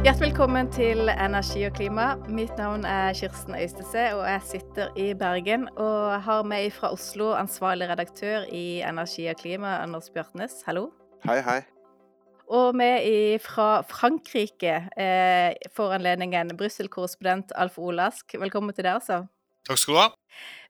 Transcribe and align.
Hjertelig 0.00 0.30
velkommen 0.30 0.70
til 0.72 1.10
Energi 1.12 1.66
og 1.68 1.74
klima. 1.76 2.14
Mitt 2.32 2.54
navn 2.56 2.86
er 2.88 3.12
Kirsten 3.12 3.52
Øystese, 3.52 4.04
og 4.16 4.22
jeg 4.24 4.40
sitter 4.48 4.94
i 4.96 5.10
Bergen. 5.14 5.66
Og 5.76 6.22
har 6.24 6.42
med 6.42 6.70
fra 6.72 6.88
Oslo 6.92 7.34
ansvarlig 7.36 7.88
redaktør 7.90 8.46
i 8.48 8.80
Energi 8.80 9.26
og 9.28 9.36
klima, 9.36 9.74
Anders 9.82 10.08
Bjørtnes. 10.10 10.62
Hallo. 10.66 10.86
Hei, 11.28 11.36
hei. 11.44 11.58
Og 12.48 12.72
med 12.74 13.38
fra 13.44 13.82
Frankrike 13.90 14.88
eh, 14.96 15.52
for 15.76 15.92
anledningen, 15.92 16.56
Brussel-korrespondent 16.56 17.52
Alf 17.54 17.76
Olask. 17.78 18.34
Velkommen 18.40 18.72
til 18.72 18.88
deg, 18.88 18.94
altså. 18.94 19.26
Takk 19.70 19.78
skal 19.78 19.94
du 19.94 19.98
ha. 20.00 20.08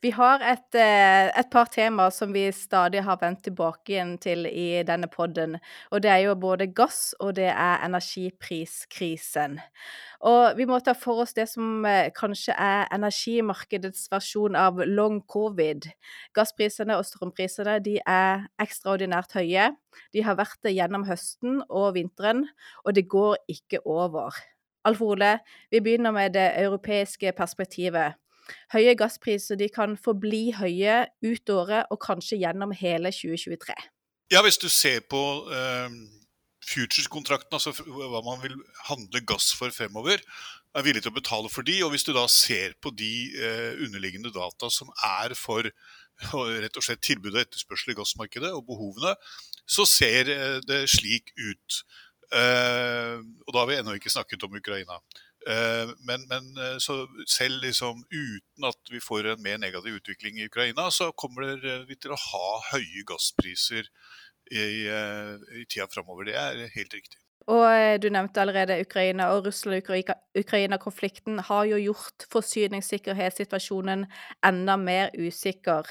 Vi 0.02 0.10
har 0.12 0.42
et, 0.44 0.74
eh, 0.76 1.30
et, 1.38 1.48
par 1.50 1.70
temaer 1.72 2.10
som 2.12 2.34
vi 2.34 2.42
stadig 2.52 3.00
har 3.04 3.16
vendt 3.16 3.42
tilbake 3.46 3.94
igjen 3.94 4.18
til 4.20 4.44
i 4.44 4.82
denne 4.84 5.08
podden. 5.08 5.56
Og 5.90 6.02
det 6.02 6.10
er 6.10 6.18
jo 6.26 6.34
både 6.34 6.66
gass 6.66 7.14
og 7.18 7.34
det 7.36 7.48
er 7.48 7.80
energipriskrisen. 7.86 9.58
Og 10.20 10.56
vi 10.56 10.66
må 10.68 10.82
ta 10.84 10.92
for 10.92 11.22
oss 11.22 11.32
det 11.32 11.48
som 11.48 11.86
eh, 11.86 12.10
kanskje 12.12 12.52
er 12.52 12.92
energimarkedets 12.92 14.10
versjon 14.12 14.56
av 14.56 14.84
long 14.84 15.22
covid. 15.22 15.88
Gassprisene 16.36 17.00
og 17.00 17.08
strømprisene 17.08 17.80
de 17.80 18.00
er 18.04 18.48
ekstraordinært 18.60 19.32
høye. 19.32 19.70
De 20.12 20.28
har 20.28 20.36
vært 20.36 20.60
det 20.62 20.76
gjennom 20.76 21.08
høsten 21.08 21.62
og 21.70 21.94
vinteren, 21.96 22.50
og 22.84 22.94
det 22.94 23.08
går 23.08 23.38
ikke 23.48 23.80
over. 23.86 24.36
Alf 24.84 25.00
Ole, 25.00 25.38
vi 25.70 25.80
begynner 25.80 26.12
med 26.12 26.36
det 26.36 26.50
europeiske 26.60 27.32
perspektivet. 27.32 28.20
Høye 28.74 28.94
gasspriser 28.98 29.58
de 29.60 29.70
kan 29.72 29.96
forbli 30.00 30.50
høye 30.56 31.04
ut 31.24 31.52
året 31.54 31.90
og 31.90 32.00
kanskje 32.02 32.40
gjennom 32.42 32.74
hele 32.76 33.12
2023. 33.14 33.76
Ja, 34.30 34.44
hvis 34.46 34.60
du 34.62 34.68
ser 34.70 35.02
på 35.10 35.20
eh, 35.50 35.94
futures-kontrakten, 36.70 37.56
altså 37.56 37.72
hva 37.74 38.20
man 38.22 38.42
vil 38.44 38.54
handle 38.86 39.22
gass 39.26 39.50
for 39.58 39.74
fremover, 39.74 40.22
er 40.70 40.84
villig 40.86 41.02
til 41.02 41.10
å 41.10 41.16
betale 41.16 41.50
for 41.50 41.66
de, 41.66 41.80
og 41.82 41.90
Hvis 41.90 42.06
du 42.06 42.12
da 42.14 42.28
ser 42.30 42.76
på 42.78 42.92
de 42.94 43.14
eh, 43.34 43.72
underliggende 43.82 44.30
data 44.30 44.70
som 44.70 44.92
er 45.02 45.34
for 45.34 45.66
rett 46.30 46.76
og 46.76 46.84
slett 46.84 47.02
tilbud 47.02 47.32
og 47.32 47.40
etterspørsel 47.40 47.94
i 47.94 47.96
gassmarkedet, 47.98 48.52
og 48.54 48.68
behovene, 48.68 49.16
så 49.66 49.86
ser 49.88 50.28
uh, 50.28 50.58
det 50.68 50.84
slik 50.92 51.32
ut. 51.38 51.82
og 52.30 53.50
da 53.50 53.58
har 53.58 53.66
vi 53.66 53.76
ennå 53.80 53.96
ikke 53.96 54.12
snakket 54.12 54.44
om 54.46 54.52
Ukraina. 54.54 55.00
Eh, 55.48 55.92
men, 56.04 56.26
men 56.28 56.50
så 56.84 57.06
selv 57.28 57.62
liksom 57.64 58.02
uten 58.10 58.66
at 58.68 58.92
vi 58.92 59.00
får 59.00 59.30
en 59.32 59.42
mer 59.42 59.60
negativ 59.62 60.00
utvikling 60.00 60.40
i 60.40 60.48
Ukraina, 60.50 60.90
så 60.92 61.12
kommer 61.12 61.56
vi 61.88 61.96
til 61.96 62.12
å 62.12 62.20
ha 62.20 62.48
høye 62.74 63.06
gasspriser 63.08 63.88
i, 64.50 64.86
eh, 64.86 65.34
i 65.60 65.64
tida 65.64 65.86
framover. 65.90 66.24
Det 66.28 66.36
er 66.36 66.68
helt 66.74 66.94
riktig. 66.94 67.18
Og 67.50 67.64
eh, 67.66 67.96
du 67.98 68.06
nevnte 68.12 68.40
allerede 68.42 68.76
Ukraina, 68.84 69.26
og 69.34 69.46
Russland-Ukraina-konflikten 69.46 71.40
har 71.48 71.64
jo 71.66 71.78
gjort 71.82 72.26
forsyningssikkerhetssituasjonen 72.32 74.04
enda 74.46 74.76
mer 74.78 75.10
usikker. 75.18 75.88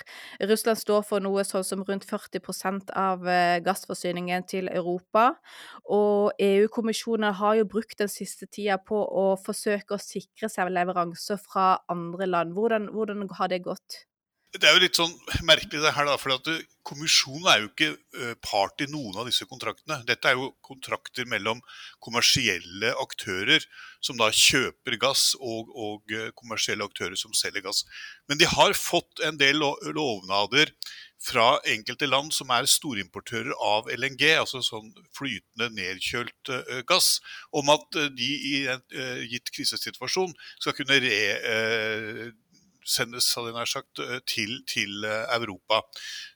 Russland 0.52 0.80
står 0.80 1.04
for 1.10 1.20
noe 1.26 1.44
sånn 1.48 1.66
som 1.68 1.84
rundt 1.88 2.08
40% 2.08 2.94
av 2.96 3.28
eh, 3.28 3.60
gassforsyningen 3.66 4.48
til 4.48 4.72
Europa. 4.72 5.34
Og 5.90 6.32
EU-kommisjonen 6.40 7.34
har 7.42 7.60
jo 7.60 7.68
brukt 7.76 8.00
den 8.00 8.12
siste 8.14 8.48
tida 8.48 8.80
på 8.80 9.02
å 9.04 9.34
forsøke 9.44 9.98
å 9.98 10.04
sikre 10.04 10.48
seg 10.54 10.72
leveranser 10.72 11.42
fra 11.44 11.74
andre 11.92 12.30
land. 12.30 12.56
Hvordan, 12.56 12.88
hvordan 12.96 13.28
har 13.42 13.52
det 13.52 13.66
gått? 13.68 14.06
Det 14.50 14.66
er 14.66 14.74
jo 14.74 14.82
litt 14.82 14.98
sånn 14.98 15.12
merkelig 15.46 15.84
det 15.84 15.92
her, 15.94 16.08
da. 16.10 16.16
For 16.18 16.34
at 16.34 16.48
kommisjonen 16.88 17.50
er 17.52 17.60
jo 17.62 17.68
ikke 17.70 18.32
part 18.42 18.82
i 18.82 18.88
noen 18.90 19.20
av 19.22 19.28
disse 19.30 19.46
kontraktene. 19.46 20.00
Dette 20.08 20.32
er 20.32 20.40
jo 20.40 20.48
kontrakter 20.66 21.28
mellom 21.30 21.62
kommersielle 22.02 22.96
aktører 22.98 23.62
som 24.02 24.18
da 24.18 24.32
kjøper 24.34 24.98
gass, 25.02 25.36
og, 25.38 25.70
og 25.78 26.16
kommersielle 26.40 26.88
aktører 26.88 27.20
som 27.20 27.36
selger 27.38 27.68
gass. 27.68 27.84
Men 28.26 28.42
de 28.42 28.50
har 28.50 28.74
fått 28.74 29.22
en 29.28 29.38
del 29.38 29.62
lovnader 29.62 30.74
fra 31.22 31.60
enkelte 31.68 32.08
land 32.10 32.34
som 32.34 32.50
er 32.56 32.66
storimportører 32.72 33.54
av 33.54 33.90
LNG, 33.94 34.24
altså 34.40 34.64
sånn 34.66 34.90
flytende 35.14 35.70
nedkjølt 35.76 36.54
gass, 36.90 37.20
om 37.54 37.70
at 37.76 38.02
de 38.16 38.34
i 38.50 38.60
en 38.72 38.82
gitt 39.30 39.54
krisesituasjon 39.54 40.34
skal 40.58 40.78
kunne 40.80 41.02
re 41.06 41.20
sendes 42.90 43.30
sagt, 43.70 44.00
eh, 44.00 44.20
til, 44.26 44.64
til, 44.68 45.04
eh, 45.06 45.26
Europa. 45.38 45.82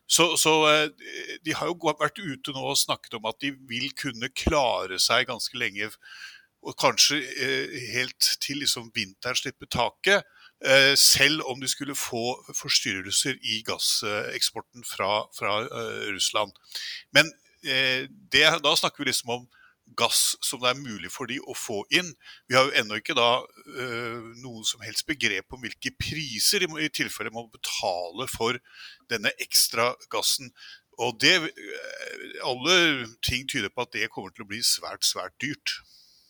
Så, 0.08 0.38
så, 0.38 0.54
eh, 0.70 1.38
de 1.46 1.54
har 1.54 1.68
jo 1.68 1.78
vært 1.84 2.20
ute 2.20 2.54
nå 2.54 2.64
og 2.72 2.78
snakket 2.78 3.18
om 3.18 3.26
at 3.26 3.40
de 3.42 3.54
vil 3.70 3.92
kunne 3.98 4.30
klare 4.30 5.00
seg 5.00 5.28
ganske 5.28 5.58
lenge. 5.58 5.92
Og 6.64 6.78
kanskje 6.80 7.20
helt 7.92 8.38
til 8.40 8.62
liksom 8.64 8.92
vinteren 8.96 9.36
slipper 9.36 9.68
taket. 9.68 10.24
Selv 10.96 11.42
om 11.52 11.60
de 11.60 11.68
skulle 11.68 11.92
få 11.92 12.38
forstyrrelser 12.56 13.36
i 13.36 13.58
gasseksporten 13.68 14.86
fra, 14.88 15.26
fra 15.36 15.58
Russland. 16.08 16.56
Men 17.12 17.34
det, 18.32 18.46
da 18.64 18.76
snakker 18.80 19.04
vi 19.04 19.10
liksom 19.10 19.34
om 19.36 19.44
gass 19.98 20.36
som 20.44 20.62
det 20.64 20.72
er 20.72 20.80
mulig 20.82 21.12
for 21.14 21.30
de 21.30 21.40
å 21.42 21.56
få 21.58 21.82
inn. 21.94 22.12
Vi 22.50 22.58
har 22.58 22.68
jo 22.68 22.76
ennå 22.82 23.00
ikke 23.00 23.16
da 23.18 23.30
øh, 23.44 24.32
noe 24.44 24.64
som 24.68 24.84
helst 24.86 25.08
begrep 25.10 25.54
om 25.54 25.64
hvilke 25.64 25.94
priser 26.00 26.64
de 26.64 26.70
må, 26.72 26.80
i 26.82 26.92
tilfelle 26.94 27.34
må 27.34 27.46
betale 27.54 28.28
for 28.32 28.60
denne 29.12 29.34
ekstra 29.44 29.92
gassen. 30.14 30.54
Og 31.02 31.18
det, 31.22 31.36
øh, 31.42 32.28
alle 32.46 33.08
ting 33.26 33.48
tyder 33.50 33.74
på 33.74 33.86
at 33.86 33.96
det 33.96 34.12
kommer 34.14 34.34
til 34.34 34.46
å 34.46 34.52
bli 34.52 34.62
svært, 34.66 35.06
svært 35.08 35.36
dyrt. 35.42 35.80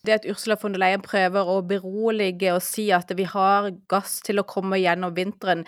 Det 0.03 0.11
at 0.11 0.25
Ursula 0.27 0.57
von 0.59 0.73
der 0.75 0.81
Leyen 0.81 1.03
prøver 1.03 1.47
å 1.47 1.61
berolige 1.63 2.51
og 2.51 2.59
si 2.65 2.89
at 2.91 3.11
vi 3.15 3.23
har 3.23 3.69
gass 3.87 4.17
til 4.25 4.41
å 4.41 4.43
komme 4.43 4.75
gjennom 4.81 5.13
vinteren, 5.15 5.61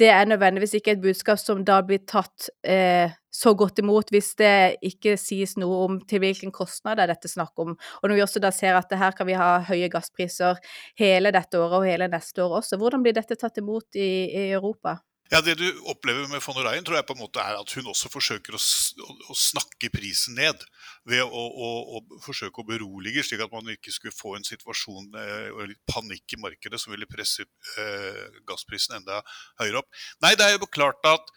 det 0.00 0.08
er 0.08 0.24
nødvendigvis 0.30 0.78
ikke 0.78 0.94
et 0.94 1.02
budskap 1.02 1.36
som 1.42 1.60
da 1.68 1.82
blir 1.84 2.00
tatt 2.08 2.48
eh, 2.64 3.12
så 3.28 3.52
godt 3.52 3.82
imot 3.82 4.08
hvis 4.14 4.32
det 4.40 4.54
ikke 4.88 5.18
sies 5.20 5.58
noe 5.60 5.82
om 5.84 6.00
til 6.08 6.24
hvilken 6.24 6.54
kostnad 6.54 7.02
er 7.02 7.12
dette 7.12 7.28
snakk 7.28 7.52
om. 7.60 7.76
Og 7.76 8.08
når 8.08 8.16
vi 8.16 8.24
også 8.24 8.40
da 8.40 8.54
ser 8.56 8.78
at 8.80 8.96
her 8.96 9.12
kan 9.18 9.28
vi 9.28 9.36
ha 9.36 9.58
høye 9.68 9.92
gasspriser 9.92 10.64
hele 10.96 11.34
dette 11.36 11.60
året 11.60 11.82
og 11.82 11.88
hele 11.90 12.08
neste 12.08 12.40
år 12.40 12.62
også, 12.62 12.80
hvordan 12.80 13.04
blir 13.04 13.20
dette 13.20 13.36
tatt 13.36 13.60
imot 13.60 14.00
i, 14.00 14.10
i 14.32 14.46
Europa? 14.54 14.96
Ja, 15.32 15.40
Det 15.40 15.54
du 15.56 15.80
opplever 15.88 16.28
med 16.28 16.42
von 16.44 16.58
der 16.60 16.82
tror 16.84 16.98
jeg 16.98 17.06
på 17.08 17.14
en 17.16 17.22
måte 17.22 17.40
er 17.40 17.56
at 17.56 17.72
hun 17.72 17.88
også 17.88 18.10
forsøker 18.12 18.54
å, 18.54 18.60
å 18.60 19.34
snakke 19.34 19.88
prisen 19.90 20.36
ned. 20.36 20.60
Ved 21.08 21.24
å, 21.24 21.28
å, 21.40 21.70
å, 21.96 22.02
forsøke 22.24 22.60
å 22.60 22.68
berolige, 22.68 23.24
slik 23.24 23.40
at 23.44 23.52
man 23.52 23.72
ikke 23.72 23.92
skulle 23.92 24.14
få 24.14 24.36
en 24.36 24.44
situasjon 24.44 25.16
eh, 25.20 25.48
og 25.54 25.66
litt 25.72 25.80
panikk 25.90 26.36
i 26.36 26.40
markedet 26.44 26.80
som 26.80 26.92
ville 26.92 27.08
presse 27.08 27.46
eh, 27.80 28.38
gassprisen 28.48 29.00
enda 29.00 29.22
høyere 29.62 29.80
opp. 29.80 30.00
Nei, 30.24 30.34
det 30.36 30.46
er 30.46 30.58
jo 30.58 30.68
klart 30.68 31.00
at 31.08 31.32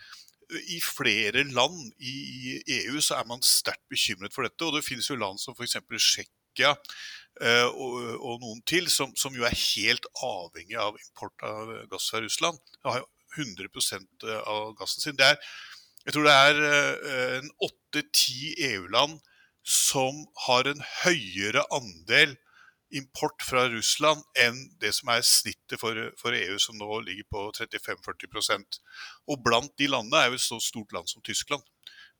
i 0.71 0.79
flere 0.83 1.43
land 1.43 1.91
i 1.99 2.59
EU 2.79 3.01
så 3.03 3.17
er 3.19 3.27
man 3.27 3.43
sterkt 3.43 3.83
bekymret 3.91 4.35
for 4.35 4.47
dette. 4.47 4.67
Og 4.67 4.77
det 4.77 4.85
finnes 4.85 5.07
jo 5.09 5.19
land 5.19 5.39
som 5.41 5.55
f.eks. 5.55 5.79
Tsjekkia 6.07 6.73
eh, 6.73 7.67
og, 7.67 7.97
og, 8.19 8.39
noen 8.43 8.63
til, 8.67 8.87
som, 8.91 9.15
som, 9.19 9.35
jo 9.35 9.47
er 9.47 9.55
helt 9.55 10.07
avhengig 10.23 10.79
av 10.79 10.99
import 10.99 11.47
av 11.47 11.75
gass 11.91 12.11
fra 12.11 12.23
Russland. 12.23 12.59
Det 12.77 12.91
har 12.91 13.03
jo 13.03 13.11
100 13.37 13.69
eh, 13.69 14.41
av 14.49 14.73
gassen 14.79 15.03
sin. 15.03 15.21
Er, 15.21 15.37
jeg 16.05 16.15
tror 16.15 16.27
det 16.27 16.35
er 16.35 16.61
eh, 16.71 17.37
en 17.39 17.53
åtte-ti 17.69 18.53
EU-land 18.73 19.19
som 19.67 20.25
har 20.47 20.69
en 20.69 20.83
høyere 21.03 21.65
andel 21.75 22.37
import 22.95 23.43
fra 23.43 23.65
Russland 23.67 24.21
enn 24.39 24.59
det 24.79 24.93
som 24.95 25.09
er 25.11 25.25
snittet 25.27 25.75
for, 25.81 25.97
for 26.19 26.35
EU, 26.35 26.55
som 26.61 26.77
nå 26.79 27.01
ligger 27.03 27.27
på 27.27 27.41
35-40% 27.57 28.79
Og 29.27 29.41
blant 29.43 29.73
de 29.79 29.89
landene 29.91 30.21
er 30.21 30.31
jo 30.31 30.39
et 30.39 30.45
så 30.45 30.59
stort 30.63 30.95
land 30.95 31.11
som 31.11 31.23
Tyskland. 31.25 31.65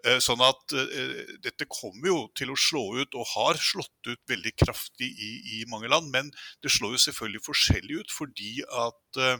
Eh, 0.06 0.20
sånn 0.22 0.42
at 0.46 0.76
uh, 0.78 1.22
dette 1.42 1.66
kommer 1.72 2.12
jo 2.12 2.18
til 2.38 2.52
å 2.54 2.60
slå 2.60 2.84
ut, 3.00 3.16
og 3.18 3.32
har 3.32 3.58
slått 3.58 4.12
ut 4.12 4.22
veldig 4.30 4.54
kraftig 4.60 5.08
i, 5.10 5.32
i 5.58 5.64
mange 5.72 5.90
land. 5.90 6.12
Men 6.14 6.30
det 6.62 6.72
slår 6.74 6.94
jo 6.94 7.04
selvfølgelig 7.08 7.46
forskjellig 7.48 8.02
ut, 8.04 8.14
fordi 8.14 8.54
at 8.68 9.22
uh, 9.24 9.40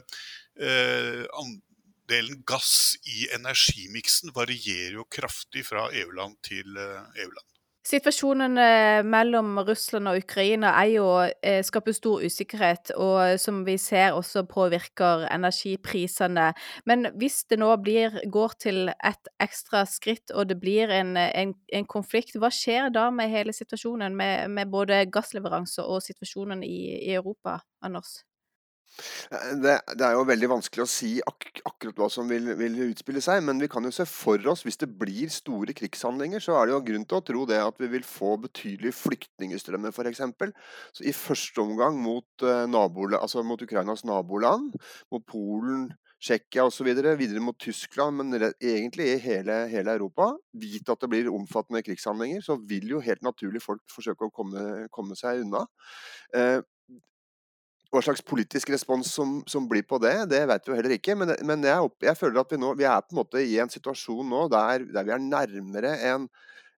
andelen 2.08 2.42
gass 2.46 2.96
i 3.06 3.28
energimiksen 3.34 4.32
varierer 4.34 4.98
jo 4.98 5.04
kraftig 5.10 5.66
fra 5.66 5.88
EU-land 5.92 6.36
til 6.42 6.76
eh, 6.76 7.22
EU-land. 7.22 7.46
Situasjonen 7.88 8.58
eh, 8.60 9.02
mellom 9.04 9.58
Russland 9.64 10.10
og 10.10 10.18
Ukraina 10.20 10.74
er 10.76 10.90
jo, 10.92 11.06
eh, 11.42 11.62
skaper 11.64 11.92
stor 11.96 12.24
usikkerhet, 12.24 12.92
og 12.96 13.40
som 13.40 13.62
vi 13.64 13.78
ser 13.80 14.12
også 14.12 14.42
påvirker 14.44 15.24
energiprisene. 15.32 16.52
Men 16.84 17.08
hvis 17.16 17.44
det 17.48 17.58
nå 17.58 17.70
blir, 17.80 18.20
går 18.28 18.56
til 18.60 18.88
et 18.92 19.32
ekstra 19.40 19.86
skritt 19.88 20.34
og 20.34 20.50
det 20.50 20.58
blir 20.60 20.92
en, 20.92 21.16
en, 21.16 21.54
en 21.72 21.88
konflikt, 21.88 22.36
hva 22.36 22.52
skjer 22.52 22.92
da 22.92 23.08
med 23.10 23.32
hele 23.32 23.56
situasjonen, 23.56 24.16
med, 24.16 24.50
med 24.52 24.68
både 24.68 25.06
gassleveranser 25.12 25.88
og 25.88 26.04
situasjonen 26.04 26.64
i, 26.64 27.08
i 27.08 27.14
Europa, 27.16 27.60
Anders? 27.80 28.18
Eh, 29.30 29.52
det, 29.62 29.74
det, 29.94 30.04
er 30.06 30.16
jo 30.16 30.26
veldig 30.28 30.50
vanskelig 30.54 30.84
å 30.84 30.90
si 30.90 31.10
ak 31.26 31.62
akkurat 31.68 32.00
hva 32.00 32.08
som 32.12 32.30
vil, 32.30 32.50
vil, 32.58 32.78
utspille 32.88 33.22
seg, 33.24 33.42
men 33.46 33.60
vi 33.62 33.70
kan 33.70 33.84
jo 33.86 33.92
se 33.94 34.06
for 34.08 34.42
oss, 34.50 34.64
hvis 34.66 34.80
det 34.80 34.90
blir 35.00 35.30
store 35.32 35.74
krigshandlinger, 35.76 36.42
så 36.42 36.58
er 36.58 36.68
det 36.68 36.76
jo 36.76 36.82
grunn 36.90 37.06
til 37.08 37.20
å 37.20 37.26
tro 37.30 37.44
det 37.50 37.60
at 37.62 37.78
vi 37.82 37.90
vil 37.94 38.06
få 38.06 38.34
betydelige 38.48 38.96
flyktningstrømmer, 38.98 39.94
f.eks. 39.94 40.24
I 41.04 41.14
første 41.16 41.62
omgang 41.62 42.00
mot, 42.02 42.28
uh, 42.42 42.66
altså 43.20 43.44
mot 43.46 43.62
Ukrainas 43.62 44.04
naboland, 44.08 44.74
mot 45.12 45.24
Polen, 45.28 45.88
Tsjekkia 46.18 46.64
osv., 46.66 46.82
videre, 46.88 47.12
videre 47.14 47.40
mot 47.42 47.54
Tyskland, 47.62 48.18
men 48.18 48.34
egentlig 48.58 49.06
i 49.12 49.18
hele, 49.22 49.60
hele, 49.70 49.92
Europa. 49.94 50.32
Vit 50.58 50.90
at 50.90 50.98
det 51.04 51.10
blir 51.12 51.30
omfattende 51.30 51.84
krigshandlinger, 51.86 52.42
så 52.42 52.56
vil 52.58 52.88
jo 52.90 53.02
helt 53.04 53.22
naturlig 53.22 53.62
folk 53.62 53.84
forsøke 53.92 54.26
å 54.26 54.34
komme, 54.34 54.88
komme 54.90 55.14
seg 55.18 55.44
unna. 55.44 55.62
Eh, 56.34 56.58
hva 57.88 58.02
slags 58.04 58.20
politisk 58.24 58.70
respons 58.74 59.08
som, 59.16 59.38
som, 59.48 59.64
blir 59.68 59.84
på 59.88 60.00
det, 60.02 60.14
det 60.32 60.42
vet 60.50 60.66
vi 60.66 60.72
jo 60.72 60.76
heller 60.76 60.94
ikke. 60.98 61.16
Men, 61.16 61.32
men 61.48 61.64
jeg, 61.64 61.90
jeg, 62.04 62.16
føler 62.20 62.42
at 62.42 62.52
vi 62.52 62.60
nå 62.60 62.74
vi 62.76 62.86
er 62.88 63.00
på 63.04 63.14
en 63.14 63.20
måte 63.22 63.42
i 63.42 63.56
en 63.62 63.72
situasjon 63.72 64.28
nå 64.28 64.44
der, 64.52 64.84
der 64.92 65.08
vi 65.08 65.14
er 65.16 65.24
nærmere 65.24 65.94
en 66.10 66.28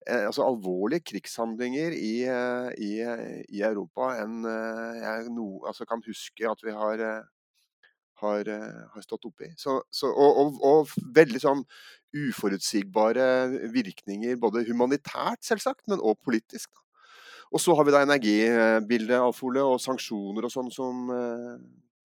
eh, 0.06 0.28
altså 0.28 0.46
alvorlige 0.46 1.08
krigshandlinger 1.14 1.98
i, 1.98 2.14
eh, 2.30 2.70
i, 2.78 2.92
i 3.58 3.66
Europa 3.66 4.12
enn 4.22 4.46
eh, 4.50 5.02
jeg 5.02 5.34
no, 5.34 5.50
altså 5.70 5.88
kan 5.90 6.06
huske 6.06 6.46
at 6.50 6.62
vi 6.66 6.76
har, 6.78 7.06
har, 8.22 8.52
har 8.94 9.08
stått 9.08 9.26
oppi. 9.32 9.50
Så, 9.58 9.80
så, 9.90 10.12
og, 10.14 10.44
og, 10.44 10.62
og, 10.70 10.94
veldig 11.16 11.42
sånn 11.42 11.66
uforutsigbare 12.10 13.26
virkninger, 13.74 14.38
både 14.42 14.66
humanitært 14.70 15.42
selvsagt, 15.46 15.88
men 15.90 16.02
òg 16.02 16.22
politisk. 16.26 16.70
Da. 16.70 16.89
Og 17.50 17.62
så 17.62 17.74
har 17.76 17.86
vi 17.86 17.94
da 17.94 18.04
energibildet, 18.06 19.18
Alf 19.18 19.42
Ole, 19.46 19.64
og 19.66 19.82
sanksjoner 19.82 20.46
og 20.46 20.54
sånn 20.54 20.70
som, 20.74 21.08
eh, 21.14 21.56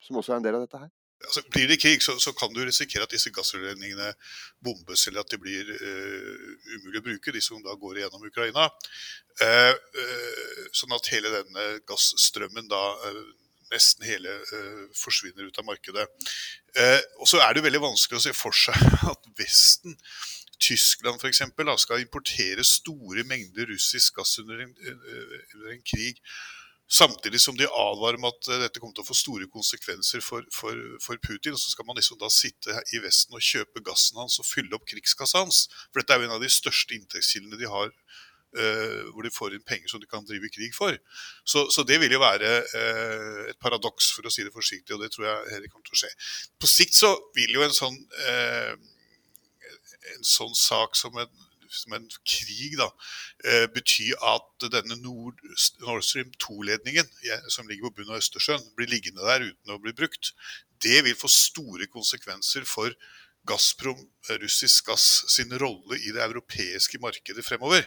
som, 0.07 0.21
også 0.21 0.33
er 0.33 0.41
en 0.41 0.47
del 0.47 0.57
av 0.59 0.65
dette 0.65 0.81
her. 0.81 0.93
Altså, 1.25 1.43
blir 1.53 1.69
det 1.69 1.79
krig, 1.81 2.03
så, 2.05 2.17
så, 2.21 2.35
kan 2.37 2.53
du 2.53 2.61
risikere 2.65 3.07
at 3.07 3.13
disse 3.13 3.33
gassrørledningene 3.33 4.11
bombes, 4.65 5.07
eller 5.09 5.23
at 5.23 5.31
de 5.33 5.39
blir 5.41 5.71
uh, 5.73 6.43
umulig 6.75 7.01
å 7.01 7.05
bruke, 7.07 7.33
de 7.33 7.41
som 7.45 7.63
da 7.65 7.77
går 7.81 8.03
gjennom 8.03 8.27
Ukraina. 8.29 8.67
Uh, 9.41 9.73
uh, 9.73 10.67
sånn 10.77 10.93
at 10.97 11.09
hele 11.15 11.33
denne 11.33 11.65
gassstrømmen 11.89 12.69
da 12.69 12.83
nesten 13.73 14.05
hele 14.05 14.31
forsvinner 14.95 15.49
ut 15.49 15.57
av 15.59 15.65
markedet. 15.67 16.05
og 17.17 17.27
så 17.27 17.41
er 17.43 17.57
det 17.57 17.63
veldig 17.65 17.81
vanskelig 17.83 18.21
å 18.21 18.23
se 18.23 18.35
for 18.37 18.55
seg 18.55 18.77
at 19.11 19.25
Vesten 19.41 19.97
Tyskland 20.61 21.21
for 21.21 21.29
eksempel, 21.29 21.71
skal 21.79 22.03
importere 22.03 22.65
store 22.67 23.25
mengder 23.29 23.67
russisk 23.73 24.19
gass 24.19 24.39
under 24.39 24.61
en, 24.65 24.75
eh, 24.75 25.39
under 25.55 25.73
en, 25.73 25.83
krig. 25.83 26.21
Samtidig 26.91 27.41
som 27.41 27.57
de 27.57 27.65
advarer 27.65 28.19
om 28.21 28.29
at 28.29 28.49
eh, 28.49 28.61
dette 28.65 28.81
kommer 28.81 28.95
til 28.95 29.05
å 29.05 29.09
få 29.09 29.17
store 29.19 29.49
konsekvenser 29.53 30.23
for, 30.25 30.45
for, 30.53 30.79
for 31.03 31.21
Putin. 31.25 31.57
Så 31.57 31.73
skal 31.73 31.89
man 31.89 31.99
liksom 31.99 32.21
da 32.21 32.31
sitte 32.33 32.77
i 32.93 33.01
Vesten 33.05 33.37
og 33.37 33.45
kjøpe 33.45 33.83
gassen 33.85 34.21
hans 34.21 34.39
og 34.43 34.49
fylle 34.49 34.77
opp 34.77 34.87
krigskassa 34.91 35.45
hans. 35.45 35.67
For 35.91 36.03
dette 36.03 36.15
er 36.15 36.23
jo 36.23 36.29
en 36.29 36.39
av 36.39 36.45
de 36.45 36.53
største 36.53 36.97
inntektskildene 36.99 37.61
de 37.61 37.71
har. 37.71 37.93
Uh, 38.55 39.11
hvor 39.11 39.27
de 39.27 39.33
får 39.35 39.57
inn 39.57 39.65
penger 39.67 39.91
som 39.91 39.99
de 39.99 40.07
kan 40.07 40.23
drive 40.23 40.47
krig 40.55 40.71
for. 40.77 40.95
Så, 41.43 41.65
så 41.75 41.83
det 41.83 41.97
vil 41.99 42.13
jo 42.15 42.21
være 42.23 42.53
uh, 42.63 43.41
et 43.51 43.59
paradoks, 43.59 44.13
for 44.15 44.29
å 44.29 44.31
si 44.31 44.45
det 44.47 44.53
forsiktig, 44.55 44.95
og 44.95 45.03
det 45.03 45.09
tror 45.11 45.27
jeg 45.27 45.57
heller 45.57 45.73
kommer 45.73 45.89
til 45.89 45.97
å 45.97 45.99
skje. 46.05 46.11
På 46.63 46.71
sikt 46.71 46.95
så 46.95 47.11
vil 47.35 47.51
jo 47.57 47.65
en 47.67 47.75
sånn 47.75 47.99
uh, 47.99 48.77
en 50.15 50.29
sånn 50.29 50.55
sak 50.59 50.97
som 50.99 51.17
en, 51.19 51.33
som 51.75 51.97
en 51.97 52.07
krig 52.29 52.77
da, 52.79 52.91
eh, 53.45 53.67
betyr 53.73 54.15
at 54.35 54.69
denne 54.73 54.99
Nord, 55.03 55.41
Nord 55.83 56.05
Stream 56.07 56.31
2-ledningen, 56.43 57.09
som 57.49 57.69
ligger 57.69 57.91
på 57.91 58.01
bunnen 58.01 58.15
av 58.15 58.23
Østersjøen, 58.23 58.65
blir 58.79 58.93
liggende 58.93 59.25
der 59.27 59.49
uten 59.51 59.75
å 59.75 59.81
bli 59.83 59.95
brukt. 59.97 60.35
Det 60.85 61.03
vil 61.07 61.17
få 61.19 61.31
store 61.33 61.89
konsekvenser 61.91 62.67
for 62.69 62.95
Gazprom, 63.45 64.01
eh, 64.31 64.39
russisk 64.41 64.87
gass, 64.89 65.25
sin 65.29 65.53
rolle 65.61 65.99
i 66.01 66.13
det 66.17 66.23
europeiske 66.25 67.01
markedet 67.01 67.45
fremover. 67.45 67.85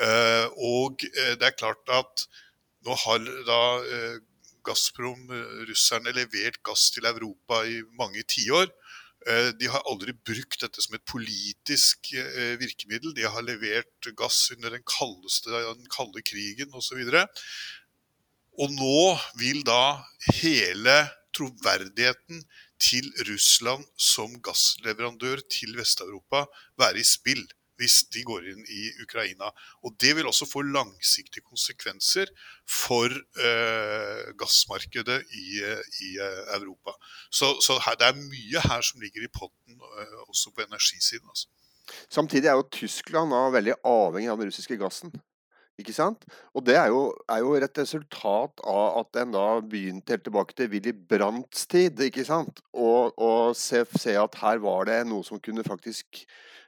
Eh, 0.00 0.46
og 0.56 1.04
eh, 1.04 1.34
det 1.36 1.50
er 1.50 1.58
klart 1.58 1.92
at 1.92 2.24
nå 2.86 2.96
har 3.04 3.20
da 3.44 3.60
Gazprom, 4.64 5.28
russerne, 5.68 6.12
levert 6.14 6.60
gass 6.64 6.88
til 6.94 7.08
Europa 7.08 7.62
i 7.68 7.82
mange 7.98 8.22
tiår. 8.28 8.68
Eh, 9.28 9.50
de 9.60 9.68
har 9.68 9.84
aldri 9.90 10.14
brukt 10.24 10.62
dette 10.62 10.82
som 10.84 10.96
et 10.96 11.04
politisk 11.08 12.12
eh, 12.16 12.54
virkemiddel. 12.60 13.12
De 13.16 13.26
har 13.28 13.44
levert 13.44 14.10
gass 14.16 14.46
under 14.54 14.72
den 14.72 14.84
kaldeste 14.88 15.52
den 15.52 15.84
kalde 15.92 16.22
krigen 16.24 16.72
osv. 16.78 17.02
Og, 17.04 17.42
og 18.64 18.74
nå 18.78 19.02
vil 19.40 19.60
da 19.68 20.00
hele 20.40 20.96
troverdigheten 21.36 22.40
til 22.80 23.10
Russland 23.28 23.84
som 24.00 24.38
gassleverandør 24.42 25.42
til 25.50 25.76
Vest-Europa 25.76 26.46
være 26.80 27.02
i 27.02 27.06
spill 27.06 27.44
hvis 27.78 28.00
de 28.12 28.24
går 28.26 28.48
inn 28.52 28.64
i 28.66 28.88
Ukraina. 29.04 29.52
Og 29.86 29.94
Det 30.00 30.14
vil 30.16 30.26
også 30.26 30.48
få 30.50 30.64
langsiktige 30.66 31.44
konsekvenser 31.46 32.30
for 32.66 33.12
eh, 33.12 34.24
gassmarkedet 34.40 35.20
i, 35.30 35.46
i 36.08 36.10
eh, 36.18 36.42
Europa. 36.58 36.96
Så, 37.30 37.54
så 37.64 37.78
her, 37.84 37.98
det 38.00 38.10
er 38.10 38.18
mye 38.18 38.66
her 38.66 38.84
som 38.84 39.00
ligger 39.02 39.24
i 39.24 39.32
potten, 39.32 39.78
eh, 39.78 40.18
også 40.26 40.52
på 40.54 40.66
energisiden. 40.66 41.30
Altså. 41.30 41.48
Samtidig 42.10 42.50
er 42.50 42.58
jo 42.58 42.68
Tyskland 42.72 43.32
da 43.32 43.48
veldig 43.54 43.78
avhengig 43.86 44.30
av 44.32 44.42
den 44.42 44.50
russiske 44.50 44.78
gassen. 44.80 45.14
Ikke 45.78 45.94
sant? 45.94 46.24
Og 46.58 46.64
det 46.66 46.74
er 46.74 46.88
jo, 46.90 47.12
er 47.30 47.44
jo 47.44 47.52
et 47.54 47.78
resultat 47.78 48.64
av 48.66 48.98
at 48.98 49.20
en 49.22 49.30
da 49.36 49.46
begynte 49.62 50.16
helt 50.16 50.24
tilbake 50.26 50.56
til 50.58 50.72
Willy 50.72 50.90
Brandts 50.90 51.68
tid, 51.70 52.02
ikke 52.02 52.26
sant? 52.26 52.58
Og, 52.74 53.14
og 53.14 53.54
se, 53.56 53.84
se, 53.94 54.16
at 54.18 54.40
her 54.42 54.58
var 54.64 54.90
det 54.90 55.04
noe 55.06 55.22
som 55.22 55.38
kunne 55.38 55.62
faktisk 55.62 56.26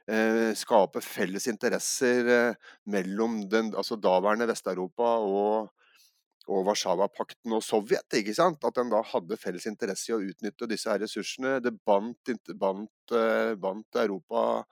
skape 0.57 1.01
felles 1.05 1.47
interesser 1.47 2.27
eh, 2.27 2.71
mellom 2.89 3.41
den 3.49 3.73
altså 3.77 3.97
daværende 4.01 4.47
Vest-Europa 4.49 5.11
og, 5.25 5.69
og 6.47 6.65
Warszawapakten 6.67 7.53
og 7.57 7.63
Sovjet. 7.63 8.07
ikke 8.17 8.35
sant? 8.35 8.63
At 8.65 8.79
en 8.81 8.91
da 8.91 9.03
hadde 9.13 9.39
felles 9.39 9.67
interesse 9.69 10.11
i 10.11 10.15
å 10.15 10.23
utnytte 10.23 10.69
disse 10.69 10.89
her 10.91 11.01
ressursene. 11.03 11.59
Det 11.63 11.75
bandt, 11.85 12.33
bandt, 12.59 13.15
eh, 13.15 13.53
bandt 13.61 14.01
Europa 14.01 14.63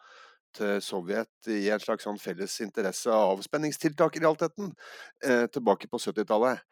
til 0.57 0.79
Sovjet 0.81 1.51
i 1.53 1.67
en 1.69 1.81
slags 1.81 2.07
sånn 2.07 2.17
felles 2.19 2.55
interesse 2.65 3.11
av 3.13 3.35
avspenningstiltak 3.37 4.17
i 4.17 4.23
realiteten, 4.23 4.73
eh, 5.23 5.45
tilbake 5.53 5.87
på 5.91 6.01
70-tallet. 6.01 6.65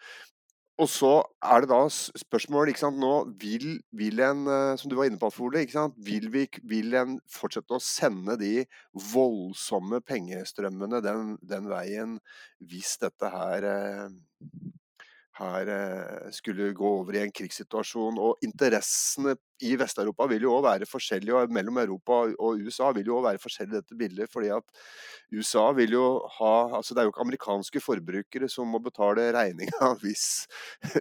Og 0.78 0.90
så 0.94 1.12
er 1.42 1.64
det 1.64 1.72
da 1.72 1.80
spørsmål 1.90 2.70
ikke 2.70 2.84
sant, 2.84 3.00
nå 3.02 3.14
vil, 3.42 3.80
vil 3.98 4.22
en, 4.22 4.44
eh, 4.46 4.76
som 4.78 4.92
du 4.92 4.98
var 5.00 5.10
inne 5.10 5.18
på, 5.18 5.32
Fole, 5.34 5.64
ikke 5.66 5.74
sant, 5.74 5.96
vil, 6.06 6.28
vi, 6.34 6.44
vil 6.70 6.94
en 7.00 7.16
fortsette 7.34 7.74
å 7.74 7.82
sende 7.82 8.38
de 8.38 8.52
voldsomme 9.10 10.04
pengestrømmene 10.06 11.02
den, 11.02 11.34
den 11.42 11.69
veien 11.72 12.19
hvis 12.62 12.94
dette 13.02 13.34
her 13.34 13.66
eh, 13.72 14.19
her 15.38 15.70
eh, 15.72 16.30
skulle 16.34 16.72
gå 16.76 16.90
over 17.02 17.18
i 17.18 17.22
en 17.24 17.34
krigssituasjon. 17.34 18.18
Og 18.22 18.44
interessene 18.46 19.36
i 19.66 19.74
Vest-Europa 19.80 20.28
vil 20.30 20.46
jo 20.46 20.54
òg 20.58 20.66
være 20.68 20.90
forskjellige, 20.90 21.36
og 21.36 21.54
mellom 21.54 21.80
Europa 21.82 22.20
og 22.30 22.62
USA 22.62 22.92
vil 22.96 23.10
jo 23.10 23.20
òg 23.20 23.28
være 23.30 23.42
forskjellig 23.42 23.80
dette 23.80 23.98
bildet. 23.98 24.32
fordi 24.34 24.52
at 24.54 24.82
USA 25.34 25.72
vil 25.78 25.96
jo 25.98 26.06
ha 26.38 26.78
altså 26.78 26.94
Det 26.94 27.02
er 27.02 27.08
jo 27.08 27.14
ikke 27.14 27.26
amerikanske 27.26 27.82
forbrukere 27.84 28.50
som 28.50 28.68
må 28.68 28.80
betale 28.80 29.32
regninga 29.34 29.94
hvis, 30.04 30.48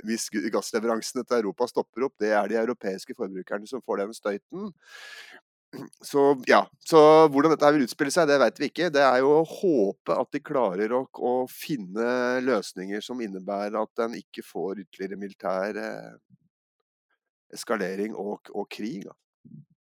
hvis 0.04 0.30
gassleveransene 0.52 1.24
til 1.24 1.42
Europa 1.42 1.68
stopper 1.70 2.08
opp. 2.08 2.16
Det 2.20 2.32
er 2.32 2.48
de 2.48 2.60
europeiske 2.60 3.14
forbrukerne 3.16 3.66
som 3.66 3.82
får 3.82 4.04
den 4.04 4.14
støyten. 4.14 4.72
Så 6.04 6.22
ja, 6.48 6.62
så 6.84 7.00
hvordan 7.32 7.52
dette 7.54 7.70
vil 7.74 7.84
utspille 7.86 8.12
seg, 8.14 8.28
det 8.30 8.38
vet 8.42 8.60
vi 8.60 8.70
ikke. 8.70 8.90
Det 8.94 9.02
er 9.04 9.20
jo 9.22 9.32
å 9.38 9.48
håpe 9.48 10.16
at 10.16 10.32
de 10.34 10.42
klarer 10.44 10.94
å, 10.96 11.02
å 11.18 11.34
finne 11.50 12.40
løsninger 12.44 13.04
som 13.04 13.20
innebærer 13.24 13.78
at 13.80 14.04
en 14.06 14.16
ikke 14.18 14.44
får 14.46 14.84
ytterligere 14.84 15.20
militær 15.20 15.80
eh, 15.82 16.16
eskalering 17.56 18.16
og, 18.18 18.52
og 18.54 18.68
krig. 18.72 19.06
Da. 19.08 19.16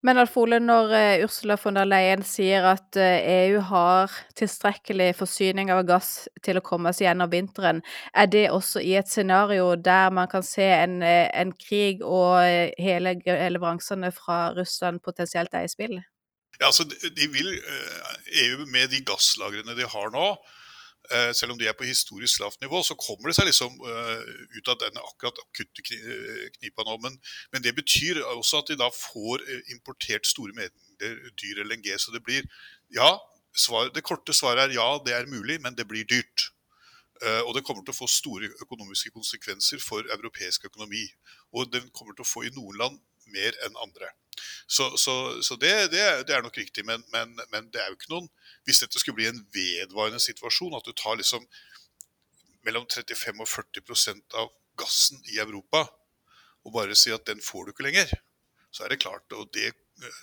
Men 0.05 0.17
Alf 0.21 0.37
Ole, 0.39 0.61
når 0.63 0.93
uh, 0.93 1.23
Ursula 1.25 1.57
von 1.59 1.75
der 1.75 1.87
Leyen 1.87 2.21
sier 2.23 2.63
at 2.69 2.95
EU 2.99 3.59
har 3.67 4.13
tilstrekkelig 4.39 5.09
forsyning 5.19 5.73
av 5.75 5.81
gass 5.89 6.29
til 6.45 6.59
å 6.59 6.63
komme 6.63 6.93
seg 6.95 7.09
gjennom 7.09 7.31
vinteren, 7.33 7.81
er 8.15 8.29
det 8.31 8.45
også 8.53 8.79
i 8.79 8.93
et 8.99 9.11
scenario 9.11 9.73
der 9.75 10.13
man 10.15 10.31
kan 10.31 10.45
se 10.45 10.69
en, 10.77 11.01
uh, 11.03 11.27
en 11.35 11.51
krig 11.51 12.05
og 12.05 12.39
hele 12.79 13.17
leveransene 13.25 14.13
fra 14.15 14.53
Russland 14.55 15.03
potensielt 15.03 15.53
er 15.53 15.67
i 15.67 15.73
spill? 15.73 15.99
Ja, 16.59 16.71
altså 16.71 16.87
de 16.87 17.27
vil, 17.31 17.53
EU 18.43 18.65
med 18.71 18.91
de 18.91 19.03
gasslagrene 19.07 19.75
de 19.77 19.85
har 19.87 20.09
nå, 20.15 20.31
Eh, 20.33 20.58
selv 21.33 21.53
om 21.53 21.59
de 21.59 21.67
er 21.69 21.77
på 21.77 21.87
historisk 21.87 22.41
lavt 22.43 22.61
nivå, 22.61 22.83
så 22.85 22.97
kommer 22.99 23.29
det 23.29 23.37
seg 23.37 23.47
liksom 23.49 23.79
uh, 23.81 24.21
ut 24.53 24.69
av 24.69 24.77
denne 24.83 25.01
akkurat 25.01 25.41
akutte 25.41 25.85
eh, 25.95 26.45
knipa 26.59 26.85
nå. 26.85 26.99
Men, 27.05 27.17
men, 27.53 27.63
det 27.65 27.73
betyr 27.77 28.21
også 28.35 28.61
at 28.61 28.69
de 28.69 28.77
da 28.79 28.91
får 28.93 29.45
importert 29.73 30.29
store 30.29 30.53
mengder 30.57 31.17
dyr 31.41 31.63
LNG. 31.65 31.95
Så 31.97 32.13
det 32.15 32.23
blir 32.25 32.45
Ja, 32.93 33.19
svar, 33.53 33.91
det 33.93 34.05
korte 34.05 34.33
svaret 34.33 34.69
er 34.69 34.77
ja, 34.77 34.87
det 35.05 35.13
er 35.13 35.29
mulig, 35.29 35.59
men 35.61 35.75
det 35.77 35.87
blir 35.89 36.07
dyrt. 36.09 36.49
Eh, 37.19 37.41
og 37.43 37.55
det 37.55 37.65
kommer 37.67 37.83
til 37.83 37.91
å 37.91 37.99
få 37.99 38.07
store 38.07 38.47
økonomiske 38.63 39.11
konsekvenser 39.11 39.81
for 39.83 40.07
europeisk 40.15 40.69
økonomi. 40.69 41.03
Og 41.53 41.71
den 41.73 41.89
kommer 41.91 42.15
til 42.15 42.23
å 42.23 42.31
få 42.31 42.45
i 42.47 42.53
noen 42.55 42.79
land 42.79 42.99
mer 43.33 43.57
enn 43.65 43.77
andre. 43.83 44.11
Så, 44.67 44.97
så, 44.97 45.41
så 45.43 45.57
det, 45.59 45.73
det, 45.91 46.03
det, 46.27 46.35
er 46.35 46.43
nok 46.45 46.57
riktig, 46.57 46.85
men, 46.87 47.03
men, 47.13 47.33
men, 47.51 47.67
det 47.73 47.81
er 47.81 47.89
jo 47.89 47.97
ikke 47.97 48.11
noen 48.13 48.29
Hvis 48.67 48.79
dette 48.79 49.01
skulle 49.01 49.17
bli 49.17 49.27
en 49.27 49.41
vedvarende 49.51 50.21
situasjon, 50.23 50.77
at 50.77 50.85
du 50.85 50.93
tar 50.95 51.17
liksom 51.19 51.43
mellom 52.67 52.85
35 52.87 53.43
og 53.43 53.49
40% 53.49 54.37
av 54.39 54.51
gassen 54.79 55.19
i 55.33 55.39
Europa 55.41 55.87
og 56.67 56.73
bare 56.75 56.95
sier 56.97 57.17
at 57.17 57.27
den 57.27 57.39
får 57.43 57.65
du 57.65 57.71
ikke 57.73 57.85
lenger, 57.87 58.11
så 58.69 58.83
er 58.85 58.93
det 58.93 59.01
klart, 59.01 59.25
og 59.33 59.47
det 59.55 59.71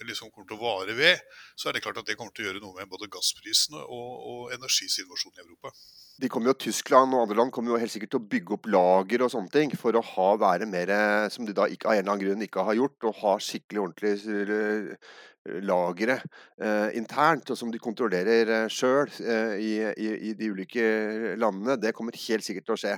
liksom 0.08 0.32
kommer 0.32 0.48
til 0.48 0.58
å 0.58 0.62
vare 0.62 0.96
ved, 0.96 1.22
så 1.56 1.68
er 1.68 1.76
det 1.76 1.84
klart 1.84 2.00
at 2.00 2.08
det 2.08 2.16
kommer 2.18 2.34
til 2.36 2.46
å 2.46 2.50
gjøre 2.50 2.64
noe 2.64 2.76
med 2.78 2.90
både 2.90 3.10
gassprisene 3.12 3.82
og, 3.84 4.10
og 4.32 4.56
energisituasjonen 4.56 5.40
i 5.40 5.46
Europa 5.46 5.74
de 6.16 6.28
kommer 6.32 6.48
jo, 6.48 6.56
Tyskland 6.64 7.12
og 7.12 7.26
andre 7.26 7.36
land 7.36 7.52
kommer 7.52 7.74
jo 7.74 7.80
helt 7.80 7.92
sikkert 7.92 8.14
til 8.14 8.22
å 8.22 8.28
bygge 8.32 8.54
opp 8.56 8.68
lager 8.72 9.24
og 9.24 9.32
sånne 9.32 9.52
ting 9.52 9.72
for 9.76 9.96
å 9.98 10.04
ha, 10.14 10.28
være 10.40 10.68
mer 10.70 10.92
Som 11.32 11.48
de 11.48 11.52
da 11.56 11.66
ikke, 11.68 11.88
av 11.90 11.96
en 11.96 12.00
eller 12.00 12.12
annen 12.14 12.22
grunn 12.24 12.44
ikke 12.46 12.64
har 12.64 12.78
gjort. 12.78 12.96
Og 13.04 13.18
ha 13.20 13.34
skikkelig 13.42 13.82
ordentlig 13.82 14.14
eh, 14.24 15.10
lagre 15.66 16.18
eh, 16.60 16.96
internt, 16.98 17.50
og 17.50 17.58
som 17.58 17.70
de 17.72 17.80
kontrollerer 17.82 18.52
eh, 18.52 18.68
sjøl 18.72 19.10
eh, 19.22 19.56
i, 19.62 19.72
i, 20.30 20.32
de 20.38 20.50
ulike 20.52 20.86
landene. 21.40 21.78
Det 21.80 21.94
kommer 21.96 22.16
helt 22.26 22.46
sikkert 22.46 22.68
til 22.68 22.76
å 22.76 22.80
skje. 22.80 22.94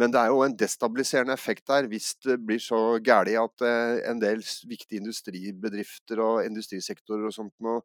Men 0.00 0.14
det 0.14 0.22
er 0.22 0.32
jo 0.32 0.44
en 0.44 0.56
destabiliserende 0.58 1.36
effekt 1.36 1.66
der 1.70 1.90
hvis 1.90 2.12
det 2.26 2.38
blir 2.44 2.62
så 2.62 2.98
galt 3.04 3.32
at 3.40 3.66
eh, 3.66 3.98
en 4.10 4.22
del 4.22 4.44
viktige 4.68 5.00
industribedrifter 5.02 6.22
og 6.24 6.46
industrisektorer 6.46 7.28
og 7.28 7.36
sånt 7.36 7.54
nå 7.64 7.80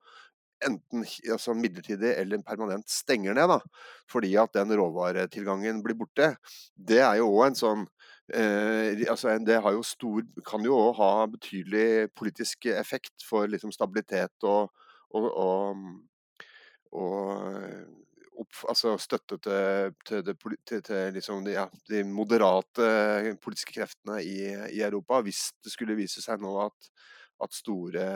enten 0.66 1.04
altså 1.32 1.54
midlertidig 1.58 2.14
eller 2.16 2.44
permanent 2.46 2.88
stenger 2.90 3.36
ned, 3.36 3.52
da, 3.52 3.60
fordi 4.12 4.32
at 4.40 4.54
den 4.56 4.72
råvaretilgangen 4.80 5.82
blir 5.84 5.98
borte, 6.00 6.36
det 6.76 7.02
er 7.04 7.20
jo 7.20 7.28
òg 7.34 7.50
en 7.50 7.60
sånn 7.60 7.84
eh, 8.34 9.04
altså 9.10 9.38
Det 9.40 9.60
jo 9.62 9.84
stor, 9.84 10.24
kan 10.46 10.64
jo 10.66 10.78
òg 10.88 10.96
ha 10.98 11.12
betydelig 11.28 12.10
politisk 12.16 12.66
effekt 12.66 13.26
for 13.28 13.48
liksom, 13.48 13.72
stabilitet 13.72 14.44
og, 14.44 14.72
og, 15.12 15.30
og, 15.38 15.86
og 16.92 18.06
opp, 18.42 18.62
altså 18.70 18.96
støtte 19.02 19.38
til, 19.44 19.96
til, 20.08 20.24
det, 20.26 20.36
til, 20.68 20.82
til 20.86 21.14
liksom 21.16 21.44
de, 21.46 21.56
ja, 21.56 21.66
de, 21.90 22.04
moderate 22.08 23.36
politiske 23.44 23.76
kreftene 23.78 24.22
i, 24.24 24.38
i, 24.72 24.82
Europa, 24.84 25.22
hvis 25.26 25.50
det 25.64 25.74
skulle 25.74 25.98
vise 25.98 26.24
seg 26.24 26.42
nå 26.44 26.56
at, 26.66 26.90
at 27.44 27.56
store 27.56 28.08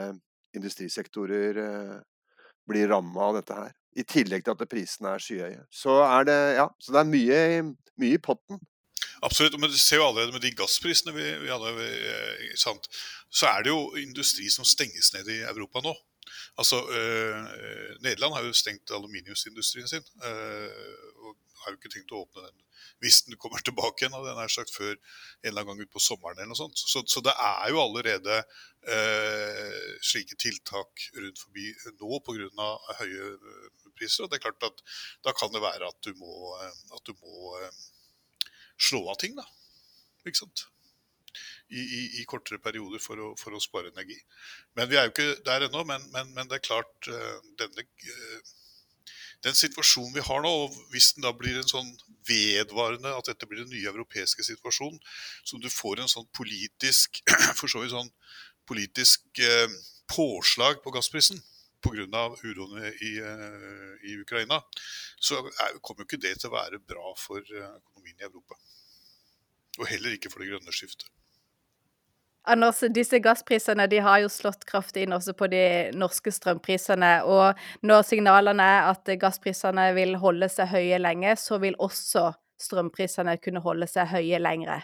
industrisektorer 0.55 1.61
eh, 1.63 1.99
blir 2.69 2.89
ramma 2.89 3.29
av 3.29 3.39
dette 3.39 3.57
her. 3.57 3.75
I 3.97 4.05
tillegg 4.05 4.45
til 4.45 4.53
at 4.53 4.69
prisene 4.69 5.13
er 5.15 5.23
skyhøye. 5.23 5.63
Så 5.73 5.95
er 6.05 6.27
det, 6.29 6.39
ja, 6.59 6.67
så 6.81 6.93
det 6.93 7.01
er 7.01 7.09
mye, 7.09 7.39
mye 7.99 8.17
i 8.17 8.21
potten. 8.21 8.61
Absolutt. 9.25 9.57
Men 9.59 9.71
du 9.71 9.77
ser 9.77 10.01
jo 10.01 10.07
allerede 10.07 10.35
med 10.35 10.43
de 10.45 10.53
gassprisene 10.55 11.13
vi, 11.15 11.25
vi 11.43 11.51
hadde, 11.51 11.73
vi, 11.77 12.53
sant? 12.59 12.87
så 13.29 13.49
er 13.51 13.65
det 13.65 13.73
jo 13.73 13.95
industri 13.99 14.49
som 14.53 14.67
stenges 14.67 15.11
ned 15.13 15.29
i 15.29 15.41
Europa 15.49 15.83
nå. 15.85 15.95
Altså, 16.59 16.79
øh, 16.91 17.35
Nederland 18.03 18.35
har 18.35 18.43
jo 18.45 18.53
stengt 18.53 18.91
aluminiumsindustrien 18.91 19.87
sin. 19.87 20.05
Øh, 20.23 20.97
og 21.25 21.37
har 21.63 21.71
jo 21.71 21.79
ikke 21.79 21.93
tenkt 21.93 22.15
å 22.15 22.23
åpne 22.23 22.47
den 22.47 22.65
hvis 23.03 23.21
den 23.27 23.37
kommer 23.39 23.61
tilbake 23.67 24.03
igjen. 24.05 24.15
den 24.25 24.41
er 24.41 24.51
sagt 24.51 24.73
før 24.75 24.93
en 24.93 24.99
eller 25.43 25.63
annen 25.63 25.79
gang 25.79 25.87
utpå 25.87 26.01
sommeren. 26.03 26.37
eller 26.37 26.51
noe 26.51 26.59
sånt. 26.59 26.79
Så, 26.79 27.03
så 27.07 27.23
det 27.25 27.35
er 27.35 27.69
jo 27.73 27.81
allerede 27.83 28.41
eh, 28.95 29.93
slike 30.11 30.39
tiltak 30.39 31.05
rundt 31.15 31.43
forbi 31.43 31.69
nå 32.01 32.19
pga. 32.25 32.71
høye 33.01 33.29
eh, 33.35 33.87
priser. 33.95 34.25
Og 34.25 34.31
det 34.31 34.39
er 34.39 34.47
klart 34.47 34.67
at 34.71 34.83
da 35.25 35.35
kan 35.35 35.53
det 35.55 35.63
være 35.63 35.89
at 35.89 36.01
du 36.05 36.11
må, 36.19 36.55
eh, 36.59 36.83
at 36.95 37.07
du 37.07 37.15
må 37.19 37.55
eh, 37.61 37.81
slå 38.79 39.03
av 39.11 39.19
ting, 39.21 39.35
da. 39.37 39.45
Ikke 40.27 40.41
sant. 40.43 40.67
I, 41.69 41.81
i, 41.81 42.03
i, 42.21 42.23
kortere 42.25 42.57
perioder 42.61 43.01
for 43.03 43.21
å, 43.21 43.33
for 43.37 43.53
å, 43.53 43.61
spare 43.61 43.91
energi. 43.91 44.17
Men 44.77 44.89
Vi 44.89 44.97
er 44.97 45.05
jo 45.05 45.13
ikke 45.13 45.43
der 45.45 45.67
ennå. 45.67 45.83
Men, 45.85 46.07
men, 46.15 46.31
men, 46.33 46.49
det 46.49 46.57
er 46.57 46.65
klart 46.65 47.09
denne 47.59 47.85
den 49.45 49.55
situasjonen 49.55 50.11
vi 50.17 50.23
har 50.25 50.41
nå, 50.43 50.49
og 50.65 50.73
hvis 50.91 51.13
den 51.15 51.23
da 51.23 51.31
blir 51.35 51.59
en 51.59 51.67
sånn 51.67 51.89
vedvarende, 52.27 53.13
at 53.15 53.29
dette 53.29 53.47
blir 53.47 53.63
den 53.63 53.71
nye 53.71 53.91
europeiske 53.91 54.43
situasjonen, 54.43 54.99
så 55.47 55.59
du 55.61 55.69
får 55.71 56.03
en 56.03 56.11
sånn 56.11 56.27
politisk 56.35 57.21
for 57.59 57.71
så 57.71 57.83
vidt 57.83 57.95
sånn 57.95 58.11
politisk 58.69 59.39
eh, 59.43 59.71
påslag 60.11 60.83
på 60.83 60.91
gassprisen 60.93 61.39
pga. 61.81 62.23
uroen 62.43 62.83
i, 63.01 63.11
eh, 63.19 64.09
i, 64.11 64.17
Ukraina, 64.21 64.61
så 65.19 65.39
er, 65.47 65.79
kommer 65.81 66.03
jo 66.03 66.09
ikke 66.09 66.21
det 66.27 66.35
til 66.39 66.49
å 66.49 66.57
være 66.57 66.79
bra 66.79 67.13
for 67.17 67.39
eh, 67.39 67.71
økonomien 67.79 68.19
i 68.19 68.27
Europa. 68.27 68.59
Og 69.79 69.87
heller 69.87 70.15
ikke 70.15 70.31
for 70.31 70.43
det 70.43 70.51
grønne 70.51 70.75
skiftet. 70.75 71.07
Anders, 72.49 72.79
disse 72.95 73.19
gassprisene 73.21 73.85
de 73.91 73.99
har 74.01 74.21
jo 74.23 74.29
slått 74.31 74.63
kraftig 74.65 75.03
inn 75.05 75.13
også 75.13 75.35
på 75.37 75.49
de 75.51 75.63
norske 75.93 76.31
strømprisene. 76.33 77.11
Og 77.27 77.59
når 77.85 78.05
signalene 78.07 78.63
er 78.63 78.87
at 78.89 79.11
gassprisene 79.21 79.89
vil 79.97 80.15
holde 80.21 80.49
seg 80.49 80.71
høye 80.71 81.01
lenge, 81.01 81.35
så 81.37 81.59
vil 81.61 81.77
også 81.77 82.31
strømprisene 82.59 83.37
kunne 83.43 83.61
holde 83.63 83.87
seg 83.91 84.09
høye 84.15 84.39
lengre. 84.41 84.81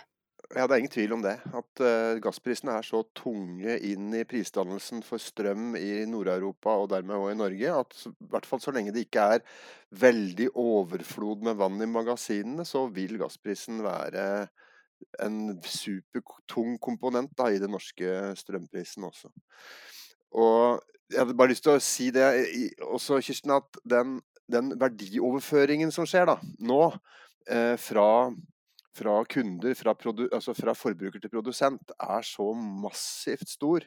Ja, 0.53 0.67
Det 0.67 0.75
er 0.75 0.81
ingen 0.83 0.93
tvil 0.93 1.13
om 1.15 1.23
det. 1.23 1.39
At 1.57 1.81
uh, 1.81 2.17
gassprisene 2.21 2.75
er 2.77 2.85
så 2.85 3.01
tunge 3.17 3.77
inn 3.87 4.13
i 4.13 4.25
prisdannelsen 4.29 5.01
for 5.05 5.21
strøm 5.21 5.73
i 5.79 6.03
Nord-Europa 6.09 6.75
og 6.83 6.91
dermed 6.91 7.17
også 7.17 7.31
i 7.33 7.39
Norge, 7.39 7.79
at 7.79 8.03
i 8.11 8.29
hvert 8.33 8.45
fall 8.49 8.61
så 8.61 8.73
lenge 8.75 8.93
det 8.93 9.07
ikke 9.07 9.25
er 9.37 9.45
veldig 9.95 10.51
overflod 10.61 11.41
med 11.47 11.57
vann 11.57 11.81
i 11.81 11.89
magasinene, 11.89 12.65
så 12.67 12.85
vil 12.93 13.17
gassprisen 13.21 13.81
være 13.85 14.45
en 15.23 15.57
supertung 15.65 16.77
komponent 16.81 17.33
da, 17.37 17.49
i 17.49 17.59
den 17.61 17.73
norske 17.73 18.35
strømprisen 18.39 19.05
også. 19.07 19.31
Og 20.35 20.81
jeg 21.11 21.21
hadde 21.21 21.37
bare 21.37 21.53
lyst 21.53 21.65
til 21.65 21.75
å 21.75 21.83
si 21.83 22.09
det 22.13 22.25
også, 22.83 23.21
Kirsten, 23.23 23.53
at 23.55 23.79
den, 23.87 24.19
den 24.51 24.73
verdioverføringen 24.79 25.93
som 25.93 26.07
skjer 26.09 26.27
da, 26.31 26.37
nå, 26.65 26.81
eh, 27.49 27.75
fra, 27.81 28.07
fra, 28.95 29.19
kunder, 29.29 29.75
fra, 29.77 29.95
altså 30.31 30.55
fra 30.57 30.75
forbruker 30.77 31.21
til 31.21 31.33
produsent, 31.33 31.91
er 31.99 32.25
så 32.25 32.51
massivt 32.55 33.49
stor. 33.57 33.85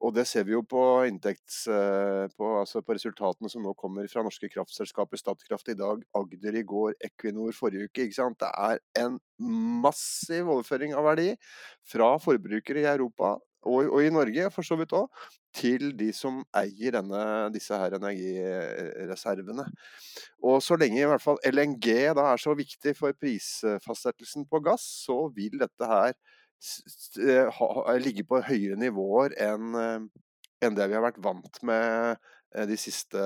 Og 0.00 0.14
det 0.16 0.24
ser 0.28 0.46
vi 0.48 0.54
jo 0.54 0.62
på, 0.64 0.80
inntekts, 1.10 1.66
eh, 1.68 2.24
på, 2.32 2.46
altså 2.62 2.80
på 2.80 2.96
resultatene 2.96 3.50
som 3.52 3.64
nå 3.64 3.74
kommer 3.76 4.08
fra 4.08 4.24
norske 4.24 4.48
kraftselskaper. 4.48 5.20
Statkraft 5.20 5.68
i 5.68 5.76
dag, 5.76 6.00
Agder 6.16 6.56
i 6.56 6.64
går, 6.64 6.94
Equinor 7.04 7.52
forrige 7.56 7.90
uke. 7.90 8.08
Det 8.08 8.48
er 8.48 8.80
en 9.02 9.20
massiv 9.84 10.48
overføring 10.48 10.96
av 10.96 11.04
verdi 11.10 11.34
fra 11.92 12.14
forbrukere 12.22 12.86
i 12.86 12.88
Europa 12.94 13.36
og, 13.62 13.90
og 13.90 14.00
i 14.04 14.10
Norge 14.12 14.48
for 14.54 14.66
så 14.66 14.78
vidt 14.80 14.94
òg, 14.96 15.08
til 15.56 15.90
de 15.98 16.10
som 16.16 16.40
eier 16.56 16.94
denne, 16.96 17.22
disse 17.54 17.76
her 17.76 17.96
energireservene. 17.98 19.66
Og 20.46 20.60
så 20.62 20.78
lenge 20.80 21.02
i 21.02 21.08
hvert 21.10 21.24
fall 21.24 21.40
LNG 21.50 21.88
da 22.16 22.30
er 22.32 22.40
så 22.40 22.54
viktig 22.56 22.94
for 22.98 23.16
prisfastsettelsen 23.18 24.46
på 24.50 24.62
gass, 24.64 24.86
så 25.06 25.24
vil 25.34 25.58
dette 25.60 25.90
her 25.90 26.14
Eh, 26.60 27.98
ligge 28.04 28.24
på 28.28 28.40
høyere 28.44 28.76
nivåer 28.76 29.32
enn 29.40 29.76
eh, 29.80 30.02
enn 30.60 30.74
det 30.76 30.90
vi 30.90 30.96
har 30.98 31.04
vært 31.06 31.20
vant 31.24 31.60
med 31.64 32.18
eh, 32.52 32.66
de 32.68 32.76
siste 32.76 33.20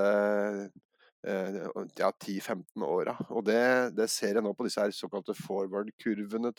ja, 1.25 2.11
10-15 2.13 2.83
åra. 2.85 3.15
Og 3.33 3.47
det, 3.49 3.97
det, 3.97 4.11
ser 4.13 4.37
jeg 4.37 4.45
nå 4.45 4.51
på 4.53 4.67
disse 4.67 4.83
her 4.83 4.93
såkalte 4.93 5.33
forward-kurvene 5.39 6.51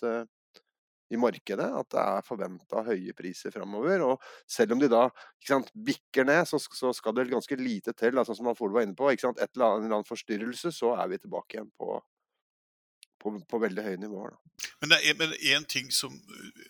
i 1.14 1.20
markedet, 1.22 1.68
at 1.80 1.90
det 1.94 2.02
er 2.02 2.26
forventa 2.26 2.82
høye 2.88 3.14
priser 3.18 3.54
framover. 3.54 4.02
Og 4.08 4.24
selv 4.50 4.76
om 4.76 4.82
de 4.82 4.90
da 4.92 5.04
sant, 5.46 5.70
bikker 5.74 6.26
ned, 6.26 6.44
så, 6.50 6.60
så, 6.60 6.94
skal 6.96 7.16
det 7.18 7.30
ganske 7.30 7.60
lite 7.60 7.94
til. 7.94 8.18
Altså, 8.18 8.36
som 8.38 8.50
Alford 8.50 8.74
var 8.74 8.88
inne 8.88 8.98
på, 8.98 9.12
Et 9.12 9.22
eller 9.22 9.36
annet, 9.36 9.56
en 9.56 9.86
eller 9.86 10.00
annen 10.00 10.10
forstyrrelse, 10.10 10.74
så 10.74 10.96
er 10.98 11.12
vi 11.12 11.22
tilbake 11.22 11.58
igjen 11.58 11.72
på, 11.78 12.00
på, 13.22 13.38
på 13.50 13.62
veldig 13.62 13.86
høye 13.86 14.02
nivåer. 14.02 14.34
Da. 14.34 14.70
Men 14.82 14.94
det 14.94 15.02
er, 15.04 15.18
men 15.20 15.34
en 15.56 15.66
ting 15.66 15.92
som, 15.92 16.14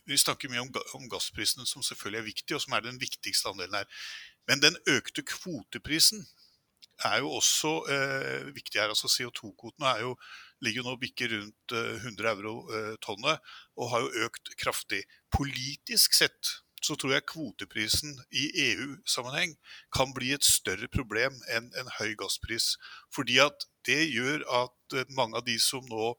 Vi 0.07 0.17
snakker 0.17 0.51
mye 0.51 0.65
om, 0.65 0.71
om 0.97 1.09
gassprisene, 1.09 1.65
som 1.65 1.83
selvfølgelig 1.85 2.19
er 2.21 2.31
viktig, 2.31 2.55
og 2.55 2.63
som 2.65 2.75
er 2.75 2.87
den 2.87 2.99
viktigste 3.01 3.51
andelen 3.51 3.79
her. 3.79 3.87
Men 4.49 4.61
den 4.61 4.75
økte 4.89 5.23
kvoteprisen 5.25 6.25
er 7.03 7.19
jo 7.23 7.31
også 7.35 7.71
eh, 7.91 8.55
viktig 8.55 8.79
her. 8.79 8.91
altså 8.91 9.07
CO2-kvotene 9.11 9.95
ligger 10.63 10.81
jo 10.83 10.89
nå 10.89 10.97
bikker 11.01 11.33
rundt 11.33 11.75
eh, 11.75 11.95
100 12.03 12.31
euro 12.35 12.55
eh, 12.71 12.93
tonnet 13.03 13.55
og 13.75 13.91
har 13.91 14.05
jo 14.05 14.27
økt 14.27 14.53
kraftig. 14.61 15.03
Politisk 15.33 16.15
sett 16.17 16.55
så 16.85 16.93
tror 16.99 17.15
jeg 17.15 17.27
kvoteprisen 17.31 18.13
i 18.35 18.45
EU-sammenheng 18.67 19.55
kan 19.95 20.11
bli 20.13 20.33
et 20.35 20.45
større 20.45 20.89
problem 20.91 21.37
enn 21.55 21.71
en 21.79 21.89
høy 21.97 22.13
gasspris. 22.19 22.75
Fordi 23.15 23.39
at 23.41 23.65
det 23.87 24.03
gjør 24.11 24.45
at 24.63 24.97
eh, 24.97 25.09
mange 25.17 25.39
av 25.39 25.47
de 25.47 25.57
som 25.61 25.85
nå 25.89 26.13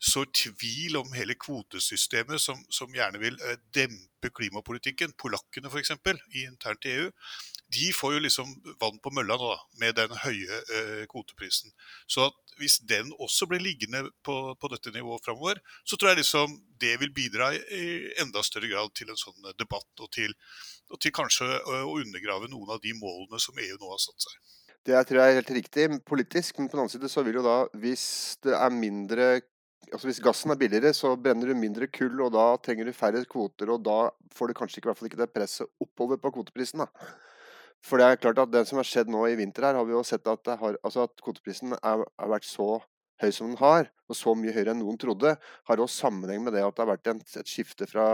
sår 0.00 0.30
tvil 0.32 0.96
om 0.96 1.12
hele 1.12 1.34
kvotesystemet, 1.36 2.40
som, 2.40 2.60
som 2.72 2.92
gjerne 2.94 3.20
vil 3.20 3.36
eh, 3.44 3.58
dempe 3.74 4.30
klimapolitikken. 4.32 5.12
Polakkene 5.20 5.68
f.eks. 5.68 5.92
internt 6.40 6.86
i 6.88 6.94
EU. 6.96 7.10
De 7.70 7.90
får 7.94 8.14
jo 8.16 8.22
liksom 8.24 8.54
vann 8.80 8.98
på 9.02 9.12
mølla 9.14 9.36
nå, 9.38 9.50
da, 9.52 9.58
med 9.82 9.98
den 10.00 10.14
høye 10.24 10.60
eh, 10.76 11.02
kvoteprisen. 11.10 11.70
Så 12.08 12.30
hvis 12.58 12.80
den 12.88 13.12
også 13.18 13.46
blir 13.50 13.62
liggende 13.62 14.06
på, 14.24 14.38
på 14.56 14.70
dette 14.72 14.92
nivået 14.94 15.24
framover, 15.24 15.60
så 15.84 15.96
tror 15.96 16.14
jeg 16.14 16.22
liksom 16.22 16.56
det 16.80 16.96
vil 17.02 17.12
bidra 17.14 17.52
i 17.54 17.84
enda 18.24 18.42
større 18.44 18.72
grad 18.72 18.96
til 18.96 19.12
en 19.12 19.20
sånn 19.20 19.52
debatt, 19.60 19.90
og 20.00 20.08
til, 20.16 20.32
og 20.90 21.00
til 21.00 21.14
kanskje 21.14 21.46
å 21.68 21.94
undergrave 22.00 22.48
noen 22.48 22.72
av 22.72 22.80
de 22.82 22.96
målene 22.96 23.40
som 23.42 23.60
EU 23.60 23.76
nå 23.76 23.92
har 23.92 24.02
satt 24.02 24.28
seg. 24.28 24.40
Det 24.80 24.94
jeg 24.94 25.06
tror 25.08 25.20
jeg 25.20 25.30
er 25.30 25.38
helt 25.42 25.56
riktig 25.58 25.86
politisk, 26.08 26.58
men 26.58 26.68
på 26.70 26.76
den 26.78 26.86
annen 26.86 26.92
side 26.94 27.08
så 27.12 27.24
vil 27.24 27.36
jo 27.36 27.44
da, 27.44 27.56
hvis 27.82 28.04
det 28.44 28.54
er 28.56 28.72
mindre 28.72 29.26
altså 29.88 30.06
Hvis 30.06 30.20
gassen 30.22 30.52
er 30.52 30.58
billigere, 30.60 30.92
så 30.94 31.16
brenner 31.16 31.50
du 31.50 31.58
mindre 31.58 31.88
kull, 31.90 32.20
og 32.22 32.32
da 32.34 32.44
trenger 32.62 32.86
du 32.86 32.92
færre 32.94 33.24
kvoter. 33.26 33.72
Og 33.74 33.82
da 33.84 34.10
får 34.36 34.50
du 34.50 34.56
kanskje 34.58 34.82
ikke, 34.82 34.94
ikke 35.08 35.20
det 35.20 35.32
presset 35.34 35.70
oppover 35.82 36.20
på 36.20 36.32
kvoteprisen. 36.36 36.84
da. 36.84 37.10
For 37.82 37.96
det 37.96 38.06
er 38.06 38.20
klart 38.20 38.38
at 38.42 38.52
det 38.52 38.66
som 38.68 38.78
har 38.80 38.86
skjedd 38.86 39.08
nå 39.10 39.24
i 39.26 39.36
vinter 39.38 39.64
her, 39.64 39.78
har 39.78 39.88
vi 39.88 39.96
jo 39.96 40.04
sett 40.04 40.26
at, 40.28 40.52
har, 40.60 40.76
altså 40.84 41.06
at 41.08 41.24
kvoteprisen 41.24 41.72
har 41.80 42.04
vært 42.28 42.48
så 42.48 42.76
høy 43.20 43.32
som 43.32 43.50
den 43.50 43.60
har, 43.60 43.88
og 44.08 44.16
så 44.16 44.34
mye 44.36 44.52
høyere 44.52 44.74
enn 44.74 44.82
noen 44.82 45.00
trodde, 45.00 45.34
har 45.68 45.82
også 45.82 46.06
sammenheng 46.06 46.44
med 46.44 46.56
det 46.56 46.64
at 46.64 46.76
det 46.76 46.84
har 46.84 46.92
vært 46.92 47.10
en, 47.12 47.20
et 47.40 47.50
skifte 47.50 47.88
fra 47.88 48.06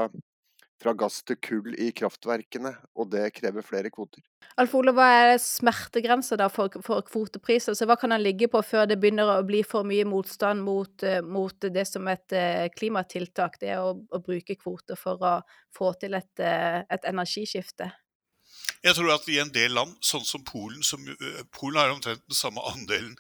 fra 0.83 0.93
gass 0.93 1.23
til 1.25 1.39
kull 1.41 1.75
i 1.81 1.89
kraftverkene, 1.97 2.73
og 2.97 3.09
det 3.13 3.31
krever 3.37 3.65
flere 3.65 3.91
kvoter. 3.93 4.23
Alf 4.61 4.75
Ole, 4.77 4.93
hva 4.97 5.07
er 5.23 5.33
smertegrensa 5.41 6.37
for, 6.53 6.73
for 6.85 7.05
kvotepriser? 7.07 7.73
Altså, 7.73 7.89
hva 7.89 7.97
kan 8.01 8.13
den 8.13 8.25
ligge 8.25 8.49
på 8.53 8.61
før 8.65 8.87
det 8.89 8.99
begynner 9.01 9.33
å 9.33 9.45
bli 9.47 9.63
for 9.67 9.89
mye 9.89 10.07
motstand 10.09 10.65
mot, 10.65 11.05
eh, 11.05 11.23
mot 11.25 11.69
det 11.73 11.87
som 11.89 12.09
et 12.13 12.37
eh, 12.37 12.67
klimatiltak, 12.77 13.59
det 13.61 13.77
å, 13.81 13.95
å, 13.97 14.23
bruke 14.25 14.59
kvoter 14.61 15.01
for 15.01 15.25
å 15.25 15.39
få 15.77 15.95
til 16.01 16.17
et, 16.19 16.33
eh, 16.41 16.83
et 16.93 17.09
energiskifte? 17.09 17.91
Jeg 18.85 18.95
tror 18.97 19.17
at 19.17 19.27
i 19.33 19.41
en 19.43 19.53
del 19.53 19.75
land, 19.77 19.97
sånn 20.05 20.25
som 20.25 20.45
Polen, 20.47 20.85
som 20.85 21.03
Polen 21.57 21.81
har 21.81 21.93
omtrent 21.93 22.23
den 22.25 22.37
samme 22.39 22.63
andelen 22.71 23.17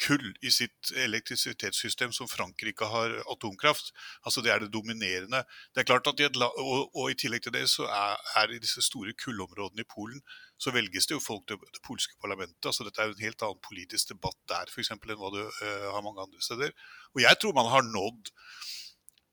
kull 0.00 0.26
i 0.40 0.50
sitt 0.54 0.92
elektrisitetssystem 0.96 2.12
som 2.16 2.28
Frankrike 2.28 2.88
har 2.88 3.14
atomkraft. 3.32 3.92
Altså 4.24 4.42
Det 4.44 4.52
er 4.52 4.64
det 4.64 4.72
dominerende. 4.72 5.42
Det 5.74 5.82
er 5.82 5.88
klart 5.90 6.08
at 6.08 6.20
i 6.20 6.26
et, 6.28 6.36
og, 6.36 6.90
og, 6.96 7.10
i 7.10 7.18
tillegg 7.18 7.44
til 7.44 7.54
det 7.56 7.66
så 7.70 7.88
er, 7.88 8.16
er 8.42 8.54
i 8.54 8.62
disse 8.62 8.82
store 8.82 9.12
kullområdene 9.24 9.84
i 9.84 9.90
Polen 9.94 10.22
så 10.60 10.72
velges 10.76 11.08
det 11.08 11.16
jo 11.16 11.24
folk 11.24 11.46
til 11.48 11.60
det 11.60 11.80
polske 11.86 12.16
parlamentet. 12.20 12.66
altså 12.66 12.84
Dette 12.84 13.00
er 13.00 13.08
jo 13.08 13.16
en 13.16 13.26
helt 13.26 13.42
annen 13.46 13.62
politisk 13.64 14.12
debatt 14.12 14.36
der 14.48 14.72
for 14.72 14.82
eksempel, 14.82 15.12
enn 15.12 15.20
hva 15.20 15.32
du 15.32 15.40
uh, 15.40 15.86
har 15.94 16.04
mange 16.04 16.26
andre 16.26 16.42
steder. 16.44 16.74
Og 17.16 17.22
jeg 17.24 17.40
tror 17.40 17.56
man 17.56 17.70
har 17.72 17.86
nådd 17.86 18.32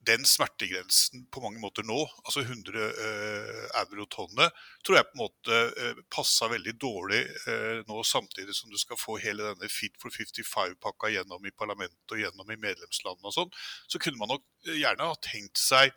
den 0.08 0.26
smertegrensen 0.26 1.26
på 1.34 1.42
mange 1.44 1.60
måter 1.62 1.86
nå, 1.88 1.98
altså 2.24 2.44
100 2.44 2.84
eh, 2.88 3.64
euro 3.82 4.06
tonnet, 4.14 4.56
tror 4.86 5.00
jeg 5.00 5.08
på 5.10 5.18
en 5.18 5.22
måte 5.24 5.60
eh, 5.84 6.02
passa 6.14 6.50
veldig 6.52 6.74
dårlig 6.82 7.22
eh, 7.50 7.82
nå, 7.88 8.00
samtidig 8.08 8.56
som 8.56 8.72
du 8.72 8.78
skal 8.80 9.00
få 9.00 9.18
hele 9.24 9.52
denne 9.52 9.72
Fit 9.72 9.98
for 10.02 10.14
55-pakka 10.14 11.12
gjennom 11.14 11.46
i 11.46 11.54
parlamentet 11.56 12.16
og 12.16 12.22
gjennom 12.24 12.54
i 12.54 12.60
medlemslandene 12.60 13.32
og 13.32 13.36
sånn. 13.36 13.54
Så 13.92 14.02
kunne 14.02 14.22
man 14.22 14.36
nok 14.36 14.46
gjerne 14.68 15.12
ha 15.12 15.20
tenkt 15.24 15.60
seg 15.62 15.96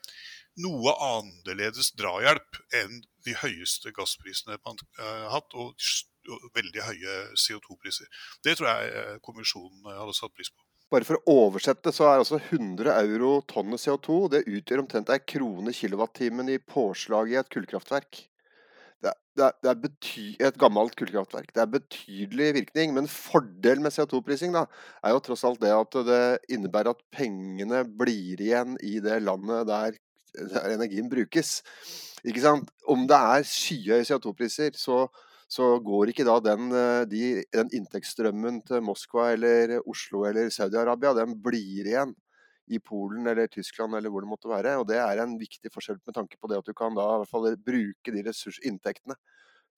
noe 0.61 0.93
annerledes 1.07 1.93
drahjelp 1.99 2.59
enn 2.77 3.03
de 3.25 3.37
høyeste 3.39 3.93
gassprisene 3.97 4.59
man 4.67 4.81
har 4.99 5.31
hatt, 5.37 5.55
og, 5.55 5.77
og 6.29 6.51
veldig 6.57 6.89
høye 6.89 7.21
CO2-priser. 7.39 8.11
Det 8.45 8.59
tror 8.59 8.73
jeg 8.73 9.21
kommisjonen 9.25 9.87
hadde 9.95 10.17
satt 10.19 10.35
pris 10.35 10.51
på. 10.53 10.70
Bare 10.91 11.07
for 11.07 11.21
å 11.21 11.37
oversette, 11.47 11.93
så 11.95 12.09
er 12.09 12.19
altså 12.19 12.41
100 12.41 12.91
euro 13.05 13.37
tonnet 13.51 13.79
CO2 13.79 14.25
det 14.33 14.41
utgjør 14.51 14.83
omtrent 14.83 15.13
ei 15.15 15.21
krone 15.23 15.75
kilowattimen 15.75 16.51
i 16.51 16.59
påslag 16.59 17.31
i 17.31 17.39
et 17.39 17.51
kullkraftverk. 17.53 18.25
Det, 19.01 19.13
er, 19.47 19.55
det 19.63 19.71
er 19.71 20.49
et 20.51 20.59
gammelt 20.61 20.97
kullkraftverk. 20.99 21.55
Det 21.55 21.63
er 21.63 21.71
betydelig 21.73 22.51
virkning, 22.59 22.93
men 22.99 23.07
fordelen 23.09 23.87
med 23.87 23.95
CO2-prising 23.95 24.53
da, 24.57 24.67
er 25.07 25.15
jo 25.15 25.23
tross 25.25 25.47
alt 25.47 25.63
det 25.63 25.71
at 25.73 25.97
det 26.11 26.23
innebærer 26.53 26.93
at 26.93 27.07
pengene 27.15 27.85
blir 27.87 28.43
igjen 28.43 28.75
i 28.83 28.99
det 29.05 29.23
landet 29.23 29.71
der, 29.71 29.97
der 30.51 30.75
energien 30.75 31.09
brukes. 31.13 31.61
Ikke 32.27 32.43
sant? 32.43 32.69
Om 32.91 33.07
det 33.09 33.23
er 33.39 33.47
skyhøye 33.47 34.05
CO2-priser, 34.11 34.75
så 34.77 35.07
så 35.51 35.67
går 35.83 36.13
ikke 36.13 36.27
da 36.29 36.37
den, 36.45 36.71
eh, 36.71 37.05
de, 37.11 37.23
den 37.51 37.71
inntektsstrømmen 37.75 38.61
til 38.69 38.85
Moskva 38.87 39.33
eller 39.35 39.81
Oslo 39.83 40.25
eller 40.29 40.51
Saudi-Arabia, 40.55 41.15
den 41.19 41.35
blir 41.43 41.89
igjen 41.91 42.15
i 42.71 42.79
Polen 42.79 43.27
eller 43.27 43.51
Tyskland 43.51 43.97
eller 43.99 44.13
hvor 44.15 44.23
det 44.23 44.31
måtte 44.31 44.51
være. 44.51 44.77
Og 44.79 44.87
det 44.87 45.01
er 45.03 45.23
en 45.23 45.35
viktig 45.41 45.73
forskjell 45.75 45.99
med 46.07 46.15
tanke 46.15 46.39
på 46.39 46.51
det 46.51 46.61
at 46.61 46.71
du 46.71 46.75
kan 46.77 46.95
da 46.95 47.07
i 47.17 47.23
hvert 47.23 47.33
fall 47.33 47.49
bruke 47.67 48.15
de 48.15 48.23
ressursinntektene 48.29 49.19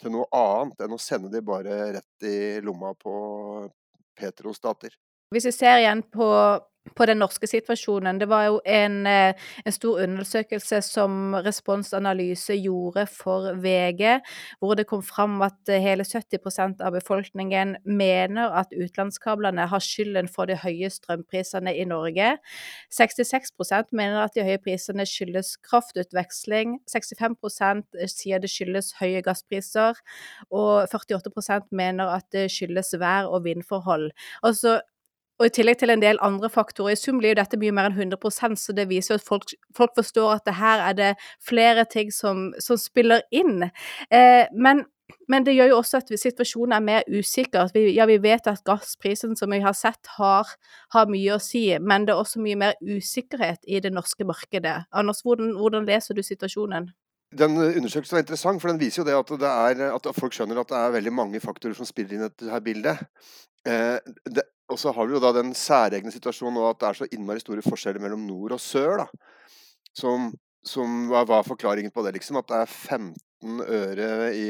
til 0.03 0.13
noe 0.13 0.29
annet 0.37 0.85
enn 0.85 0.97
å 0.97 1.01
sende 1.01 1.33
de 1.33 1.41
bare 1.47 1.79
rett 1.97 2.29
i 2.29 2.37
lomma 2.65 2.93
på 2.99 3.15
petrostater. 4.19 4.93
Hvis 5.33 5.49
vi 5.49 5.55
ser 5.57 5.81
igjen 5.81 6.05
på 6.13 6.29
på 6.97 7.07
den 7.07 7.21
norske 7.23 7.47
situasjonen. 7.47 8.19
Det 8.21 8.29
var 8.29 8.45
jo 8.49 8.61
en, 8.67 9.07
eh, 9.07 9.35
en, 9.65 9.73
stor 9.73 10.03
undersøkelse 10.03 10.83
som 10.83 11.35
Responsanalyse 11.35 12.57
gjorde 12.59 13.07
for 13.07 13.55
VG, 13.63 14.21
hvor 14.61 14.75
det 14.75 14.87
kom 14.87 15.03
fram 15.03 15.41
at 15.43 15.69
eh, 15.69 15.81
hele 15.81 16.05
70% 16.05 16.81
av 16.81 16.93
befolkningen 16.93 17.77
mener 17.85 18.53
at 18.59 18.75
utenlandskablene 18.75 19.67
har 19.67 19.81
skylden 19.81 20.29
for 20.29 20.47
de 20.47 20.59
høye 20.59 20.91
strømprisene 20.91 21.75
i 21.75 21.85
Norge. 21.85 22.37
66% 22.91 23.93
mener 23.93 24.25
at 24.25 24.35
de 24.35 24.45
høye 24.45 24.59
prisene 24.59 25.07
skyldes 25.07 25.57
kraftutveksling. 25.63 26.81
65% 26.91 28.07
sier 28.11 28.43
det 28.43 28.51
skyldes 28.51 28.93
høye 29.01 29.23
gasspriser. 29.23 29.97
Og 30.51 30.89
48% 30.93 31.71
mener 31.71 32.11
at 32.19 32.27
det 32.33 32.51
skyldes 32.51 32.95
vær- 32.99 33.31
og 33.31 33.45
vindforhold. 33.45 34.11
Altså, 34.43 34.81
og 35.43 35.49
i 35.49 35.55
tillegg 35.57 35.81
til 35.81 35.91
en 35.91 36.03
del 36.03 36.21
andre 36.23 36.49
faktorer. 36.53 36.95
I 36.95 37.01
sum 37.01 37.19
blir 37.19 37.35
jo 37.35 37.41
dette 37.41 37.59
mye 37.59 37.75
mer 37.75 37.91
enn 37.91 38.13
100% 38.13 38.61
så 38.63 38.75
det 38.77 38.87
viser 38.91 39.17
jo 39.17 39.21
at 39.21 39.27
folk, 39.27 39.55
folk 39.77 39.95
forstår 39.99 40.37
at 40.37 40.47
det 40.47 40.57
her 40.61 40.83
er 40.87 40.99
det 40.99 41.13
flere 41.43 41.85
ting 41.91 42.13
som, 42.15 42.51
som 42.63 42.79
spiller 42.79 43.25
inn. 43.35 43.67
Eh, 44.15 44.47
men, 44.55 44.85
men, 45.27 45.47
det 45.47 45.57
gjør 45.57 45.73
jo 45.73 45.81
også 45.81 46.03
at 46.03 46.15
situasjonen 46.15 46.77
er 46.79 46.87
mer 46.87 47.11
usikker. 47.11 47.75
Vi, 47.75 47.89
ja, 47.97 48.07
vi 48.07 48.21
vet 48.23 48.47
at 48.47 48.63
gassprisen 48.69 49.35
som 49.39 49.51
vi 49.51 49.63
har 49.65 49.75
sett, 49.75 50.15
har, 50.21 50.55
har, 50.95 51.11
mye 51.11 51.35
å 51.35 51.43
si, 51.43 51.67
men 51.83 52.07
det 52.07 52.15
er 52.15 52.23
også 52.23 52.43
mye 52.45 52.63
mer 52.63 52.79
usikkerhet 52.79 53.67
i 53.67 53.83
det 53.83 53.91
norske 53.95 54.27
markedet. 54.29 54.85
Anders, 54.95 55.25
hvordan, 55.27 55.57
hvordan 55.59 55.91
leser 55.91 56.15
du 56.15 56.23
situasjonen? 56.23 56.93
Den 57.33 57.57
undersøkelsen 57.57 58.19
var 58.19 58.23
interessant, 58.27 58.61
for 58.61 58.69
den 58.69 58.81
viser 58.81 59.03
jo 59.03 59.09
det 59.09 59.15
at, 59.17 59.31
det 59.41 59.51
er, 59.51 59.87
at 59.97 60.09
folk 60.19 60.35
skjønner 60.37 60.61
at 60.61 60.69
det 60.69 60.79
er 60.79 60.99
veldig 60.99 61.13
mange 61.17 61.41
faktorer 61.41 61.75
som 61.75 61.89
spiller 61.89 62.19
inn 62.19 62.27
i 62.27 62.29
dette 62.29 62.61
bildet. 62.63 63.01
Eh, 63.65 63.97
det, 64.29 64.45
og 64.73 64.81
så 64.81 64.93
har 64.95 65.09
vi 65.09 65.17
jo 65.17 65.23
da 65.23 65.33
den 65.37 65.53
særegne 65.57 66.13
situasjonen 66.15 66.63
at 66.69 66.81
det 66.81 66.89
er 66.89 66.99
så 67.01 67.09
innmari 67.13 67.43
store 67.43 67.65
forskjeller 67.65 68.03
mellom 68.03 68.25
nord 68.27 68.57
og 68.57 68.63
sør. 68.63 69.05
da. 69.05 69.07
Som, 69.95 70.31
som 70.65 71.11
var 71.13 71.45
forklaringen 71.45 71.93
på 71.93 72.05
det, 72.07 72.15
liksom? 72.17 72.41
At 72.41 72.49
det 72.49 72.61
er 72.63 72.73
15 72.73 73.61
øre 73.61 74.11
i, 74.33 74.49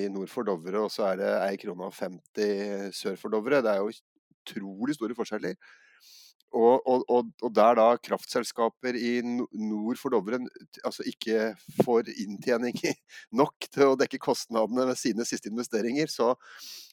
i 0.00 0.08
nord 0.08 0.30
for 0.32 0.46
Dovre, 0.48 0.86
og 0.86 0.92
så 0.92 1.10
er 1.10 1.20
det 1.20 1.32
1 1.52 1.60
krone 1.64 1.90
og 1.90 1.96
50 1.98 2.96
sør 2.96 3.18
for 3.20 3.34
Dovre. 3.34 3.60
Det 3.64 3.74
er 3.74 3.82
jo 3.82 3.92
utrolig 3.92 4.96
store 4.96 5.16
forskjeller. 5.18 5.58
Og, 6.54 6.86
og, 6.86 7.02
og, 7.42 7.48
der 7.54 7.74
da 7.78 7.86
kraftselskaper 7.98 8.94
i 8.94 9.16
nord 9.24 9.98
for 9.98 10.14
Dovre 10.14 10.38
altså 10.86 11.02
ikke 11.10 11.48
får 11.82 12.12
inntjening 12.12 12.76
nok 13.40 13.66
til 13.74 13.90
å 13.90 13.96
dekke 13.98 14.20
kostnadene 14.22 14.86
ved 14.92 15.00
sine 15.00 15.26
siste 15.26 15.50
investeringer, 15.50 16.12
så, 16.12 16.34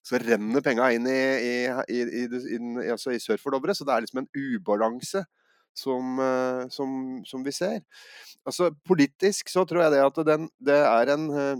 så 0.02 0.18
renner 0.24 0.66
penga 0.66 0.90
inn 0.96 1.06
i, 1.06 1.20
i, 1.46 2.02
i, 2.02 2.24
altså 2.90 3.14
i 3.14 3.22
sør 3.22 3.38
for 3.44 3.54
Dovre. 3.54 3.78
Så 3.78 3.86
det 3.86 3.94
er 3.94 4.08
liksom 4.08 4.24
en 4.24 4.32
ubalanse 4.34 5.22
som, 5.78 6.20
eh, 6.20 6.66
som, 6.70 7.22
som, 7.26 7.46
vi 7.46 7.54
ser. 7.56 7.80
Altså 8.46 8.72
Politisk 8.88 9.50
så 9.50 9.66
tror 9.66 9.86
jeg 9.86 9.96
det 9.96 10.04
at 10.04 10.20
den, 10.28 10.50
det 10.60 10.80
er 10.82 11.14
en 11.14 11.30
eh, 11.32 11.56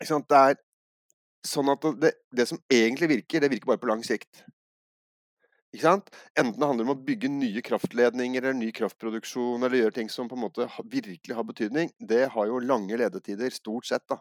Det 0.00 0.36
er 0.36 0.58
sånn 1.46 1.70
at 1.72 1.86
det, 2.02 2.12
det 2.34 2.48
som 2.50 2.58
egentlig 2.72 3.08
virker, 3.14 3.40
det 3.40 3.50
virker 3.54 3.70
bare 3.70 3.80
på 3.80 3.88
lang 3.88 4.02
sikt. 4.04 4.42
Enten 5.74 6.60
det 6.60 6.66
handler 6.66 6.86
om 6.86 6.94
å 6.94 7.02
bygge 7.04 7.28
nye 7.28 7.60
kraftledninger 7.64 8.42
eller 8.42 8.56
ny 8.56 8.70
kraftproduksjon, 8.72 9.62
eller 9.62 9.82
gjøre 9.82 9.96
ting 9.98 10.08
som 10.12 10.28
på 10.30 10.36
en 10.38 10.44
måte 10.46 10.68
virkelig 10.84 11.36
har 11.36 11.44
betydning, 11.44 11.90
det 11.98 12.26
har 12.32 12.48
jo 12.48 12.62
lange 12.62 12.96
ledetider, 12.96 13.50
stort 13.52 13.86
sett. 13.88 14.04
da. 14.08 14.18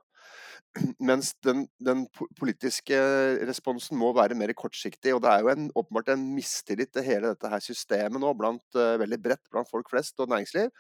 Mens 1.10 1.34
den, 1.46 1.66
den 1.80 2.06
politiske 2.40 2.98
responsen 3.48 3.98
må 4.00 4.12
være 4.18 4.38
mer 4.38 4.52
kortsiktig. 4.58 5.16
Og 5.16 5.24
det 5.24 5.32
er 5.32 5.46
jo 5.46 5.54
en, 5.54 5.70
åpenbart 5.76 6.12
en 6.16 6.28
mistillit 6.36 6.92
til 6.92 7.08
hele 7.08 7.34
dette 7.34 7.52
her 7.52 7.64
systemet 7.64 8.20
nå, 8.22 8.34
blant, 8.36 8.66
uh, 8.76 8.98
veldig 9.02 9.22
bredt 9.22 9.46
blant 9.54 9.72
folk 9.72 9.92
flest 9.94 10.20
og 10.20 10.34
næringsliv, 10.34 10.74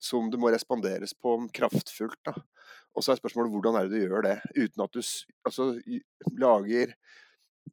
som 0.00 0.30
det 0.32 0.40
må 0.40 0.50
responderes 0.50 1.14
på 1.14 1.36
kraftfullt. 1.54 2.18
da. 2.26 2.34
Og 2.96 3.04
så 3.04 3.12
er 3.12 3.20
spørsmålet 3.20 3.52
hvordan 3.54 3.76
er 3.78 3.86
det 3.86 4.00
du 4.00 4.08
gjør 4.08 4.26
det, 4.26 4.38
uten 4.56 4.82
at 4.82 4.94
du 4.96 5.02
altså, 5.46 5.74
lager 6.40 6.96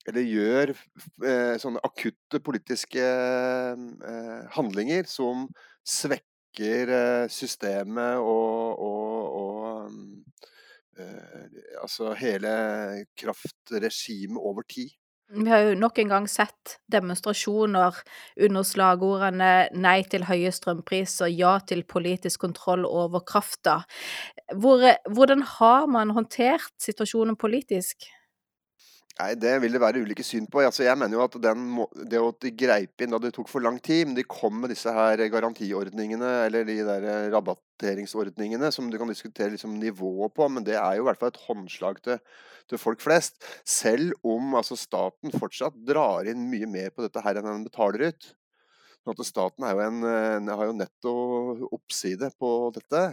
eller 0.08 0.26
gjør 0.26 0.74
eh, 0.74 1.56
sånne 1.62 1.82
akutte 1.86 2.42
politiske 2.44 3.04
eh, 3.04 4.46
handlinger 4.56 5.10
som 5.10 5.48
svekker 5.88 6.94
eh, 7.00 7.26
systemet 7.32 8.22
og, 8.22 8.84
og, 8.84 9.42
og 9.42 11.02
eh, 11.02 11.60
altså 11.82 12.14
hele 12.20 12.54
kraftregimet 13.18 14.42
over 14.42 14.68
tid. 14.70 14.94
Vi 15.28 15.50
har 15.52 15.60
jo 15.60 15.74
nok 15.76 15.98
en 16.00 16.08
gang 16.08 16.28
sett 16.32 16.78
demonstrasjoner 16.88 17.98
under 18.46 18.64
slagordene 18.64 19.68
'nei 19.76 20.00
til 20.08 20.24
høye 20.24 20.54
strømpriser', 20.56 21.28
'ja 21.28 21.60
til 21.68 21.84
politisk 21.84 22.40
kontroll 22.40 22.86
over 22.86 23.20
krafta'. 23.20 23.84
Hvor, 24.56 24.80
hvordan 25.12 25.42
har 25.42 25.86
man 25.92 26.16
håndtert 26.16 26.72
situasjonen 26.80 27.36
politisk? 27.36 28.08
Nei, 29.18 29.34
Det 29.34 29.56
vil 29.64 29.74
det 29.74 29.80
være 29.82 30.02
ulike 30.06 30.22
syn 30.26 30.46
på. 30.46 30.62
Altså, 30.62 30.84
jeg 30.86 30.98
mener 31.00 31.18
jo 31.18 31.24
at 31.24 31.38
må, 31.58 31.88
det 32.06 32.20
at 32.22 32.44
de 32.44 32.52
greip 32.54 33.02
inn 33.02 33.16
da 33.16 33.20
det 33.22 33.32
tok 33.34 33.50
for 33.50 33.66
lang 33.66 33.80
tid, 33.82 34.06
men 34.06 34.18
de 34.18 34.26
kom 34.30 34.60
med 34.62 34.70
disse 34.70 34.92
her 34.94 35.24
garantiordningene, 35.34 36.30
eller 36.46 36.68
de 36.68 36.76
der 36.86 37.08
rabatteringsordningene, 37.34 38.70
som 38.74 38.92
du 38.92 39.00
kan 39.02 39.10
diskutere 39.10 39.56
liksom 39.56 39.80
nivået 39.82 40.36
på, 40.38 40.46
men 40.54 40.68
det 40.68 40.78
er 40.78 41.00
jo 41.00 41.06
i 41.06 41.10
hvert 41.10 41.22
fall 41.24 41.34
et 41.34 41.44
håndslag 41.48 42.02
til, 42.06 42.22
til 42.70 42.82
folk 42.82 43.02
flest. 43.02 43.42
Selv 43.66 44.14
om 44.22 44.54
altså, 44.60 44.78
staten 44.78 45.34
fortsatt 45.34 45.82
drar 45.88 46.30
inn 46.30 46.46
mye 46.52 46.70
mer 46.70 46.94
på 46.94 47.08
dette 47.08 47.26
her 47.26 47.42
enn 47.42 47.50
den 47.50 47.66
betaler 47.66 48.12
ut. 48.12 48.34
Sånn 49.08 49.16
at 49.16 49.24
Staten 49.30 49.64
jo 49.64 49.80
en, 49.80 50.50
har 50.52 50.66
jo 50.68 50.74
netto 50.76 51.12
oppside 51.72 52.28
på 52.38 52.50
dette. 52.76 53.06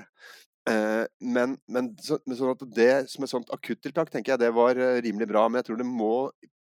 Eh, 0.70 1.05
men, 1.20 1.59
men, 1.68 1.92
så, 2.00 2.18
men 2.24 2.38
sånn 2.38 2.72
det 2.72 3.05
som 3.12 3.24
et 3.24 3.33
sånt 3.33 3.50
akuttiltak 3.53 4.09
tenker 4.12 4.35
jeg 4.35 4.44
det 4.46 4.53
var 4.57 4.79
eh, 4.81 5.00
rimelig 5.05 5.29
bra. 5.31 5.46
Men 5.48 5.61
jeg 5.61 5.70
tror 5.70 5.81
det 5.81 5.88
må 5.88 6.14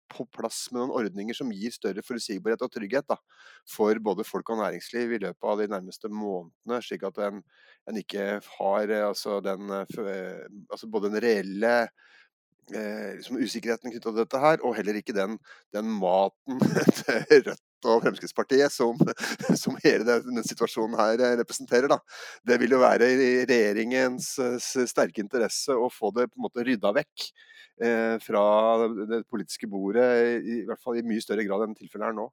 på 0.10 0.26
plass 0.34 0.64
med 0.72 0.82
noen 0.82 0.94
ordninger 1.04 1.38
som 1.38 1.52
gir 1.54 1.74
større 1.74 2.02
forutsigbarhet 2.02 2.64
og 2.66 2.72
trygghet 2.74 3.06
da, 3.12 3.20
for 3.70 4.00
både 4.02 4.26
folk 4.26 4.48
og 4.50 4.58
næringsliv 4.64 5.12
i 5.14 5.20
løpet 5.22 5.50
av 5.52 5.60
de 5.62 5.68
nærmeste 5.70 6.10
månedene, 6.10 6.80
slik 6.82 7.06
at 7.06 7.20
en, 7.28 7.44
en 7.86 8.00
ikke 8.02 8.40
har 8.56 8.96
eh, 8.96 9.06
altså, 9.06 9.38
den, 9.46 9.70
altså 9.70 10.90
både 10.90 11.12
den 11.14 11.26
reelle 11.28 11.76
liksom 12.70 13.40
usikkerheten 13.42 13.90
knytta 13.90 14.12
til 14.12 14.18
dette 14.20 14.40
her, 14.42 14.60
og 14.62 14.76
heller 14.78 15.00
ikke 15.00 15.16
den, 15.18 15.40
den 15.74 15.88
maten 15.90 16.60
til 17.00 17.48
Rødt 17.48 17.69
og 17.88 18.04
Fremskrittspartiet 18.04 18.74
som, 18.74 18.98
som 19.62 19.78
hele 19.84 20.06
denne 20.08 20.44
situasjonen 20.48 20.98
her 21.00 21.24
eh, 21.24 21.38
representerer. 21.42 21.90
Da. 21.92 22.00
Det 22.48 22.60
vil 22.62 22.76
jo 22.76 22.82
være 22.84 23.10
i 23.14 23.30
regjeringens 23.50 24.34
eh, 24.44 24.58
sterke 24.90 25.24
interesse 25.24 25.76
å 25.76 25.90
få 25.94 26.14
det 26.16 26.30
på 26.30 26.40
en 26.40 26.48
måte 26.48 26.66
rydda 26.68 26.94
vekk 27.00 27.30
eh, 27.86 28.16
fra 28.24 28.44
det 29.10 29.24
politiske 29.30 29.70
bordet, 29.72 30.10
i, 30.40 30.60
i 30.60 30.68
hvert 30.68 30.84
fall 30.84 31.00
i 31.00 31.06
mye 31.08 31.24
større 31.24 31.48
grad 31.48 31.68
enn 31.68 31.78
tilfellet 31.78 32.12
er 32.12 32.20
nå. 32.20 32.30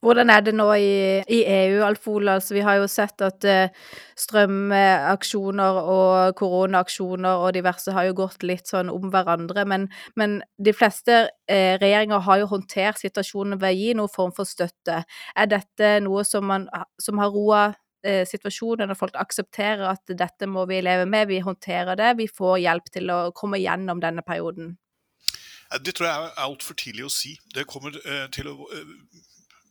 Hvordan 0.00 0.30
er 0.30 0.44
det 0.44 0.54
nå 0.54 0.66
i, 0.74 1.22
i 1.24 1.40
EU, 1.44 1.82
Alfola? 1.86 2.36
Altså, 2.38 2.54
vi 2.54 2.64
har 2.66 2.78
jo 2.78 2.86
sett 2.90 3.22
at 3.24 3.46
uh, 3.48 3.88
strømaksjoner 4.18 5.80
og 5.82 6.36
koronaaksjoner 6.38 7.44
og 7.44 7.54
diverse 7.56 7.92
har 7.94 8.08
jo 8.08 8.16
gått 8.22 8.46
litt 8.46 8.70
sånn 8.70 8.92
om 8.92 9.10
hverandre, 9.12 9.64
men, 9.68 9.88
men 10.18 10.38
de 10.56 10.74
fleste 10.76 11.20
uh, 11.28 11.74
regjeringer 11.80 12.24
har 12.28 12.42
jo 12.42 12.50
håndtert 12.54 13.00
situasjonen 13.02 13.60
ved 13.60 13.74
å 13.74 13.78
gi 13.78 13.92
noen 13.98 14.14
form 14.14 14.34
for 14.36 14.48
støtte. 14.48 15.02
Er 15.34 15.50
dette 15.50 15.98
noe 16.04 16.24
som, 16.28 16.46
man, 16.48 16.68
som 17.02 17.22
har 17.22 17.32
roa 17.34 17.62
uh, 17.70 18.24
situasjonen, 18.28 18.92
og 18.92 19.00
folk 19.00 19.16
aksepterer 19.18 19.86
at 19.92 20.16
dette 20.18 20.50
må 20.50 20.66
vi 20.70 20.82
leve 20.84 21.08
med, 21.08 21.30
vi 21.32 21.40
håndterer 21.44 21.98
det, 21.98 22.16
vi 22.20 22.28
får 22.30 22.60
hjelp 22.66 22.92
til 22.92 23.14
å 23.14 23.22
komme 23.36 23.60
gjennom 23.62 24.04
denne 24.04 24.26
perioden? 24.26 24.76
Det 25.84 25.92
tror 25.94 26.06
jeg 26.08 26.28
er 26.30 26.38
altfor 26.46 26.76
tidlig 26.80 27.04
å 27.04 27.10
si. 27.12 27.34
Det 27.52 27.66
kommer 27.68 27.92
til 28.32 28.46
å 28.48 28.54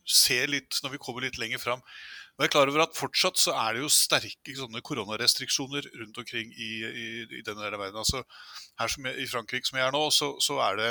se 0.08 0.40
litt 0.48 0.80
når 0.82 0.96
vi 0.96 1.02
kommer 1.02 1.26
litt 1.26 1.38
lenger 1.40 1.60
fram. 1.62 1.82
Og 2.38 2.44
jeg 2.44 2.50
er 2.50 2.54
klar 2.54 2.70
over 2.70 2.84
at 2.84 2.94
Fortsatt 2.94 3.40
så 3.40 3.52
er 3.58 3.74
det 3.74 3.82
jo 3.82 3.90
sterke 3.90 4.54
sånne 4.54 4.82
koronarestriksjoner 4.86 5.88
rundt 5.98 6.20
omkring 6.22 6.52
i, 6.54 6.72
i, 6.86 7.06
i 7.24 7.42
denne 7.42 7.64
delen 7.64 7.74
av 7.74 7.82
verden. 7.82 7.98
Altså, 7.98 8.22
her 8.78 8.92
som 8.92 9.08
I 9.10 9.26
Frankrike 9.26 9.66
som 9.66 9.80
jeg 9.80 9.88
er 9.88 9.94
nå, 9.96 10.04
så, 10.14 10.30
så 10.44 10.60
er 10.68 10.78
det 10.78 10.90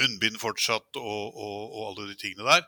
munnbind 0.00 0.40
fortsatt 0.42 0.98
og, 0.98 1.22
og, 1.38 1.60
og, 1.68 1.82
alle 1.90 2.08
de 2.10 2.18
tingene 2.18 2.48
der. 2.48 2.66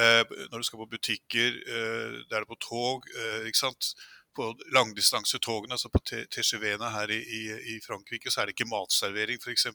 Eh, 0.00 0.34
når 0.50 0.62
du 0.62 0.66
skal 0.66 0.82
på 0.82 0.90
butikker, 0.96 1.60
eh, 1.62 2.18
det 2.26 2.34
er 2.34 2.42
det 2.42 2.50
på 2.50 2.58
tog. 2.62 3.06
Eh, 3.14 3.46
ikke 3.50 3.62
sant? 3.62 3.92
På 4.36 4.48
langdistansetogene, 4.74 5.74
altså 5.76 5.90
på 5.92 6.02
TGV-ene 6.08 6.90
her 6.94 7.12
i, 7.14 7.18
i, 7.20 7.40
i, 7.74 7.78
Frankrike, 7.84 8.30
så 8.30 8.42
er 8.42 8.48
det 8.48 8.56
ikke 8.56 8.68
matservering 8.70 9.40
f.eks. 9.40 9.66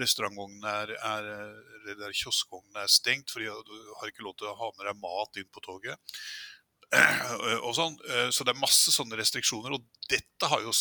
Restaurantvognene 0.00 0.72
er, 0.82 0.94
er, 0.98 1.28
eller 1.94 2.16
kioskvognene 2.16 2.84
er 2.84 2.92
stengt, 2.92 3.30
for 3.32 3.44
du 3.44 3.76
har 4.00 4.10
ikke 4.10 4.26
lov 4.26 4.36
til 4.40 4.50
å 4.50 4.58
ha 4.58 4.72
med 4.74 4.88
deg 4.90 5.00
mat 5.02 5.40
inn 5.40 5.50
på 5.54 5.64
toget. 5.64 6.18
Og 7.64 7.72
sånn. 7.74 7.96
Så 8.34 8.44
det 8.46 8.52
er 8.52 8.60
masse 8.60 8.92
sånne 8.94 9.18
restriksjoner, 9.18 9.74
og 9.74 9.86
dette 10.10 10.50
jo, 10.62 10.72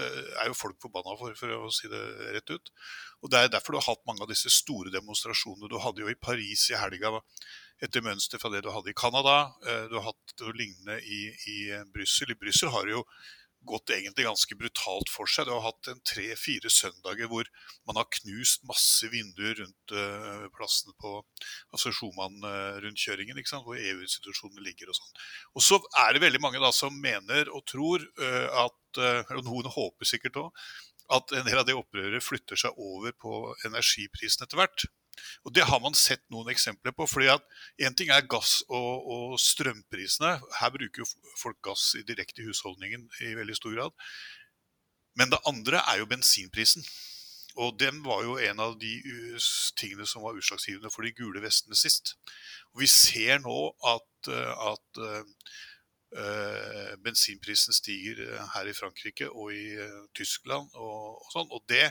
er 0.00 0.50
jo 0.50 0.56
folk 0.58 0.80
forbanna 0.82 1.14
for, 1.20 1.36
for 1.38 1.54
å 1.54 1.70
si 1.74 1.90
det 1.90 2.00
rett 2.34 2.50
ut. 2.50 2.72
Og 3.20 3.30
Det 3.30 3.38
er 3.38 3.52
derfor 3.52 3.76
du 3.76 3.80
har 3.80 3.90
hatt 3.92 4.06
mange 4.08 4.24
av 4.24 4.30
disse 4.32 4.50
store 4.52 4.92
demonstrasjonene. 4.94 5.70
Du 5.70 5.78
hadde 5.82 6.02
jo 6.02 6.10
i 6.10 6.18
Paris 6.18 6.66
i 6.72 6.78
helga 6.80 7.20
etter 7.84 8.04
mønster 8.04 8.40
fra 8.40 8.52
det 8.52 8.64
du 8.64 8.70
hadde 8.74 8.92
i 8.92 8.96
Canada. 8.96 9.52
Eh, 9.66 9.84
du 9.90 9.98
har 9.98 10.10
hatt 10.12 10.40
noe 10.42 10.56
lignende 10.56 11.00
i, 11.00 11.20
i 11.52 11.58
eh, 11.72 11.86
Brussel. 11.92 12.32
I 12.32 12.40
Brussel 12.40 12.72
har 12.74 12.86
det 12.86 12.98
jo 12.98 13.04
gått 13.68 13.92
egentlig 13.92 14.24
ganske 14.24 14.56
brutalt 14.56 15.10
for 15.12 15.28
seg. 15.28 15.44
Du 15.48 15.52
har 15.52 15.66
hatt 15.66 15.90
en 15.92 16.00
tre-fire 16.08 16.70
søndager 16.72 17.28
hvor 17.28 17.48
man 17.88 17.98
har 18.00 18.08
knust 18.16 18.62
masse 18.68 19.04
vinduer 19.12 19.58
rundt 19.58 19.92
uh, 19.92 20.46
plassene 20.56 20.94
på 20.96 21.10
altså 21.68 21.92
Schumann-rundkjøringen, 21.92 23.36
uh, 23.36 23.58
hvor 23.66 23.76
EU-institusjonene 23.76 24.64
ligger 24.64 24.88
og 24.88 24.96
sånn. 24.96 25.12
Og 25.52 25.66
så 25.66 25.76
er 26.06 26.16
det 26.16 26.24
veldig 26.24 26.40
mange 26.40 26.62
da 26.62 26.72
som 26.72 26.96
mener 27.04 27.52
og 27.52 27.66
tror 27.68 28.06
at, 28.64 29.02
og 29.36 29.44
noen 29.44 29.68
håper 29.76 30.08
sikkert 30.08 30.40
òg, 30.40 30.64
at 31.12 31.36
en 31.36 31.44
del 31.44 31.60
av 31.60 31.68
det 31.68 31.76
opprøret 31.76 32.24
flytter 32.24 32.64
seg 32.64 32.80
over 32.80 33.12
på 33.12 33.42
energiprisen 33.68 34.46
etter 34.46 34.62
hvert. 34.62 34.88
Og 35.44 35.54
Det 35.54 35.64
har 35.64 35.80
man 35.80 35.94
sett 35.94 36.22
noen 36.30 36.50
eksempler 36.52 36.92
på. 36.92 37.06
fordi 37.06 37.28
at 37.32 37.42
Én 37.80 37.94
ting 37.96 38.10
er 38.10 38.26
gass- 38.26 38.62
og, 38.68 39.06
og, 39.06 39.38
strømprisene. 39.40 40.40
Her 40.60 40.70
bruker 40.70 41.04
jo 41.04 41.08
folk 41.38 41.60
gass 41.62 41.96
direkte 42.06 42.42
i 42.42 42.48
husholdningen 42.48 43.08
i 43.20 43.34
veldig 43.34 43.56
stor 43.56 43.74
grad. 43.74 43.90
Men 45.16 45.30
det 45.30 45.40
andre 45.46 45.82
er 45.88 45.98
jo 45.98 46.06
bensinprisen. 46.06 46.84
Og 47.56 47.78
den 47.80 48.04
var 48.04 48.22
jo 48.22 48.38
en 48.38 48.60
av 48.60 48.78
de 48.78 49.02
tingene 49.76 50.06
som 50.06 50.22
var 50.22 50.36
utslagsgivende 50.38 50.90
for 50.90 51.02
de 51.02 51.12
gule 51.12 51.42
vestene 51.42 51.76
sist. 51.76 52.14
Og 52.72 52.84
vi 52.84 52.86
ser 52.86 53.40
nå 53.42 53.74
at, 53.90 54.30
at 54.30 55.00
øh, 55.02 56.94
bensinprisen 57.02 57.74
stiger 57.74 58.22
her 58.54 58.70
i 58.70 58.76
Frankrike 58.76 59.30
og 59.30 59.54
i 59.54 59.66
Tyskland 60.14 60.70
og, 60.74 61.18
og 61.18 61.34
sånn. 61.34 61.50
Og 61.50 61.64
det 61.68 61.90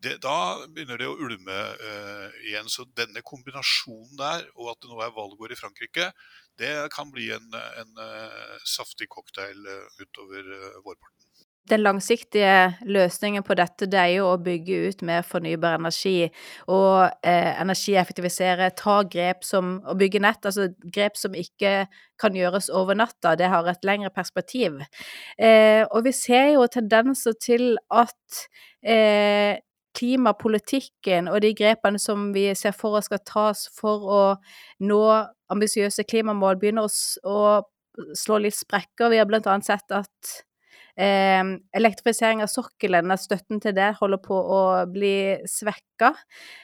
det, 0.00 0.16
da 0.24 0.36
begynner 0.68 1.00
det 1.00 1.08
å 1.10 1.16
ulme 1.18 1.58
uh, 1.82 2.28
igjen. 2.46 2.70
Så 2.72 2.86
denne 2.96 3.24
kombinasjonen 3.26 4.16
der, 4.20 4.46
og 4.56 4.72
at 4.72 4.82
det 4.82 4.92
nå 4.92 5.02
er 5.02 5.16
valgår 5.16 5.54
i 5.54 5.58
Frankrike, 5.58 6.12
det 6.60 6.72
kan 6.94 7.12
bli 7.12 7.30
en, 7.34 7.48
en 7.82 7.98
uh, 8.00 8.56
saftig 8.68 9.10
cocktail 9.12 9.66
uh, 9.66 10.02
utover 10.02 10.48
vårparten. 10.84 11.22
Den 11.70 11.84
langsiktige 11.84 12.74
løsningen 12.82 13.44
på 13.46 13.54
dette 13.54 13.86
det 13.86 13.98
er 14.00 14.16
jo 14.16 14.32
å 14.32 14.38
bygge 14.42 14.78
ut 14.90 15.04
mer 15.06 15.22
fornybar 15.22 15.76
energi 15.78 16.24
og 16.66 17.12
eh, 17.22 17.52
energieffektivisere, 17.62 18.72
ta 18.74 18.96
grep 19.06 19.46
som 19.46 19.76
å 19.86 19.94
bygge 19.98 20.24
nett, 20.24 20.42
altså 20.42 20.72
grep 20.82 21.20
som 21.20 21.36
ikke 21.38 21.84
kan 22.18 22.34
gjøres 22.34 22.66
over 22.74 22.98
natta, 22.98 23.36
det 23.38 23.52
har 23.52 23.70
et 23.70 23.86
lengre 23.86 24.10
perspektiv. 24.10 24.80
Eh, 25.38 25.86
og 25.86 26.02
vi 26.08 26.14
ser 26.18 26.56
jo 26.56 26.66
tendenser 26.66 27.38
til 27.38 27.76
at 27.94 28.42
eh, 28.82 29.62
klimapolitikken 29.96 31.28
og 31.30 31.42
de 31.44 31.52
grepene 31.56 32.00
som 32.00 32.30
vi 32.34 32.48
ser 32.58 32.74
for 32.76 32.98
oss 32.98 33.10
skal 33.10 33.22
tas 33.28 33.66
for 33.76 34.06
å 34.08 34.22
nå 34.84 35.02
ambisiøse 35.52 36.06
klimamål, 36.08 36.58
begynner 36.60 36.88
å, 36.88 37.60
slå 38.16 38.38
litt 38.40 38.56
sprekker. 38.56 39.10
Vi 39.12 39.18
har 39.20 39.26
blant 39.28 39.44
annet 39.52 39.66
sett 39.68 39.92
at 39.92 40.30
eh, 40.96 41.42
elektrifisering 41.76 42.40
av 42.40 42.48
sokkelen, 42.48 43.12
at 43.12 43.20
støtten 43.20 43.60
til 43.60 43.74
det 43.76 43.90
holder 43.98 44.22
på 44.24 44.32
å 44.32 44.60
bli 44.88 45.36
svekka. 45.44 46.14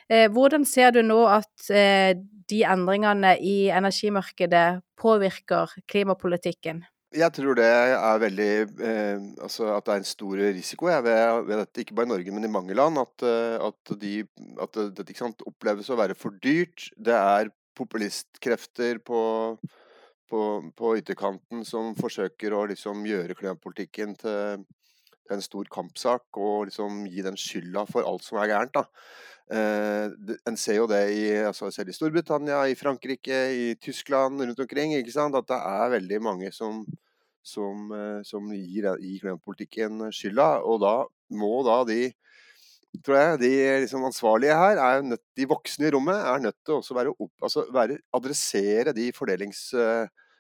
Eh, 0.09 0.25
hvordan 0.33 0.65
ser 0.65 0.97
du 0.97 1.03
nå 1.05 1.21
at 1.29 1.69
eh, 1.69 2.15
de 2.49 2.63
endringene 2.65 3.35
i 3.45 3.59
energimarkedet 3.69 4.81
påvirker 4.97 5.77
klimapolitikken? 5.85 6.87
Jeg 7.17 7.33
tror 7.33 7.57
det 7.57 7.65
er 7.65 8.19
veldig 8.21 8.51
eh, 8.85 9.21
altså 9.41 9.71
at 9.73 9.87
det 9.87 9.93
er 9.95 10.03
en 10.03 10.09
stor 10.11 10.41
risiko 10.53 10.91
jeg, 10.91 11.05
ved, 11.07 11.47
ved, 11.47 11.55
dette, 11.63 11.81
ikke 11.81 11.95
bare 11.97 12.05
i 12.05 12.11
Norge, 12.11 12.35
men 12.37 12.45
i 12.45 12.51
mange 12.53 12.77
land. 12.77 13.01
At, 13.01 13.25
eh, 13.25 13.57
at, 13.65 13.93
de, 14.03 14.13
at 14.61 14.77
dette 14.99 15.17
sant, 15.17 15.45
oppleves 15.49 15.89
å 15.89 15.97
være 15.97 16.17
for 16.19 16.37
dyrt. 16.45 16.91
Det 17.01 17.17
er 17.17 17.49
populistkrefter 17.79 19.01
på, 19.01 19.23
på, 20.29 20.43
på 20.77 20.93
ytterkanten 21.01 21.65
som 21.65 21.95
forsøker 21.97 22.53
å 22.53 22.67
liksom, 22.69 23.01
gjøre 23.09 23.39
klimapolitikken 23.39 24.13
til, 24.21 24.67
til, 24.67 25.33
en 25.33 25.45
stor 25.45 25.73
kampsak 25.73 26.41
og 26.41 26.69
liksom 26.69 27.07
gi 27.09 27.25
den 27.25 27.41
skylda 27.41 27.87
for 27.89 28.05
alt 28.05 28.29
som 28.29 28.43
er 28.43 28.53
gærent. 28.53 28.77
da. 28.77 28.85
Eh, 29.49 30.37
en 30.45 30.57
ser 30.61 30.77
jo 30.83 30.87
det 30.91 31.03
i, 31.17 31.25
altså 31.49 31.71
selv 31.73 31.89
i 31.89 31.97
Storbritannia, 31.97 32.61
i 32.69 32.77
Frankrike, 32.77 33.39
i 33.57 33.69
Tyskland, 33.81 34.43
rundt 34.43 34.61
omkring. 34.61 34.95
At 34.99 35.49
det 35.49 35.59
er 35.59 35.95
veldig 35.97 36.21
mange 36.23 36.53
som, 36.53 36.85
som, 37.43 37.89
eh, 37.93 38.21
som 38.29 38.51
gir, 38.53 38.91
gir 39.01 39.21
klimapolitikken 39.25 40.11
skylda. 40.13 40.51
Og 40.69 40.83
da 40.85 40.97
må 41.33 41.63
da 41.67 41.83
de 41.89 42.13
tror 43.05 43.19
jeg, 43.19 43.41
de 43.43 43.51
liksom 43.85 44.05
ansvarlige 44.09 44.57
her, 44.57 44.81
er 44.81 45.03
nødt, 45.05 45.23
de 45.37 45.47
voksne 45.49 45.89
i 45.89 45.93
rommet, 45.93 46.17
er 46.17 46.41
nødt 46.43 46.57
til 46.65 46.79
å 46.79 46.97
være 46.97 47.13
opp, 47.13 47.35
altså 47.45 47.67
være, 47.75 47.99
adressere 48.17 48.95
de 48.97 49.11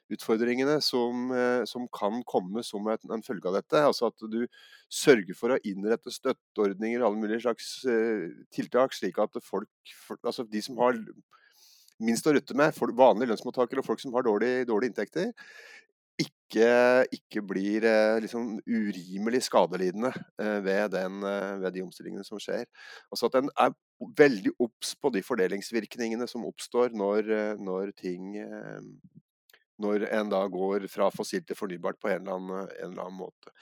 fordelingsutfordringene 0.09 0.81
som, 0.81 1.31
som, 1.66 1.87
kan 1.92 2.23
komme 2.25 2.62
som 2.64 2.87
en, 2.88 3.23
følge 3.23 3.49
av 3.49 3.59
dette. 3.59 3.83
Altså 3.85 4.09
at 4.09 4.18
du 4.31 4.47
sørger 4.88 5.35
for 5.37 5.53
å 5.53 5.61
innrette 5.64 6.11
støtteordninger 6.11 7.01
og 7.01 7.11
alle 7.11 7.23
mulige 7.23 7.44
slags 7.44 7.85
uh, 7.87 8.29
tiltak, 8.55 8.94
slik 8.94 9.18
at 9.18 9.37
folk, 9.44 9.68
altså 10.23 10.44
de 10.49 10.62
som 10.62 10.79
har 10.79 10.99
minst 11.99 12.27
å 12.27 12.33
rutte 12.33 12.55
med, 12.57 12.77
vanlige 12.94 13.33
lønnsmottakere 13.33 13.83
og 13.83 13.87
folk 13.87 14.01
som 14.01 14.14
har 14.14 14.25
dårlige, 14.25 14.68
dårlig 14.68 14.92
inntekter, 14.92 15.33
ikke, 16.18 16.71
ikke 17.14 17.42
blir 17.47 17.85
uh, 17.87 18.16
liksom 18.23 18.57
urimelig 18.66 19.44
skadelidende 19.47 20.11
ved, 20.64 20.88
den, 20.94 21.21
ved, 21.23 21.71
de 21.75 21.85
omstillingene 21.85 22.27
som 22.27 22.40
skjer. 22.42 22.64
Altså 23.12 23.29
at 23.29 23.38
en 23.42 23.53
er 23.55 23.77
veldig 24.18 24.57
obs 24.62 24.94
på 24.99 25.12
de 25.14 25.23
fordelingsvirkningene 25.27 26.27
som 26.31 26.47
oppstår 26.49 26.94
når, 26.97 27.33
når 27.61 27.92
ting 27.99 28.38
når 29.83 30.07
en 30.11 30.31
da 30.33 30.43
går 30.51 30.88
fra 30.93 31.11
fossilt 31.14 31.49
til 31.49 31.59
fornybart 31.59 32.01
på 32.01 32.11
en 32.11 32.23
eller, 32.23 32.38
annen, 32.38 32.73
en 32.79 32.93
eller 32.93 33.05
annen 33.05 33.21
måte. 33.21 33.53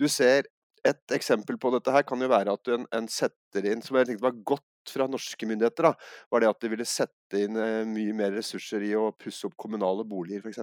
Du 0.00 0.06
ser 0.08 0.48
et 0.86 1.14
eksempel 1.16 1.58
på 1.58 1.72
dette 1.74 1.92
her 1.92 2.04
kan 2.06 2.20
jo 2.22 2.30
være 2.30 2.54
at 2.54 2.72
en, 2.74 2.86
en 2.94 3.08
setter 3.10 3.66
inn, 3.66 3.82
som 3.82 3.98
jeg 3.98 4.10
tenkte 4.10 4.26
var 4.26 4.42
godt 4.54 4.92
fra 4.92 5.08
norske 5.10 5.48
myndigheter, 5.48 5.88
da, 5.88 6.10
var 6.30 6.42
det 6.42 6.50
at 6.52 6.60
de 6.62 6.70
ville 6.70 6.86
sette 6.86 7.42
inn 7.42 7.58
eh, 7.58 7.82
mye 7.88 8.14
mer 8.16 8.36
ressurser 8.36 8.84
i 8.86 8.92
å 8.98 9.08
pusse 9.18 9.48
opp 9.48 9.56
kommunale 9.58 10.06
boliger, 10.06 10.46
f.eks. 10.46 10.62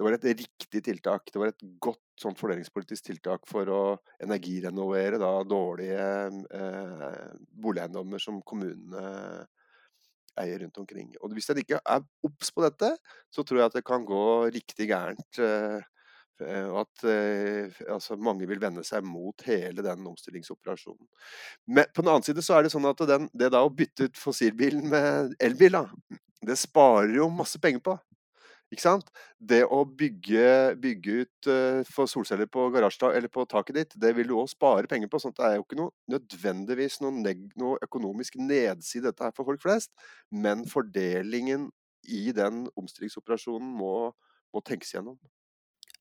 Det 0.00 0.06
var 0.06 0.16
et 0.16 0.24
riktig 0.24 0.80
tiltak. 0.86 1.28
Det 1.28 1.40
var 1.42 1.50
et 1.50 1.62
godt 1.84 2.00
sånn 2.22 2.36
fordelingspolitisk 2.38 3.10
tiltak 3.10 3.42
for 3.48 3.68
å 3.68 3.80
energirenovere 4.24 5.18
da, 5.20 5.34
dårlige 5.44 6.06
eh, 6.56 7.26
boligeiendommer 7.60 8.22
som 8.22 8.38
kommunene 8.40 9.44
eier 10.38 10.62
rundt 10.62 10.78
omkring. 10.78 11.10
Og 11.20 11.32
Hvis 11.34 11.50
en 11.50 11.62
ikke 11.62 11.80
er 11.82 12.04
obs 12.26 12.52
på 12.54 12.62
dette, 12.64 12.94
så 13.32 13.42
tror 13.42 13.62
jeg 13.62 13.70
at 13.70 13.78
det 13.80 13.86
kan 13.88 14.04
gå 14.06 14.26
riktig 14.54 14.90
gærent. 14.92 15.40
Eh, 15.42 15.80
Eh, 16.40 16.66
og 16.70 16.84
at 16.84 17.04
eh, 17.08 17.80
altså, 17.92 18.16
mange 18.16 18.48
vil 18.48 18.60
vende 18.62 18.84
seg 18.86 19.04
mot 19.06 19.44
hele 19.46 19.84
den 19.84 20.06
omstillingsoperasjonen. 20.10 21.06
Men 21.68 21.90
på 21.94 22.04
den 22.04 22.12
annen 22.12 22.26
side 22.26 22.44
så 22.44 22.56
er 22.56 22.66
det 22.66 22.72
sånn 22.74 22.88
at 22.88 23.02
den, 23.08 23.28
det 23.36 23.52
da 23.54 23.62
å 23.64 23.72
bytte 23.72 24.08
ut 24.08 24.20
fossilbilen 24.20 24.86
med 24.90 25.34
elbil, 25.42 25.80
da, 25.80 26.20
det 26.46 26.56
sparer 26.58 27.18
jo 27.18 27.28
masse 27.32 27.60
penger 27.62 27.84
på. 27.84 27.96
Ikke 28.70 28.84
sant? 28.84 29.08
Det 29.38 29.64
å 29.66 29.80
bygge, 29.84 30.76
bygge 30.78 31.14
ut 31.24 31.48
uh, 31.50 31.80
for 31.90 32.10
solceller 32.10 32.46
på 32.46 32.68
garasjen 32.74 33.16
eller 33.16 33.32
på 33.32 33.42
taket 33.50 33.78
ditt, 33.80 33.96
det 33.98 34.12
vil 34.14 34.30
du 34.30 34.36
òg 34.38 34.50
spare 34.52 34.90
penger 34.90 35.10
på. 35.10 35.18
sånn 35.18 35.34
at 35.34 35.40
Det 35.40 35.48
er 35.48 35.56
jo 35.58 35.66
ikke 35.66 35.80
noe, 35.80 35.94
nødvendigvis 36.14 37.00
noe, 37.02 37.34
noe 37.58 37.82
økonomisk 37.86 38.38
nedside 38.38 39.10
dette 39.10 39.26
her 39.26 39.34
for 39.34 39.48
folk 39.48 39.62
flest, 39.64 39.90
men 40.30 40.62
fordelingen 40.70 41.68
i 42.06 42.30
den 42.36 42.68
omstillingsoperasjonen 42.78 43.74
må, 43.80 43.94
må 44.54 44.62
tenkes 44.66 44.94
gjennom. 44.94 45.18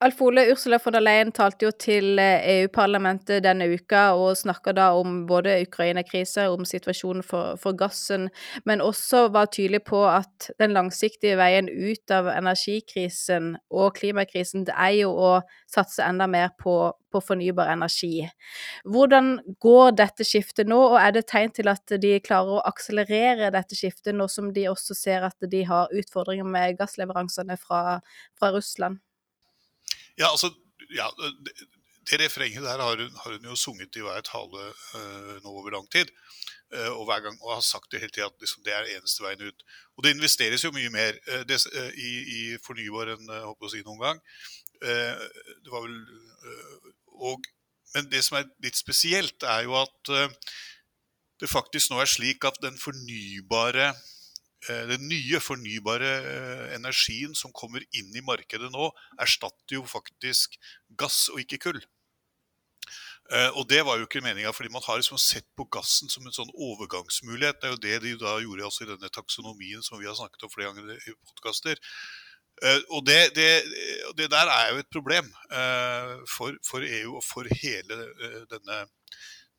Alf 0.02 0.22
Ole, 0.22 0.50
Ursula 0.50 0.80
von 0.80 0.94
der 0.94 1.02
Leyen 1.02 1.34
talte 1.34 1.66
jo 1.66 1.72
til 1.76 2.20
EU-parlamentet 2.24 3.34
eh, 3.34 3.40
e 3.42 3.44
denne 3.44 3.66
uka 3.68 4.04
og 4.16 4.38
snakka 4.40 4.72
da 4.72 4.86
om 4.96 5.26
både 5.28 5.58
Ukraina-krise, 5.66 6.46
om 6.48 6.64
situasjonen 6.64 7.20
for, 7.20 7.58
for, 7.60 7.76
gassen, 7.76 8.30
men 8.64 8.80
også 8.80 9.26
var 9.36 9.50
tydelig 9.52 9.82
på 9.90 10.00
at 10.08 10.54
den 10.64 10.72
langsiktige 10.72 11.36
veien 11.36 11.68
ut 11.68 12.14
av 12.16 12.30
energikrisen 12.32 13.58
og 13.68 13.98
klimakrisen, 13.98 14.64
det 14.70 14.78
er 14.78 14.94
jo 15.02 15.12
å 15.12 15.34
satse 15.68 16.08
enda 16.08 16.30
mer 16.32 16.56
på, 16.64 16.78
på 17.12 17.20
fornybar 17.20 17.68
energi. 17.74 18.24
Hvordan 18.88 19.34
går 19.60 20.00
dette 20.00 20.24
skiftet 20.24 20.72
nå, 20.72 20.80
og 20.94 20.98
er 21.02 21.12
det 21.20 21.26
tegn 21.28 21.52
til 21.60 21.68
at 21.76 21.98
de 22.00 22.14
klarer 22.24 22.56
å 22.56 22.64
akselerere 22.72 23.52
dette 23.52 23.76
skiftet, 23.76 24.16
nå 24.16 24.32
som 24.32 24.48
de 24.56 24.64
også 24.72 24.96
ser 24.96 25.28
at 25.28 25.52
de 25.52 25.66
har 25.68 25.92
utfordringer 25.92 26.48
med 26.48 26.80
gassleveransene 26.80 27.60
fra, 27.60 28.00
fra 28.40 28.56
Russland? 28.56 29.04
Ja, 30.20 30.32
altså, 30.32 30.52
ja, 30.96 31.08
det, 31.20 31.54
det 32.10 32.20
refrenget 32.22 32.66
der 32.66 32.82
har 32.82 32.98
hun, 32.98 33.16
har 33.24 33.32
hun, 33.32 33.46
jo 33.46 33.56
sunget 33.56 33.96
i 33.96 34.04
hver 34.04 34.22
tale 34.26 34.70
uh, 34.96 35.36
nå 35.44 35.50
over 35.50 35.72
lang 35.78 35.90
tid. 35.92 36.12
Uh, 36.74 36.92
og 37.00 37.06
hver 37.10 37.24
gang, 37.26 37.38
og 37.42 37.56
har 37.56 37.62
sagt 37.66 37.92
det 37.92 38.02
hele 38.02 38.14
tida 38.14 38.28
at 38.30 38.42
liksom, 38.42 38.64
det 38.66 38.74
er 38.74 38.90
eneste 38.98 39.24
veien 39.24 39.48
ut. 39.48 39.64
Og 39.98 40.04
det 40.04 40.14
investeres 40.16 40.64
jo 40.64 40.74
mye 40.76 40.92
mer 40.94 41.18
uh, 41.32 41.44
det, 41.50 41.62
i, 41.98 42.12
i, 42.38 42.42
fornybar 42.66 43.16
enn 43.16 43.32
jeg 43.32 43.46
håper 43.48 43.70
å 43.70 43.74
si 43.74 43.86
noen 43.86 44.04
gang. 44.04 44.26
det 44.80 45.72
var 45.72 45.82
vel 45.84 45.96
og, 47.20 47.48
Men 47.94 48.06
det 48.12 48.22
som 48.24 48.38
er 48.38 48.46
litt 48.64 48.78
spesielt, 48.80 49.44
er 49.44 49.66
jo 49.66 49.74
at 49.76 50.12
det 51.42 51.50
faktisk 51.52 51.92
nå 51.92 52.00
er 52.00 52.08
slik 52.08 52.46
at 52.48 52.62
den 52.64 52.78
fornybare 52.80 53.90
den 54.68 55.08
nye 55.08 55.40
fornybare 55.40 56.10
eh, 56.20 56.66
energien 56.76 57.36
som 57.38 57.54
kommer 57.56 57.84
inn 57.96 58.12
i 58.16 58.26
markedet 58.26 58.72
nå, 58.74 58.90
erstatter 59.22 59.78
jo 59.78 59.86
faktisk 59.88 60.60
gass 61.00 61.28
og 61.32 61.40
ikke 61.44 61.62
kull. 61.70 61.80
Eh, 63.30 63.50
og 63.54 63.70
det 63.70 63.84
var 63.86 64.00
jo 64.00 64.08
ikke 64.08 64.24
meninga, 64.26 64.52
fordi 64.56 64.72
man 64.74 64.84
har 64.86 65.00
liksom 65.00 65.20
sett 65.22 65.48
på 65.58 65.68
gassen 65.72 66.12
som 66.12 66.26
en 66.26 66.36
sånn 66.36 66.52
overgangsmulighet. 66.56 67.62
Det 67.62 67.70
er 67.70 67.76
jo 67.76 67.84
det 67.86 68.00
de 68.04 68.16
da 68.26 68.40
gjorde 68.44 68.68
altså 68.68 68.86
i 68.86 68.92
denne 68.92 69.12
taksonomien 69.14 69.86
som 69.86 70.02
vi 70.02 70.10
har 70.10 70.18
snakket 70.18 70.48
om 70.48 70.52
flere 70.54 70.74
ganger 70.74 70.98
i 70.98 71.16
podkaster. 71.30 71.80
Og 72.92 73.06
det, 73.08 73.30
det, 73.38 73.52
det, 74.18 74.26
der 74.34 74.50
er 74.52 74.74
jo 74.74 74.82
et 74.82 74.90
problem 74.92 75.30
for, 76.28 76.58
for 76.68 76.84
EU 76.84 77.14
og 77.16 77.24
for 77.24 77.48
hele 77.62 78.00
denne 78.52 78.82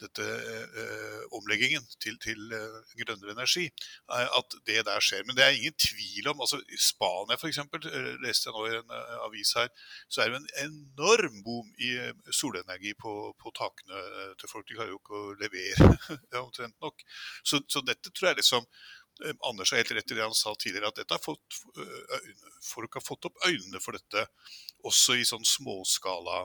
dette 0.01 0.25
eh, 0.25 1.23
omleggingen 1.37 1.85
til, 2.03 2.17
til 2.23 2.53
eh, 2.57 2.93
grønnere 3.01 3.35
energi, 3.35 3.67
at 4.11 4.57
det 4.69 4.85
der 4.87 5.05
skjer. 5.05 5.25
Men 5.27 5.37
det 5.39 5.45
er 5.45 5.57
ingen 5.57 5.77
tvil 5.81 6.31
om 6.33 6.43
altså 6.45 6.61
I 6.61 6.81
Spania 6.81 7.39
f.eks., 7.39 7.61
eh, 7.61 8.13
leste 8.25 8.51
jeg 8.51 8.57
nå 8.57 8.67
i 8.67 8.79
en 8.79 8.95
uh, 8.95 9.17
avis 9.27 9.53
her, 9.59 9.69
så 10.09 10.23
er 10.23 10.33
det 10.33 10.41
en 10.41 10.53
enorm 10.67 11.43
boom 11.47 11.69
i 11.83 11.93
uh, 11.99 12.31
solenergi 12.35 12.95
på, 13.01 13.17
på, 13.41 13.53
takene 13.57 14.07
til 14.41 14.51
folk. 14.53 14.69
De 14.69 14.79
klarer 14.79 14.95
jo 14.95 15.01
ikke 15.03 15.21
å 15.21 15.37
levere 15.41 15.91
omtrent 16.45 16.77
nok. 16.83 17.05
Så, 17.43 17.63
så, 17.69 17.85
dette 17.85 18.13
tror 18.13 18.33
jeg 18.33 18.43
liksom 18.43 18.67
Anders 19.45 19.75
har 19.75 19.83
helt 19.83 19.91
rett 19.93 20.13
i 20.15 20.17
det 20.17 20.23
han 20.23 20.37
sa 20.37 20.55
tidligere, 20.57 20.89
at 20.95 21.13
har 21.13 21.21
fått, 21.21 21.59
folk 22.65 22.95
har 22.97 23.03
fått 23.05 23.27
opp 23.29 23.43
øynene 23.45 23.83
for 23.85 23.99
dette 23.99 24.23
også 24.89 25.19
i 25.21 25.27
sånn 25.29 25.45
småskala 25.45 26.39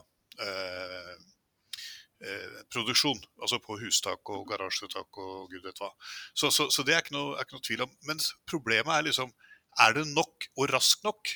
eh, 0.43 1.13
Eh, 2.23 2.59
produksjon. 2.71 3.17
Altså 3.43 3.59
på 3.59 3.75
hustak 3.81 4.29
og 4.31 4.45
garasjetak 4.47 5.17
og 5.19 5.49
gud 5.51 5.65
vet 5.65 5.81
hva. 5.83 5.89
Så, 6.31 6.47
så, 6.47 6.69
så 6.71 6.85
det 6.87 6.95
er 6.95 7.03
ikke, 7.03 7.15
noe, 7.17 7.33
er 7.35 7.43
ikke, 7.43 7.57
noe, 7.57 7.65
tvil 7.67 7.83
om. 7.83 7.91
Men 8.07 8.21
problemet 8.47 8.93
er 8.95 9.09
liksom 9.09 9.33
Er 9.83 9.91
det 9.91 10.05
nok 10.07 10.45
og 10.55 10.69
raskt 10.71 11.03
nok 11.03 11.27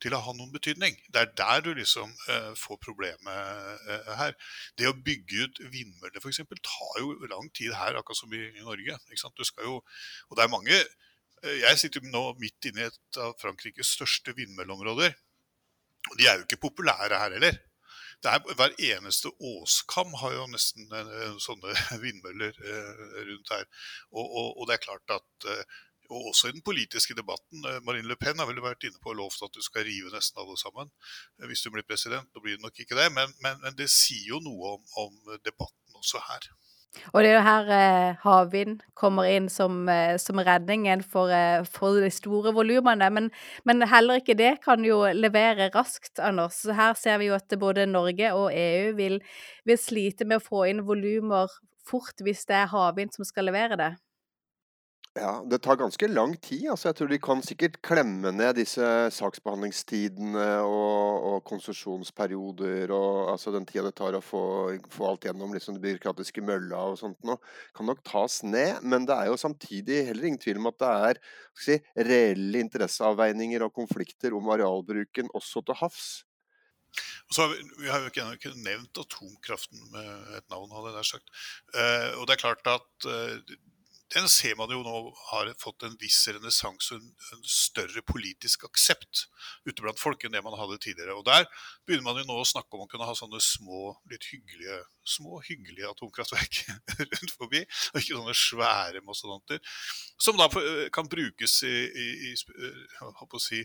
til 0.00 0.14
å 0.14 0.20
ha 0.22 0.32
noen 0.38 0.52
betydning? 0.54 0.94
Det 1.10 1.18
er 1.24 1.32
der 1.34 1.64
du 1.66 1.72
liksom 1.74 2.12
eh, 2.30 2.52
får 2.54 2.78
problemet 2.84 3.88
eh, 3.90 4.12
her. 4.20 4.36
Det 4.78 4.86
å 4.86 4.94
bygge 4.94 5.48
ut 5.48 5.58
vindmøller 5.72 6.22
f.eks. 6.22 6.44
tar 6.46 7.00
jo 7.02 7.16
lang 7.26 7.50
tid 7.50 7.74
her, 7.74 7.98
akkurat 7.98 8.20
som 8.20 8.30
i, 8.30 8.44
i 8.54 8.62
Norge. 8.62 9.00
Du 9.10 9.42
skal 9.42 9.66
jo, 9.66 9.80
og 10.30 10.38
det 10.38 10.44
er 10.46 10.54
mange 10.54 10.76
eh, 10.78 11.56
Jeg 11.64 11.82
sitter 11.82 12.06
nå 12.06 12.22
midt 12.38 12.70
inne 12.70 12.86
i 12.86 12.92
et 12.92 13.18
av 13.18 13.34
Frankrikes 13.42 13.90
største 13.98 14.36
vindmølleområder. 14.38 15.18
Og 16.12 16.22
de 16.22 16.30
er 16.30 16.38
jo 16.38 16.46
ikke 16.46 16.62
populære 16.70 17.18
her 17.18 17.34
heller 17.34 17.58
er, 18.28 18.54
hver 18.56 18.74
eneste 18.76 19.30
åskam 19.40 20.12
har 20.20 20.34
jo 20.36 20.48
nesten 20.52 20.90
uh, 20.92 21.36
sånne 21.40 21.74
vindmøller 22.04 22.56
uh, 22.64 23.04
rundt 23.30 23.54
her. 23.54 23.64
Og, 24.12 24.24
og, 24.24 24.48
og, 24.58 24.66
det 24.68 24.76
er 24.76 24.84
klart 24.88 25.16
at 25.20 25.48
og 26.10 26.24
også 26.32 26.48
i 26.50 26.54
den 26.56 26.64
politiske 26.66 27.14
debatten. 27.14 27.62
Marine 27.86 28.08
Le 28.10 28.16
Pen 28.18 28.40
har 28.42 28.48
vel 28.48 28.58
vært 28.64 28.82
inne 28.82 28.98
på 28.98 29.12
og 29.12 29.20
lovt 29.20 29.44
at 29.46 29.54
du 29.54 29.62
skal 29.62 29.84
rive 29.86 30.10
nesten 30.10 30.40
alle 30.42 30.56
sammen 30.58 30.90
hvis 31.46 31.62
du 31.62 31.70
blir 31.70 31.86
president. 31.86 32.26
Nå 32.34 32.42
blir 32.42 32.56
det 32.58 32.64
nok 32.64 32.80
ikke 32.82 32.98
det, 32.98 33.06
men, 33.14 33.30
men, 33.44 33.60
men 33.62 33.76
det 33.78 33.86
sier 33.94 34.32
jo 34.32 34.40
noe 34.42 34.72
om, 34.74 34.82
om 35.04 35.38
debatten 35.46 36.00
også 36.02 36.18
her. 36.26 36.48
Og 37.12 37.22
det 37.22 37.30
er 37.30 37.36
jo 37.36 37.42
her 37.46 37.68
eh, 37.74 38.16
havvind 38.24 38.80
kommer 38.98 39.28
inn 39.30 39.46
som, 39.52 39.84
eh, 39.88 40.16
som 40.18 40.40
redningen 40.42 41.04
for, 41.06 41.30
eh, 41.30 41.62
for, 41.62 42.00
de 42.02 42.10
store 42.10 42.52
volumene. 42.56 43.10
Men, 43.14 43.30
men, 43.64 43.86
heller 43.86 44.18
ikke 44.20 44.36
det 44.38 44.56
kan 44.64 44.84
jo 44.84 45.04
levere 45.14 45.70
raskt, 45.74 46.18
Anders. 46.18 46.58
Så 46.64 46.74
her 46.74 46.98
ser 46.98 47.22
vi 47.22 47.30
jo 47.30 47.38
at 47.38 47.58
både 47.60 47.86
Norge 47.86 48.34
og 48.34 48.50
EU 48.50 48.94
vil, 48.98 49.20
vil 49.64 49.78
slite 49.78 50.26
med 50.26 50.40
å 50.40 50.46
få 50.50 50.66
inn 50.70 50.84
volumer 50.86 51.50
fort 51.86 52.22
hvis 52.22 52.44
det 52.50 52.58
er 52.58 52.72
havvind 52.74 53.14
som 53.14 53.26
skal 53.26 53.48
levere 53.50 53.78
det. 53.78 53.92
Ja, 55.18 55.40
det 55.42 55.58
tar 55.58 55.74
ganske 55.76 56.06
lang 56.06 56.36
tid. 56.38 56.68
altså 56.70 56.88
Jeg 56.88 56.96
tror 56.96 57.08
de 57.10 57.16
kan 57.18 57.40
sikkert 57.42 57.80
klemme 57.82 58.30
ned 58.30 58.54
disse 58.60 58.84
saksbehandlingstidene 59.16 60.44
og, 60.62 61.24
og 61.26 61.40
konsesjonsperioder 61.50 62.92
og 62.94 63.32
altså 63.32 63.50
den 63.50 63.66
tida 63.66 63.88
det 63.88 63.96
tar 63.98 64.14
å 64.14 64.22
få, 64.22 64.42
få 64.94 65.08
alt 65.08 65.26
gjennom 65.26 65.50
liksom 65.56 65.74
det 65.74 65.82
byråkratiske 65.82 66.44
mølla 66.46 66.84
og 66.92 67.00
sånt 67.00 67.18
nå, 67.26 67.34
kan 67.74 67.90
nok 67.90 68.04
tas 68.06 68.38
ned. 68.46 68.84
Men 68.86 69.08
det 69.08 69.16
er 69.16 69.32
jo 69.32 69.40
samtidig 69.42 70.04
heller 70.12 70.28
ingen 70.30 70.42
tvil 70.44 70.62
om 70.62 70.70
at 70.70 70.78
det 70.78 70.92
er 71.10 71.20
si, 71.58 71.78
reelle 71.98 72.62
interesseavveininger 72.62 73.66
og 73.66 73.74
konflikter 73.80 74.36
om 74.38 74.52
arealbruken 74.54 75.32
også 75.34 75.64
til 75.66 75.80
havs. 75.82 76.10
Og 77.26 77.34
så 77.34 77.42
har 77.42 77.50
vi, 77.50 77.66
vi, 77.82 77.90
har 77.90 78.02
jo 78.02 78.10
ikke, 78.10 78.28
ikke, 78.38 78.54
nevnt 78.62 79.02
atomkraften 79.02 79.82
med 79.90 80.38
et 80.38 80.46
navn, 80.54 80.70
hadde 80.74 80.94
jeg 80.96 81.10
sagt. 81.12 81.34
Eh, 81.74 82.08
og 82.18 82.24
det 82.26 82.34
er 82.36 82.42
klart 82.42 82.70
at 82.70 83.10
uh, 83.10 83.58
den 84.14 84.26
ser 84.30 84.56
man 84.58 84.70
jo 84.74 84.80
nå 84.82 84.94
har 85.30 85.50
fått 85.60 85.84
en 85.86 85.94
viss 86.00 86.18
renessanse 86.32 86.96
og 86.96 87.00
en, 87.00 87.12
en, 87.34 87.44
større 87.46 88.02
politisk 88.06 88.64
aksept 88.66 89.26
ute 89.68 89.78
blant 89.84 90.00
folk 90.02 90.24
enn 90.26 90.34
det 90.34 90.42
man 90.42 90.56
hadde 90.58 90.80
tidligere. 90.82 91.14
Og 91.14 91.24
Der 91.28 91.46
begynner 91.86 92.08
man 92.08 92.18
jo 92.18 92.26
nå 92.26 92.40
å 92.42 92.48
snakke 92.48 92.74
om 92.74 92.84
å 92.84 92.88
kunne 92.90 93.06
ha 93.06 93.14
sånne 93.16 93.40
små, 93.44 93.94
litt 94.10 94.26
hyggelige, 94.32 94.80
små, 95.06 95.38
hyggelige 95.46 95.92
atomkraftverk 95.92 96.60
rundt 97.14 97.36
forbi. 97.36 97.62
Og 97.92 98.02
ikke 98.02 98.18
sånne 98.18 98.36
svære 98.42 99.04
mastodonter. 99.06 99.62
Som 100.20 100.40
da 100.40 100.50
kan 100.94 101.10
brukes 101.10 101.60
i, 101.68 101.74
i, 101.88 102.08
i 102.32 103.40
si, 103.46 103.64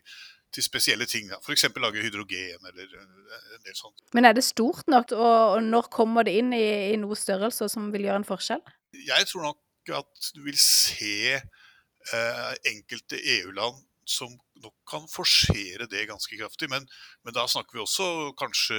til 0.55 0.63
spesielle 0.63 1.09
ting. 1.09 1.33
F.eks. 1.41 1.67
lage 1.81 2.05
hydrogen 2.05 2.69
eller 2.69 2.95
en 3.01 3.65
del 3.65 3.75
sånt. 3.75 3.97
Men 4.15 4.29
er 4.29 4.37
det 4.37 4.45
stort 4.45 4.85
nok, 4.91 5.11
og 5.17 5.59
når 5.65 5.89
kommer 5.93 6.27
det 6.27 6.37
inn 6.39 6.53
i, 6.55 6.93
i 6.93 6.97
noe 7.01 7.17
størrelse 7.19 7.67
som 7.71 7.89
vil 7.95 8.07
gjøre 8.07 8.21
en 8.21 8.29
forskjell? 8.29 8.63
Jeg 8.95 9.27
tror 9.27 9.49
nok 9.49 9.64
at 9.93 10.31
du 10.33 10.41
vil 10.47 10.57
se 10.59 11.35
eh, 11.35 12.53
enkelte 12.71 13.19
EU-land 13.37 13.83
som 14.05 14.31
nok 14.61 14.73
kan 14.89 15.07
forsere 15.09 15.87
det 15.89 16.05
ganske 16.09 16.37
kraftig. 16.37 16.69
Men, 16.69 16.85
men, 17.25 17.33
da 17.33 17.47
snakker 17.49 17.77
vi 17.77 17.83
også 17.83 18.07
kanskje 18.39 18.77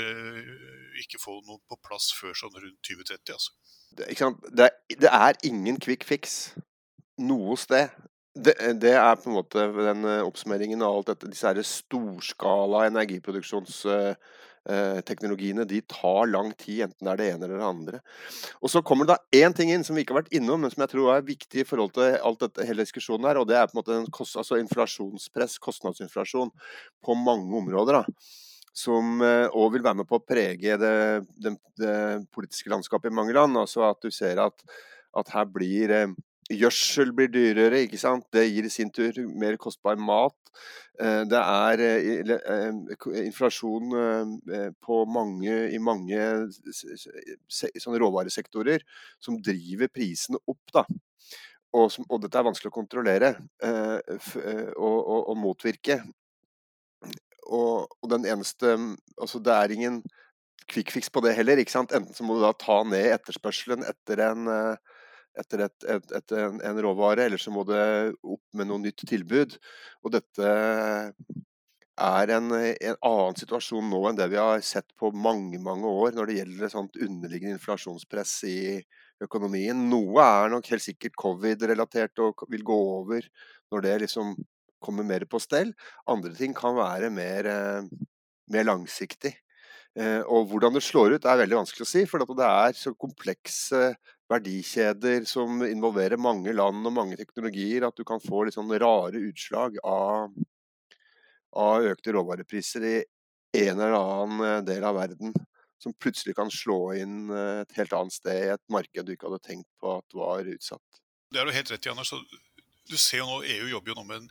ikke 1.02 1.20
få 1.22 1.40
noe 1.46 1.58
på 1.66 1.78
plass 1.86 2.12
før 2.14 2.34
sånn 2.38 2.54
rundt 2.54 2.78
2030. 2.86 3.34
altså. 3.34 3.56
Det, 3.96 4.10
det, 4.54 4.70
det 5.02 5.10
er 5.10 5.38
ingen 5.46 5.80
quick 5.82 6.06
fix 6.06 6.54
noe 7.18 7.56
sted. 7.58 7.90
Det, 8.36 8.54
det, 8.82 8.92
er 9.00 9.14
på 9.16 9.30
en 9.30 9.38
måte 9.38 9.62
den 9.72 10.04
eh, 10.04 10.24
oppsummeringen 10.26 10.82
av 10.84 10.98
alt 10.98 11.14
dette. 11.14 11.30
Disse 11.32 11.48
her 11.48 11.62
storskala 11.64 12.86
energiproduksjons 12.90 13.84
Eh, 13.90 14.12
teknologiene 15.06 15.66
de 15.68 15.78
tar 15.86 16.26
lang 16.30 16.48
tid, 16.58 16.86
enten 16.86 17.06
det 17.06 17.12
er 17.12 17.20
det 17.20 17.28
ene 17.32 17.46
eller 17.46 17.60
det 17.60 17.68
andre. 17.68 18.00
Og 18.60 18.72
Så 18.72 18.82
kommer 18.82 19.06
det 19.06 19.14
da 19.14 19.38
én 19.44 19.54
ting 19.54 19.70
inn 19.70 19.84
som 19.86 19.94
vi 19.94 20.02
ikke 20.02 20.16
har 20.16 20.22
vært 20.24 20.34
innom, 20.34 20.64
men 20.64 20.72
som 20.72 20.82
jeg 20.82 20.94
tror 20.94 21.12
er 21.14 21.28
viktig 21.28 21.62
i 21.62 21.68
forhold 21.68 21.94
til 21.94 22.16
alt 22.18 22.42
dette, 22.42 22.66
hele 22.66 22.86
diskusjonen 22.86 23.28
her, 23.30 23.38
og 23.38 23.46
det 23.46 23.60
er 23.60 23.70
på 23.70 23.76
en 23.76 23.80
måte 23.82 23.94
en 24.00 24.10
kost, 24.10 24.34
altså 24.40 24.58
inflasjonspress, 24.58 25.60
kostnadsinflasjon, 25.62 26.50
på 27.04 27.18
mange 27.20 27.62
områder. 27.62 28.02
da 28.02 28.44
som 28.76 29.22
òg 29.24 29.66
eh, 29.66 29.72
vil 29.72 29.84
være 29.84 30.02
med 30.02 30.08
på 30.08 30.18
å 30.18 30.24
prege 30.24 30.76
det, 30.80 30.96
det, 31.40 31.54
det, 31.80 31.96
politiske 32.34 32.70
landskapet 32.72 33.08
i 33.10 33.16
mange 33.16 33.32
land. 33.36 33.56
Altså 33.56 33.86
at 33.88 34.02
du 34.04 34.12
ser 34.12 34.40
at, 34.42 34.64
at 35.16 35.32
her 35.32 35.48
blir 35.48 35.94
eh, 35.96 36.12
Gjødsel 36.46 37.10
blir 37.16 37.30
dyrere, 37.32 37.80
ikke 37.82 37.98
sant. 37.98 38.26
Det 38.32 38.44
gir 38.46 38.66
i 38.68 38.70
sin 38.70 38.90
tur 38.94 39.16
mer 39.34 39.56
kostbar 39.58 39.98
mat. 39.98 40.36
Eh, 41.02 41.22
det 41.28 41.40
er 41.40 41.82
eh, 41.84 42.30
eh, 42.32 43.24
inflasjon 43.26 43.90
mange, 45.12 45.56
i 45.74 45.80
mange 45.82 46.20
råvaresektorer 48.04 48.84
som 49.20 49.40
driver 49.42 49.90
prisene 49.92 50.40
opp. 50.46 50.62
da. 50.72 50.86
Og, 51.76 51.90
som, 51.92 52.06
og 52.08 52.22
dette 52.22 52.38
er 52.38 52.46
vanskelig 52.46 52.70
å 52.70 52.76
kontrollere 52.78 53.34
og, 53.60 54.86
og, 54.86 55.18
og 55.18 55.36
motvirke. 55.36 55.98
Og, 57.52 57.90
den 58.10 58.24
eneste 58.26 58.78
Altså, 59.20 59.42
det 59.42 59.52
er 59.52 59.74
ingen 59.74 59.98
fix 60.70 61.10
på 61.12 61.20
det 61.26 61.34
heller. 61.36 61.58
ikke 61.60 61.74
sant? 61.74 61.92
Enten 61.92 62.14
så 62.14 62.24
må 62.24 62.38
du 62.38 62.46
da 62.46 62.54
ta 62.56 62.80
ned 62.86 63.10
etterspørselen 63.18 63.84
etter 63.84 64.22
en 64.30 64.48
etter, 65.40 65.66
et, 65.66 65.88
et, 65.96 66.12
et, 66.18 66.36
en, 66.38 66.60
en, 66.64 66.82
råvare, 66.86 67.26
eller 67.26 67.40
så 67.40 67.52
må 67.54 67.64
det 67.68 67.80
opp 68.22 68.44
med 68.56 68.70
noe 68.70 68.82
nytt 68.82 69.04
tilbud. 69.08 69.56
Og 70.04 70.14
dette 70.14 70.52
er 71.96 72.32
en, 72.36 72.50
en, 72.52 72.98
annen 73.08 73.38
situasjon 73.40 73.88
nå 73.88 74.02
enn 74.08 74.18
det 74.18 74.28
vi 74.32 74.40
har 74.40 74.60
sett 74.64 74.88
på 75.00 75.10
mange 75.16 75.60
mange 75.62 75.88
år 75.88 76.12
når 76.16 76.28
det 76.28 76.36
gjelder 76.40 76.72
sånt 76.72 76.98
underliggende 77.00 77.56
inflasjonspress 77.56 78.34
i 78.50 78.58
økonomien. 79.24 79.86
Noe 79.90 80.24
er 80.24 80.52
nok 80.52 80.68
helt 80.74 80.84
sikkert 80.84 81.16
covid-relatert 81.20 82.20
og 82.24 82.44
vil 82.52 82.66
gå 82.66 82.76
over 82.98 83.24
når 83.72 83.86
det 83.86 83.96
liksom 84.04 84.34
kommer 84.84 85.06
mer 85.08 85.24
på 85.28 85.40
stell. 85.40 85.72
Andre 86.10 86.34
ting 86.36 86.52
kan 86.56 86.76
være 86.76 87.10
mer, 87.10 87.48
eh, 87.48 87.88
mer 88.52 88.68
langsiktig. 88.68 89.32
Eh, 89.96 90.20
og 90.28 90.50
hvordan 90.50 90.76
det 90.76 90.84
slår 90.84 91.16
ut 91.16 91.24
er 91.24 91.40
veldig 91.40 91.56
vanskelig 91.62 91.86
å 91.86 91.88
si, 91.88 92.04
for 92.04 92.20
det 92.20 92.44
er 92.44 92.76
så 92.76 92.92
komplekse 92.92 93.94
verdikjeder 94.30 95.24
som 95.28 95.62
involverer 95.66 96.18
mange 96.18 96.52
land 96.54 96.86
og 96.86 96.94
mange 96.94 97.18
teknologier, 97.18 97.86
at 97.86 97.96
du 97.96 98.04
kan 98.06 98.22
få 98.22 98.44
litt 98.46 98.56
sånn 98.56 98.72
rare 98.82 99.20
utslag 99.28 99.78
av, 99.86 100.34
av 101.56 101.90
økte 101.92 102.14
råvarepriser 102.16 102.88
i 102.90 102.96
en 103.66 103.78
eller 103.78 103.98
annen 103.98 104.46
eh, 104.48 104.62
del 104.66 104.84
av 104.84 104.98
verden. 104.98 105.34
Som 105.78 105.92
plutselig 106.00 106.34
kan 106.38 106.50
slå 106.50 106.94
inn 106.96 107.30
eh, 107.30 107.62
et 107.62 107.78
helt 107.78 107.94
annet 107.96 108.16
sted 108.16 108.42
i 108.42 108.52
et 108.54 108.64
marked 108.72 109.06
du 109.06 109.14
ikke 109.14 109.30
hadde 109.30 109.44
tenkt 109.46 109.68
på 109.80 109.98
at 110.00 110.18
var 110.18 110.48
utsatt. 110.56 111.02
Det 111.30 111.42
er 111.42 111.46
du 111.46 111.54
helt 111.54 111.70
rett 111.72 111.86
i, 111.86 111.92
Anders. 111.92 112.14
Du 112.86 112.96
ser 112.98 113.22
jo 113.22 113.28
nå, 113.28 113.42
EU 113.44 113.70
jobber 113.74 113.92
jo 113.92 114.00
nå 114.00 114.06
med 114.08 114.24
en 114.24 114.30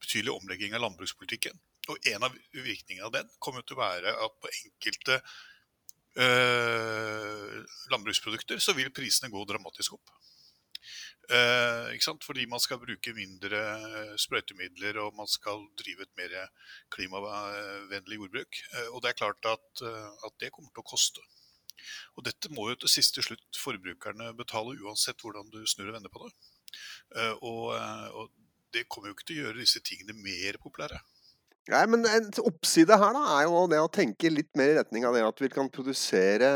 betydelig 0.00 0.32
omlegging 0.32 0.76
av 0.76 0.84
landbrukspolitikken. 0.86 1.60
Og 1.90 2.10
en 2.12 2.24
av 2.26 2.34
virkningene 2.54 3.06
av 3.08 3.14
den 3.14 3.30
kommer 3.42 3.64
til 3.66 3.76
å 3.76 3.82
være 3.82 4.12
at 4.24 4.36
på 4.40 4.50
enkelte 4.52 5.20
eh, 6.16 7.60
landbruksprodukter, 7.92 8.58
så 8.58 8.74
vil 8.76 8.92
prisene 8.94 9.30
gå 9.32 9.44
dramatisk 9.48 9.98
opp. 9.98 10.12
Eh, 11.30 11.98
Fordi 12.24 12.46
man 12.46 12.60
skal 12.60 12.80
bruke 12.82 13.12
mindre 13.14 13.58
sprøytemidler 14.18 14.98
og 14.98 15.14
man 15.14 15.28
skal 15.30 15.62
drive 15.78 16.02
et 16.02 16.16
mer 16.18 16.48
klimavennlig 16.90 18.18
jordbruk. 18.18 18.62
Eh, 18.74 18.88
og 18.90 19.02
det 19.02 19.12
er 19.12 19.20
klart 19.20 19.46
at, 19.46 19.84
eh, 19.86 20.08
at, 20.26 20.34
det 20.40 20.50
kommer 20.50 20.72
til 20.74 20.82
å 20.82 20.90
koste. 20.90 21.22
Og 22.16 22.24
dette 22.26 22.50
må 22.50 22.68
jo 22.70 22.80
til 22.80 22.92
siste 22.92 23.22
slutt 23.22 23.56
forbrukerne 23.56 24.34
betale, 24.36 24.76
uansett 24.82 25.22
hvordan 25.22 25.48
du 25.52 25.62
snur 25.66 25.88
og 25.88 25.96
vender 26.00 26.12
på 26.12 26.26
det. 26.26 26.32
Eh, 27.16 27.34
og, 27.40 27.76
eh, 27.76 28.08
og 28.10 28.32
det 28.74 28.88
kommer 28.88 29.10
jo 29.10 29.14
ikke 29.14 29.30
til 29.30 29.40
å 29.40 29.46
gjøre 29.46 29.62
disse 29.62 29.82
tingene 29.86 30.18
mer 30.18 30.58
populære. 30.62 30.98
Nei, 31.70 31.86
men 31.86 32.06
En 32.08 32.30
oppside 32.42 32.96
her 32.98 33.12
da, 33.14 33.24
er 33.38 33.44
jo 33.46 33.66
det 33.70 33.78
å 33.78 33.90
tenke 33.92 34.30
litt 34.32 34.50
mer 34.58 34.72
i 34.72 34.78
retning 34.80 35.04
av 35.06 35.14
det 35.14 35.22
at 35.22 35.42
vi 35.42 35.50
kan 35.52 35.68
produsere 35.70 36.48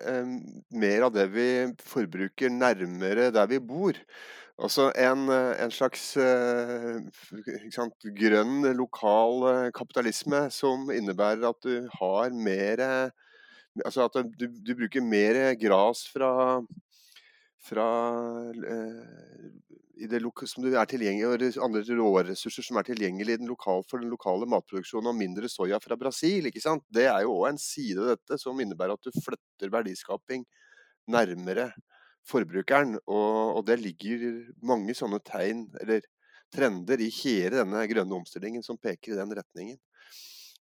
eh, 0.00 0.30
mer 0.72 1.08
av 1.08 1.12
det 1.12 1.26
vi 1.34 1.48
forbruker 1.84 2.52
nærmere 2.52 3.28
der 3.34 3.50
vi 3.50 3.60
bor. 3.60 3.98
Altså 4.62 4.88
en, 4.96 5.26
en 5.28 5.72
slags 5.74 6.14
eh, 6.20 7.02
sant, 7.74 8.08
grønn, 8.16 8.70
lokal 8.78 9.44
eh, 9.50 9.68
kapitalisme 9.76 10.46
som 10.54 10.88
innebærer 10.94 11.44
at 11.50 11.68
du 11.68 11.90
har 11.98 12.32
mer 12.32 12.86
Altså 13.80 14.02
at 14.04 14.18
du, 14.36 14.42
du 14.52 14.74
bruker 14.76 15.00
mer 15.00 15.36
gras 15.56 16.02
fra, 16.12 16.60
fra 17.62 17.86
eh, 18.50 19.02
som 20.50 20.64
er 20.66 20.88
tilgjengelig, 20.90 21.58
og 21.58 21.64
andre 21.66 21.82
råressurser 21.98 22.64
som 22.66 22.78
er 22.80 22.88
tilgjengelig 22.88 23.38
for 23.88 24.00
den 24.02 24.10
lokale 24.10 24.48
matproduksjonen, 24.50 25.12
og 25.12 25.18
mindre 25.18 25.48
soya 25.48 25.78
fra 25.82 25.96
Brasil. 25.96 26.46
ikke 26.46 26.62
sant? 26.64 26.82
Det 26.90 27.06
er 27.06 27.22
jo 27.22 27.36
òg 27.38 27.52
en 27.52 27.58
side 27.58 28.00
av 28.00 28.16
dette 28.16 28.38
som 28.40 28.58
innebærer 28.58 28.96
at 28.96 29.06
du 29.06 29.12
flytter 29.22 29.70
verdiskaping 29.70 30.44
nærmere 31.06 31.70
forbrukeren. 32.28 32.98
Og, 33.06 33.58
og 33.58 33.66
det 33.66 33.78
ligger 33.82 34.26
mange 34.62 34.94
sånne 34.94 35.20
tegn, 35.24 35.68
eller 35.80 36.02
trender, 36.52 37.00
i 37.00 37.10
hele 37.22 37.62
denne 37.62 37.86
grønne 37.88 38.18
omstillingen 38.18 38.64
som 38.66 38.80
peker 38.80 39.14
i 39.14 39.20
den 39.20 39.32
retningen. 39.38 39.78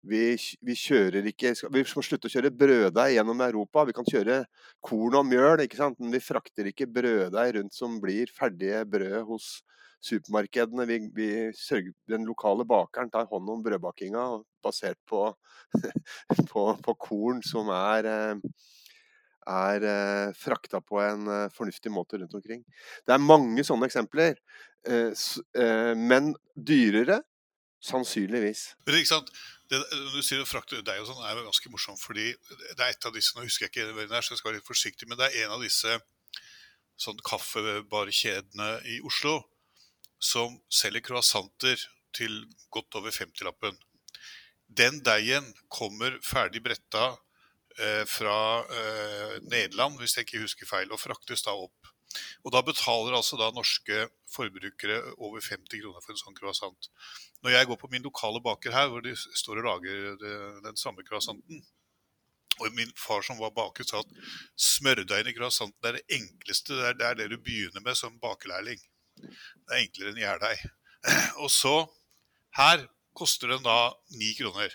Vi, 0.01 0.33
vi, 0.65 0.75
kjører 0.79 1.27
ikke 1.29 1.53
Vi 1.69 1.83
må 1.85 2.03
slutte 2.05 2.31
å 2.31 2.33
kjøre 2.33 2.53
brøddeig 2.57 3.19
gjennom 3.19 3.43
Europa. 3.45 3.85
Vi 3.85 3.95
kan 3.97 4.07
kjøre 4.09 4.39
korn 4.85 5.19
og 5.21 5.27
mjøl, 5.29 5.61
ikke 5.67 5.81
sant? 5.81 5.99
men 6.01 6.15
vi 6.15 6.23
frakter 6.25 6.71
ikke 6.71 6.89
brøddeig 6.89 7.59
rundt 7.59 7.77
som 7.77 7.99
blir 8.01 8.33
ferdige 8.33 8.81
brød 8.89 9.21
hos 9.29 9.59
supermarkedene. 10.05 10.87
Vi, 10.89 10.99
vi 11.13 11.31
sørger, 11.57 11.93
den 12.09 12.25
lokale 12.29 12.65
bakeren 12.69 13.13
tar 13.13 13.29
hånd 13.29 13.53
om 13.53 13.65
brødbakinga 13.65 14.27
basert 14.65 14.99
på, 15.09 15.27
på, 16.51 16.67
på 16.81 16.97
korn 17.05 17.45
som 17.45 17.69
er, 17.75 18.09
er 19.51 19.89
eh, 19.93 20.37
frakta 20.39 20.81
på 20.81 21.03
en 21.05 21.29
eh, 21.29 21.49
fornuftig 21.53 21.93
måte 21.93 22.21
rundt 22.21 22.39
omkring. 22.41 22.65
Det 23.05 23.17
er 23.17 23.29
mange 23.29 23.65
sånne 23.69 23.91
eksempler. 23.91 24.41
Eh, 24.89 25.93
men 26.01 26.33
dyrere? 26.57 27.21
Sannsynligvis. 27.81 28.67
Men 28.87 29.01
ikke 29.01 29.15
sant? 29.15 29.31
Det, 29.71 29.79
du 30.13 30.19
sier 30.27 30.43
å 30.43 30.49
frakte 30.49 30.81
er 30.83 30.99
jo 30.99 31.07
sånn, 31.09 31.23
er 31.25 31.39
jo 31.39 31.47
ganske 31.47 31.71
morsomt, 31.73 32.01
fordi 32.03 32.33
det 32.51 32.81
er 32.83 32.91
et 32.91 33.07
av 33.07 33.15
disse 33.15 33.37
Nå 33.37 33.45
husker 33.47 33.69
jeg 33.69 33.73
ikke 33.73 33.93
hvem 33.95 34.11
det 34.11 34.19
er, 34.19 34.25
så 34.27 34.35
jeg 34.35 34.41
skal 34.41 34.51
være 34.51 34.59
litt 34.59 34.69
forsiktig, 34.69 35.09
men 35.09 35.21
det 35.21 35.29
er 35.29 35.45
en 35.45 35.55
av 35.55 35.63
disse 35.63 35.95
sånn 37.01 37.21
kaffebarkjedene 37.25 38.73
i 38.91 38.99
Oslo 39.07 39.39
som 40.21 40.59
selger 40.69 41.05
croissanter 41.07 41.81
til 42.17 42.43
godt 42.75 42.99
over 42.99 43.15
50-lappen. 43.15 43.79
Den 44.69 45.01
deigen 45.07 45.47
kommer 45.73 46.19
ferdig 46.23 46.61
bretta 46.67 47.07
eh, 47.79 48.05
fra 48.07 48.37
eh, 48.67 49.39
Nederland, 49.47 49.97
hvis 49.99 50.19
jeg 50.19 50.29
ikke 50.29 50.45
husker 50.45 50.69
feil, 50.69 50.93
og 50.93 51.01
fraktes 51.01 51.47
da 51.47 51.57
opp. 51.57 51.95
Og 52.45 52.55
da 52.55 52.63
betaler 52.67 53.17
altså 53.17 53.39
da 53.39 53.51
norske 53.55 54.07
forbrukere 54.31 55.01
over 55.19 55.43
50 55.43 55.83
kroner 55.83 56.05
for 56.05 56.15
en 56.15 56.21
sånn 56.21 56.39
croissant. 56.39 56.89
Når 57.45 57.55
jeg 57.55 57.69
går 57.71 57.79
på 57.81 57.91
min 57.93 58.07
lokale 58.07 58.43
baker 58.45 58.75
her, 58.75 58.89
hvor 58.93 59.05
de 59.05 59.15
står 59.17 59.63
og 59.63 59.69
lager 59.69 60.17
det, 60.21 60.35
den 60.67 60.81
samme 60.81 61.05
croissanten, 61.07 61.63
og 62.61 62.75
min 62.77 62.91
far 62.99 63.23
som 63.25 63.39
var 63.41 63.55
baker, 63.57 63.87
sa 63.89 64.03
at 64.03 64.11
smørdeigen 64.61 65.31
i 65.31 65.37
croissanten 65.37 65.89
er 65.89 65.97
det 65.97 66.19
enkleste. 66.19 66.77
Det 66.77 66.89
er, 66.91 66.99
det 66.99 67.07
er 67.07 67.19
det 67.23 67.31
du 67.33 67.39
begynner 67.41 67.85
med 67.85 67.97
som 67.97 68.19
bakelærling. 68.21 68.83
Det 69.17 69.73
er 69.73 69.81
enklere 69.81 70.13
enn 70.13 70.21
gjærdeig. 70.21 70.59
Og 71.45 71.49
så 71.55 71.75
her 72.59 72.85
koster 73.17 73.55
den 73.55 73.65
da 73.65 73.79
ni 74.19 74.35
kroner. 74.39 74.75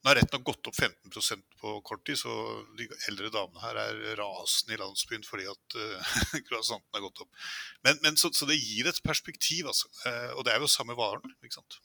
Den 0.00 0.08
har 0.08 0.16
rett 0.16 0.32
nok 0.32 0.46
gått 0.48 0.68
opp 0.70 0.76
15% 0.80 1.42
på 1.60 1.74
kort 1.84 2.06
tid, 2.08 2.16
så 2.18 2.32
de 2.78 2.86
eldre 3.10 3.28
damene 3.34 3.60
her 3.60 3.80
er 3.82 3.98
rasende 4.16 4.72
i 4.72 4.80
landsbyen 4.80 5.26
fordi 5.28 5.44
at 5.50 5.76
uh, 5.80 6.38
croissanten 6.48 6.96
har 6.96 7.04
gått 7.04 7.20
opp. 7.26 7.42
Men, 7.84 8.00
men 8.06 8.16
så, 8.16 8.32
så, 8.32 8.48
det 8.48 8.56
gir 8.56 8.88
et 8.88 9.02
perspektiv, 9.04 9.68
altså. 9.68 9.92
Uh, 10.06 10.32
og 10.38 10.46
det 10.48 10.54
er 10.54 10.64
jo 10.64 10.70
samme 10.72 10.96
varen, 10.96 11.36
ikke 11.44 11.58
sant. 11.58 11.80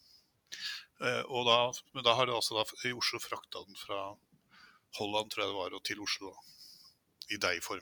Uh, 1.03 1.23
og 1.27 1.43
da, 1.49 1.59
men 1.91 2.07
da 2.07 2.15
har 2.15 2.31
det 2.31 2.37
altså 2.37 2.55
da, 2.55 2.63
i 2.87 2.95
Oslo 2.95 3.19
frakta 3.19 3.65
den 3.67 3.75
fra 3.83 4.01
Holland, 4.95 5.33
tror 5.33 5.43
jeg 5.43 5.51
det 5.51 5.59
var, 5.59 5.75
og 5.75 5.83
til 5.83 6.03
Oslo. 6.07 6.31
I 7.33 7.39
deigform. 7.41 7.81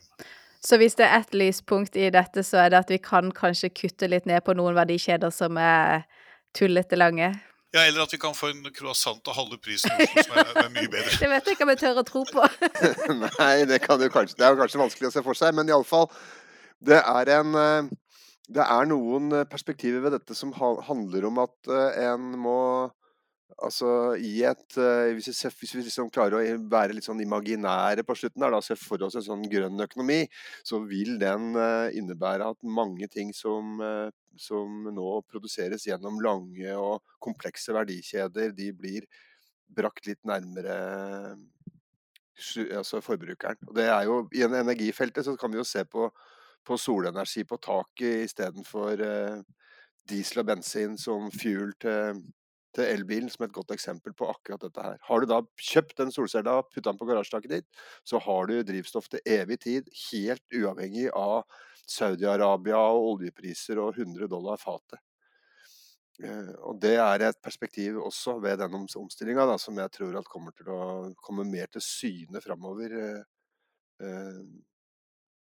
Så 0.64 0.78
hvis 0.80 0.94
det 0.96 1.04
er 1.04 1.18
ett 1.18 1.34
lyspunkt 1.36 1.96
i 2.00 2.06
dette, 2.08 2.40
så 2.40 2.62
er 2.62 2.70
det 2.72 2.78
at 2.78 2.90
vi 2.90 2.96
kan 2.96 3.28
kanskje 3.28 3.68
kutte 3.76 4.08
litt 4.08 4.24
ned 4.24 4.40
på 4.46 4.54
noen 4.56 4.72
verdikjeder 4.78 5.28
som 5.28 5.58
er 5.60 6.06
tullete 6.56 6.96
lange? 6.96 7.34
Ja, 7.74 7.82
eller 7.88 8.04
at 8.04 8.12
vi 8.14 8.20
kan 8.22 8.36
få 8.38 8.52
en 8.52 8.62
croissant 8.70 9.18
til 9.26 9.34
halve 9.34 9.58
prisen 9.58 9.90
som 9.90 10.36
er, 10.38 10.50
er, 10.54 10.70
mye 10.70 10.86
bedre. 10.92 11.10
det 11.18 11.30
vet 11.32 11.48
jeg 11.48 11.56
ikke 11.56 11.66
om 11.66 11.72
jeg 11.72 11.80
tør 11.80 12.00
å 12.00 12.06
tro 12.06 12.22
på. 12.28 12.46
Nei, 13.24 13.54
det, 13.66 13.80
kan 13.82 14.02
jo 14.02 14.10
kanskje, 14.14 14.38
det 14.38 14.46
er 14.46 14.54
jo 14.54 14.60
kanskje 14.62 14.82
vanskelig 14.84 15.10
å 15.10 15.14
se 15.16 15.22
for 15.26 15.38
seg, 15.38 15.56
men 15.58 15.72
iallfall 15.72 16.06
det 16.84 17.00
er 17.00 17.30
en 17.38 17.58
eh, 17.58 17.92
Det 18.54 18.60
er 18.60 18.86
noen 18.86 19.32
perspektiver 19.50 20.04
ved 20.04 20.12
dette 20.18 20.36
som 20.36 20.52
handler 20.54 21.26
om 21.30 21.40
at 21.46 21.70
eh, 21.72 22.04
en 22.10 22.34
må 22.38 22.58
Altså 23.64 23.88
i 24.18 24.42
et 24.42 24.74
Hvis 25.14 25.28
vi, 25.30 25.50
hvis 25.60 25.74
vi 25.76 25.82
liksom 25.86 26.08
klarer 26.10 26.40
å 26.40 26.56
være 26.70 26.96
litt 26.96 27.06
sånn 27.06 27.20
imaginære 27.22 28.02
på 28.02 28.16
slutten, 28.18 28.42
der, 28.42 28.50
da, 28.50 28.58
se 28.58 28.74
for 28.74 29.02
oss 29.06 29.14
en 29.14 29.22
sånn 29.22 29.44
grønn 29.46 29.78
økonomi, 29.84 30.24
så 30.66 30.80
vil 30.82 31.14
den 31.20 31.54
innebære 31.94 32.48
at 32.50 32.58
mange 32.66 33.06
ting 33.06 33.30
som, 33.30 33.78
som 34.40 34.88
nå 34.94 35.08
produseres 35.30 35.86
gjennom 35.88 36.20
lange 36.24 36.76
og 36.78 37.02
komplekse 37.22 37.74
verdikjeder, 37.76 38.54
de 38.56 38.70
blir 38.76 39.08
brakt 39.74 40.06
litt 40.06 40.22
nærmere 40.28 40.76
altså 42.74 43.00
forbrukeren. 43.04 43.60
Og 43.68 43.74
det 43.78 43.88
er 43.88 44.06
jo, 44.08 44.22
I 44.34 44.46
energifeltet 44.46 45.26
så 45.26 45.36
kan 45.38 45.52
vi 45.52 45.60
jo 45.60 45.66
se 45.66 45.84
på, 45.86 46.08
på 46.66 46.78
solenergi 46.80 47.44
på 47.46 47.60
taket 47.62 48.24
istedenfor 48.28 49.02
diesel 50.08 50.42
og 50.42 50.48
bensin 50.50 50.98
som 51.00 51.30
fuel 51.32 51.76
til 51.80 52.24
til 52.74 52.90
elbilen 52.90 53.30
som 53.30 53.46
et 53.46 53.54
godt 53.54 53.72
eksempel 53.74 54.14
på 54.16 54.28
akkurat 54.30 54.64
dette 54.64 54.82
her. 54.82 54.98
Har 55.06 55.22
du 55.22 55.30
da 55.30 55.40
kjøpt 55.62 55.98
den 56.00 56.12
solcella, 56.14 56.56
putta 56.66 56.90
den 56.90 56.98
på 57.00 57.08
garasjetaket 57.08 57.52
ditt, 57.52 57.68
så 58.06 58.20
har 58.22 58.50
du 58.50 58.56
drivstoff 58.66 59.08
til 59.12 59.22
evig 59.36 59.60
tid, 59.64 59.90
helt 60.08 60.58
uavhengig 60.58 61.06
av 61.14 61.44
Saudi-Arabia 61.90 62.78
og 62.78 63.10
oljepriser 63.14 63.80
og 63.82 63.98
100 63.98 64.28
dollar 64.30 64.60
fatet. 64.60 65.00
Eh, 66.22 66.52
og 66.62 66.78
Det 66.80 66.94
er 66.94 67.24
et 67.26 67.40
perspektiv 67.42 67.98
også 67.98 68.38
ved 68.42 68.60
denne 68.62 68.84
omstillinga 68.86 69.56
som 69.58 69.78
jeg 69.78 69.90
tror 69.90 70.20
kommer 70.28 70.54
til 70.54 70.70
å 70.70 70.84
komme 71.22 71.46
mer 71.48 71.66
til 71.66 71.82
syne 71.82 72.42
framover. 72.44 72.94
Eh, 72.94 73.24
eh, 74.06 74.44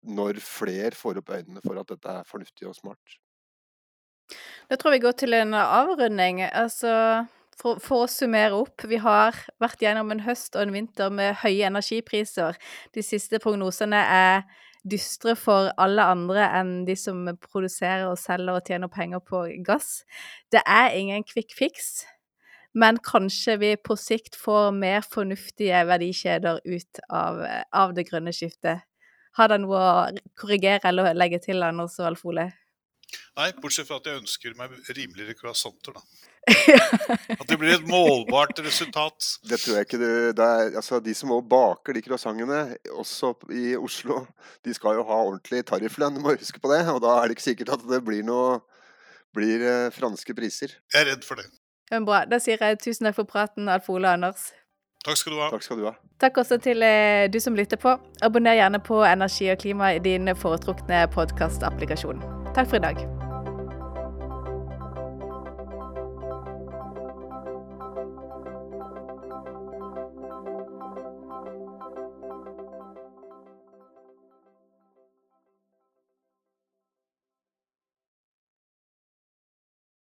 når 0.01 0.41
flere 0.41 0.95
får 0.97 1.19
opp 1.21 1.35
øynene 1.35 1.61
for 1.65 1.81
at 1.81 1.91
dette 1.91 2.15
er 2.21 2.29
fornuftig 2.29 2.69
og 2.69 2.79
smart. 2.79 3.19
Da 4.71 4.79
tror 4.79 4.95
vi 4.95 5.03
går 5.03 5.19
til 5.19 5.35
en 5.35 5.53
avrunding. 5.55 6.41
Altså, 6.47 7.27
for, 7.61 7.81
for, 7.83 8.07
å 8.07 8.09
summere 8.09 8.57
opp, 8.57 8.87
vi 8.89 9.01
har 9.03 9.37
vært 9.61 9.83
gjennom 9.83 10.15
en 10.15 10.23
høst 10.25 10.57
og 10.57 10.63
en 10.63 10.73
vinter 10.73 11.13
med 11.13 11.43
høye 11.43 11.67
energipriser. 11.69 12.57
De 12.95 13.05
siste 13.05 13.43
prognosene 13.43 14.01
er 14.01 14.47
dystre 14.89 15.35
for 15.39 15.71
alle 15.81 16.05
andre 16.13 16.47
enn 16.61 16.73
de 16.89 16.97
som 16.99 17.27
produserer 17.45 18.07
og 18.09 18.19
selger 18.21 18.57
og 18.57 18.67
tjener 18.67 18.91
penger 18.93 19.23
på 19.25 19.43
gass. 19.67 20.05
Det 20.53 20.63
er 20.67 20.97
ingen 20.97 21.25
quick 21.27 21.53
fix, 21.57 22.05
men 22.73 23.01
kanskje 23.05 23.57
vi 23.61 23.73
på 23.77 23.97
sikt 23.99 24.39
får 24.39 24.71
mer 24.77 25.03
fornuftige 25.07 25.83
verdikjeder 25.89 26.63
ut 26.65 27.03
av, 27.09 27.43
av 27.73 27.95
det 27.97 28.07
grønne 28.11 28.35
skiftet. 28.35 28.87
Har 29.39 29.51
dere 29.51 29.63
noe 29.63 29.79
å 29.81 29.95
korrigere 30.39 30.91
eller 30.91 31.15
legge 31.15 31.39
til, 31.43 31.63
Anders 31.63 31.99
og 32.01 32.11
Alf 32.11 32.25
Ole? 32.27 32.51
Nei, 33.39 33.51
bortsett 33.63 33.89
fra 33.89 34.01
at 34.01 34.07
jeg 34.07 34.23
ønsker 34.23 34.57
meg 34.59 34.75
rimeligere 34.91 35.37
croissanter, 35.39 35.99
da. 35.99 36.30
At 36.49 37.47
det 37.49 37.59
blir 37.61 37.75
et 37.77 37.87
målbart 37.89 38.59
resultat. 38.65 39.29
Det 39.47 39.61
tror 39.61 39.77
jeg 39.77 39.87
ikke 39.87 40.01
du 40.01 40.07
er, 40.07 40.73
altså, 40.75 41.01
De 41.05 41.15
som 41.15 41.33
også 41.37 41.49
baker 41.51 41.97
de 41.97 42.03
croissantene, 42.07 42.63
også 42.91 43.35
i 43.55 43.77
Oslo, 43.77 44.25
de 44.65 44.75
skal 44.75 44.99
jo 44.99 45.07
ha 45.09 45.21
ordentlig 45.21 45.63
tarifflønn, 45.69 46.17
du 46.17 46.25
må 46.25 46.35
huske 46.35 46.63
på 46.63 46.73
det. 46.73 46.83
Og 46.91 47.03
da 47.05 47.19
er 47.19 47.29
det 47.29 47.39
ikke 47.39 47.51
sikkert 47.51 47.77
at 47.77 47.87
det 47.91 48.03
blir 48.07 48.25
noe 48.27 48.61
blir 49.37 49.63
eh, 49.63 49.91
franske 49.95 50.35
priser. 50.35 50.75
Jeg 50.95 51.05
er 51.05 51.13
redd 51.13 51.27
for 51.27 51.41
det. 51.41 51.47
Men 51.91 52.07
bra. 52.07 52.25
Da 52.31 52.41
sier 52.43 52.61
jeg 52.61 52.81
tusen 52.83 53.09
takk 53.09 53.19
for 53.19 53.31
praten, 53.31 53.71
Alf 53.71 53.91
Ole 53.91 54.09
og 54.09 54.19
Anders. 54.19 54.51
Takk 55.05 55.17
skal 55.17 55.33
du 55.33 55.41
ha. 55.41 55.49
Takk 55.55 55.65
skal 55.65 55.81
du 55.81 55.87
ha. 55.89 55.95
Takk 56.21 56.43
også 56.43 56.61
til 56.61 56.85
eh, 56.85 57.31
du 57.33 57.41
som 57.41 57.57
lytter 57.57 57.81
på. 57.81 57.97
Abonner 58.27 58.59
gjerne 58.59 58.83
på 58.85 59.01
Energi 59.07 59.49
og 59.53 59.63
klima 59.63 59.95
i 59.97 60.05
din 60.05 60.29
foretrukne 60.37 61.07
podkastapplikasjon. 61.15 62.23
Takk 62.53 62.69
for 62.69 62.83
i 62.83 62.87
dag. 62.91 63.20